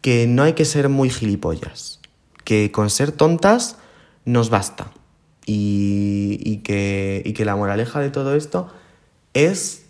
que 0.00 0.26
no 0.26 0.42
hay 0.42 0.52
que 0.52 0.64
ser 0.64 0.88
muy 0.88 1.10
gilipollas, 1.10 2.00
que 2.44 2.70
con 2.70 2.90
ser 2.90 3.12
tontas 3.12 3.76
nos 4.24 4.50
basta 4.50 4.92
y, 5.46 6.58
que, 6.58 7.22
y 7.24 7.32
que 7.32 7.44
la 7.44 7.56
moraleja 7.56 8.00
de 8.00 8.10
todo 8.10 8.34
esto 8.34 8.68
es 9.34 9.86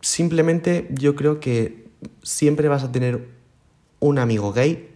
simplemente 0.00 0.88
yo 0.90 1.16
creo 1.16 1.40
que 1.40 1.88
siempre 2.22 2.68
vas 2.68 2.84
a 2.84 2.92
tener 2.92 3.28
un 3.98 4.18
amigo 4.18 4.52
gay 4.52 4.90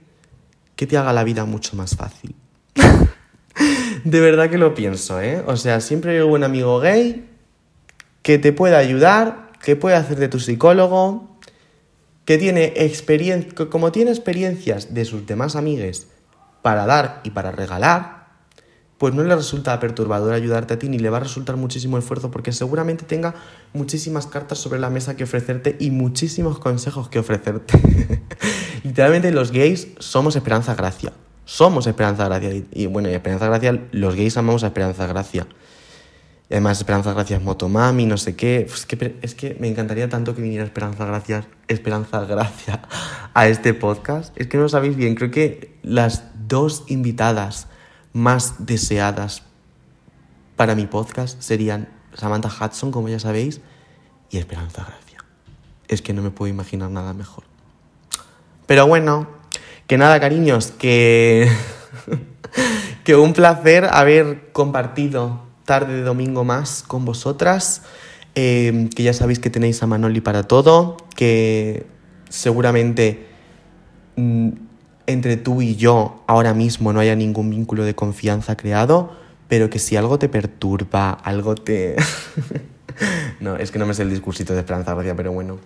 que 0.76 0.86
te 0.86 0.96
haga 0.96 1.12
la 1.12 1.24
vida 1.24 1.44
mucho 1.44 1.76
más 1.76 1.96
fácil. 1.96 2.34
de 4.04 4.20
verdad 4.20 4.48
que 4.48 4.58
lo 4.58 4.74
pienso, 4.74 5.20
¿eh? 5.20 5.42
O 5.46 5.56
sea, 5.56 5.80
siempre 5.80 6.12
hay 6.12 6.20
un 6.20 6.44
amigo 6.44 6.80
gay 6.80 7.29
que 8.22 8.38
te 8.38 8.52
pueda 8.52 8.78
ayudar, 8.78 9.52
que 9.62 9.76
puede 9.76 9.96
hacer 9.96 10.18
de 10.18 10.28
tu 10.28 10.40
psicólogo, 10.40 11.38
que 12.24 12.38
tiene 12.38 12.72
experiencia, 12.76 13.68
como 13.70 13.92
tiene 13.92 14.10
experiencias 14.10 14.94
de 14.94 15.04
sus 15.04 15.26
demás 15.26 15.56
amigues 15.56 16.08
para 16.62 16.86
dar 16.86 17.20
y 17.24 17.30
para 17.30 17.50
regalar, 17.50 18.20
pues 19.00 19.14
no 19.14 19.24
le 19.24 19.34
resulta 19.34 19.80
perturbador 19.80 20.34
ayudarte 20.34 20.74
a 20.74 20.78
ti 20.78 20.90
ni 20.90 20.98
le 20.98 21.08
va 21.08 21.16
a 21.16 21.20
resultar 21.20 21.56
muchísimo 21.56 21.96
esfuerzo 21.96 22.30
porque 22.30 22.52
seguramente 22.52 23.06
tenga 23.06 23.34
muchísimas 23.72 24.26
cartas 24.26 24.58
sobre 24.58 24.78
la 24.78 24.90
mesa 24.90 25.16
que 25.16 25.24
ofrecerte 25.24 25.74
y 25.80 25.90
muchísimos 25.90 26.58
consejos 26.58 27.08
que 27.08 27.18
ofrecerte. 27.18 27.80
Literalmente 28.84 29.32
los 29.32 29.52
gays 29.52 29.88
somos 29.98 30.36
Esperanza 30.36 30.74
Gracia. 30.74 31.14
Somos 31.46 31.86
Esperanza 31.86 32.26
Gracia. 32.26 32.62
Y, 32.72 32.86
bueno, 32.86 33.08
y 33.08 33.14
Esperanza 33.14 33.46
Gracia, 33.46 33.88
los 33.90 34.14
gays 34.16 34.36
amamos 34.36 34.64
a 34.64 34.66
Esperanza 34.66 35.06
Gracia. 35.06 35.46
Además 36.50 36.78
Esperanza 36.78 37.12
Gracia 37.12 37.36
es 37.36 37.42
Motomami, 37.44 38.06
no 38.06 38.16
sé 38.16 38.34
qué. 38.34 38.62
Es 38.62 38.84
que, 38.84 39.16
es 39.22 39.34
que 39.36 39.56
me 39.60 39.68
encantaría 39.68 40.08
tanto 40.08 40.34
que 40.34 40.42
viniera 40.42 40.64
Esperanza 40.64 41.04
Gracia, 41.04 41.46
Esperanza 41.68 42.24
Gracia 42.24 42.82
a 43.34 43.46
este 43.46 43.72
podcast. 43.72 44.36
Es 44.36 44.48
que 44.48 44.56
no 44.56 44.64
lo 44.64 44.68
sabéis 44.68 44.96
bien, 44.96 45.14
creo 45.14 45.30
que 45.30 45.78
las 45.82 46.24
dos 46.48 46.84
invitadas 46.88 47.68
más 48.12 48.66
deseadas 48.66 49.44
para 50.56 50.74
mi 50.74 50.86
podcast 50.86 51.40
serían 51.40 51.88
Samantha 52.14 52.48
Hudson, 52.48 52.90
como 52.90 53.08
ya 53.08 53.20
sabéis, 53.20 53.60
y 54.28 54.38
Esperanza 54.38 54.82
Gracia. 54.82 55.24
Es 55.86 56.02
que 56.02 56.12
no 56.12 56.20
me 56.20 56.32
puedo 56.32 56.50
imaginar 56.50 56.90
nada 56.90 57.14
mejor. 57.14 57.44
Pero 58.66 58.88
bueno, 58.88 59.28
que 59.86 59.98
nada, 59.98 60.18
cariños, 60.18 60.72
que, 60.72 61.48
que 63.04 63.14
un 63.14 63.34
placer 63.34 63.84
haber 63.84 64.50
compartido 64.50 65.49
tarde 65.70 65.94
de 65.94 66.02
domingo 66.02 66.42
más 66.42 66.82
con 66.84 67.04
vosotras. 67.04 67.82
Eh, 68.34 68.90
que 68.96 69.04
ya 69.04 69.12
sabéis 69.12 69.38
que 69.38 69.50
tenéis 69.50 69.80
a 69.84 69.86
Manoli 69.86 70.20
para 70.20 70.42
todo, 70.42 70.96
que 71.14 71.86
seguramente 72.28 73.28
mm, 74.16 74.48
entre 75.06 75.36
tú 75.36 75.62
y 75.62 75.76
yo 75.76 76.24
ahora 76.26 76.54
mismo 76.54 76.92
no 76.92 76.98
haya 76.98 77.14
ningún 77.14 77.50
vínculo 77.50 77.84
de 77.84 77.94
confianza 77.94 78.56
creado, 78.56 79.16
pero 79.46 79.70
que 79.70 79.78
si 79.78 79.94
algo 79.94 80.18
te 80.18 80.28
perturba, 80.28 81.12
algo 81.12 81.54
te... 81.54 81.94
no, 83.40 83.54
es 83.54 83.70
que 83.70 83.78
no 83.78 83.86
me 83.86 83.94
sé 83.94 84.02
el 84.02 84.10
discursito 84.10 84.54
de 84.54 84.58
Esperanza 84.58 84.92
Gracia, 84.94 85.14
pero 85.14 85.30
bueno. 85.30 85.60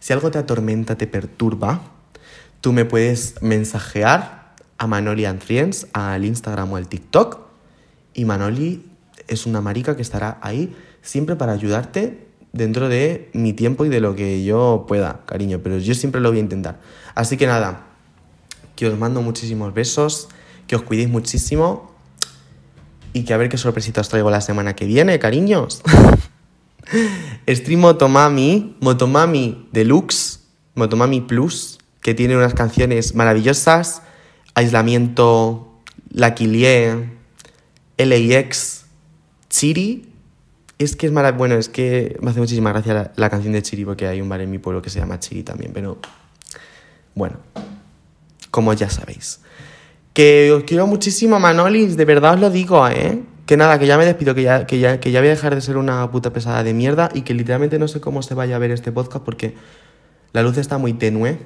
Si 0.00 0.14
algo 0.14 0.30
te 0.30 0.38
atormenta, 0.38 0.96
te 0.96 1.06
perturba, 1.06 1.82
tú 2.62 2.72
me 2.72 2.86
puedes 2.86 3.34
mensajear 3.42 4.54
a 4.78 4.86
Manoli 4.86 5.26
and 5.26 5.42
al 5.92 6.24
Instagram 6.24 6.72
o 6.72 6.76
al 6.76 6.88
TikTok. 6.88 7.38
Y 8.14 8.24
Manoli 8.24 8.91
es 9.28 9.46
una 9.46 9.60
marica 9.60 9.96
que 9.96 10.02
estará 10.02 10.38
ahí 10.42 10.74
siempre 11.02 11.36
para 11.36 11.52
ayudarte 11.52 12.26
dentro 12.52 12.88
de 12.88 13.30
mi 13.32 13.52
tiempo 13.52 13.84
y 13.84 13.88
de 13.88 14.00
lo 14.00 14.14
que 14.14 14.44
yo 14.44 14.84
pueda, 14.86 15.22
cariño. 15.26 15.60
Pero 15.62 15.78
yo 15.78 15.94
siempre 15.94 16.20
lo 16.20 16.30
voy 16.30 16.38
a 16.38 16.42
intentar. 16.42 16.80
Así 17.14 17.36
que 17.36 17.46
nada, 17.46 17.86
que 18.76 18.86
os 18.86 18.98
mando 18.98 19.22
muchísimos 19.22 19.74
besos, 19.74 20.28
que 20.66 20.76
os 20.76 20.82
cuidéis 20.82 21.08
muchísimo 21.08 21.92
y 23.12 23.24
que 23.24 23.34
a 23.34 23.36
ver 23.36 23.48
qué 23.48 23.58
sorpresitas 23.58 24.08
traigo 24.08 24.30
la 24.30 24.40
semana 24.40 24.74
que 24.74 24.86
viene, 24.86 25.18
cariños. 25.18 25.82
Stream 27.48 27.80
Motomami, 27.80 28.76
Motomami 28.80 29.68
Deluxe, 29.72 30.40
Motomami 30.74 31.20
Plus, 31.20 31.78
que 32.00 32.14
tiene 32.14 32.36
unas 32.36 32.54
canciones 32.54 33.14
maravillosas, 33.14 34.02
Aislamiento, 34.54 35.72
La 36.10 36.34
Quilie, 36.34 37.10
LAX, 37.96 38.81
Chiri. 39.52 40.08
Es 40.78 40.96
que 40.96 41.06
es 41.06 41.12
maravilloso, 41.12 41.38
bueno, 41.38 41.54
es 41.54 41.68
que 41.68 42.16
me 42.20 42.30
hace 42.30 42.40
muchísima 42.40 42.70
gracia 42.70 42.94
la, 42.94 43.12
la, 43.14 43.30
canción 43.30 43.52
de 43.52 43.62
Chiri 43.62 43.84
porque 43.84 44.08
hay 44.08 44.20
un 44.20 44.28
bar 44.28 44.40
en 44.40 44.50
mi 44.50 44.58
pueblo 44.58 44.82
que 44.82 44.90
se 44.90 44.98
llama 44.98 45.20
Chiri 45.20 45.44
también, 45.44 45.70
pero 45.72 45.98
bueno, 47.14 47.36
como 48.50 48.72
ya 48.72 48.90
sabéis. 48.90 49.40
Que 50.14 50.50
os 50.50 50.64
quiero 50.64 50.86
muchísimo, 50.88 51.38
Manolis, 51.38 51.96
de 51.96 52.04
verdad 52.04 52.34
os 52.34 52.40
lo 52.40 52.50
digo, 52.50 52.88
¿eh? 52.88 53.22
Que 53.46 53.56
nada, 53.56 53.78
que 53.78 53.86
ya 53.86 53.96
me 53.96 54.04
despido, 54.04 54.34
que 54.34 54.42
ya, 54.42 54.66
que, 54.66 54.80
ya, 54.80 54.98
que 54.98 55.12
ya 55.12 55.20
voy 55.20 55.28
a 55.28 55.32
dejar 55.32 55.54
de 55.54 55.60
ser 55.60 55.76
una 55.76 56.10
puta 56.10 56.32
pesada 56.32 56.64
de 56.64 56.74
mierda 56.74 57.10
y 57.14 57.22
que 57.22 57.34
literalmente 57.34 57.78
no 57.78 57.86
sé 57.86 58.00
cómo 58.00 58.22
se 58.22 58.34
vaya 58.34 58.56
a 58.56 58.58
ver 58.58 58.70
este 58.70 58.90
podcast 58.90 59.24
porque 59.24 59.54
la 60.32 60.42
luz 60.42 60.56
está 60.58 60.78
muy 60.78 60.94
tenue 60.94 61.38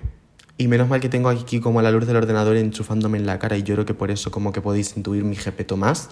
y 0.57 0.69
menos 0.69 0.89
mal 0.89 1.01
que 1.01 1.09
tengo 1.09 1.29
aquí 1.29 1.61
como 1.61 1.83
la 1.83 1.91
luz 1.91 2.07
del 2.07 2.17
ordenador 2.17 2.57
enchufándome 2.57 3.19
en 3.19 3.27
la 3.27 3.39
cara 3.39 3.57
y 3.57 3.63
yo 3.63 3.75
creo 3.75 3.87
que 3.87 3.95
por 3.95 4.11
eso 4.11 4.31
como 4.31 4.53
que 4.53 4.61
podéis 4.61 4.97
intuir 4.97 5.25
mi 5.25 5.37
jepeto 5.37 5.77
más, 5.77 6.11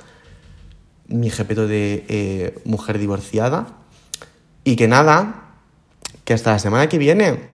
mi 1.09 1.31
jepeto 1.31 1.67
de 1.67 2.05
eh, 2.09 2.59
mujer 2.65 2.99
divorciada 2.99 3.67
y 4.65 4.77
que 4.77 4.89
nada, 4.89 5.55
que 6.25 6.35
hasta 6.35 6.53
la 6.53 6.59
semana 6.59 6.89
que 6.89 6.99
viene. 6.99 7.51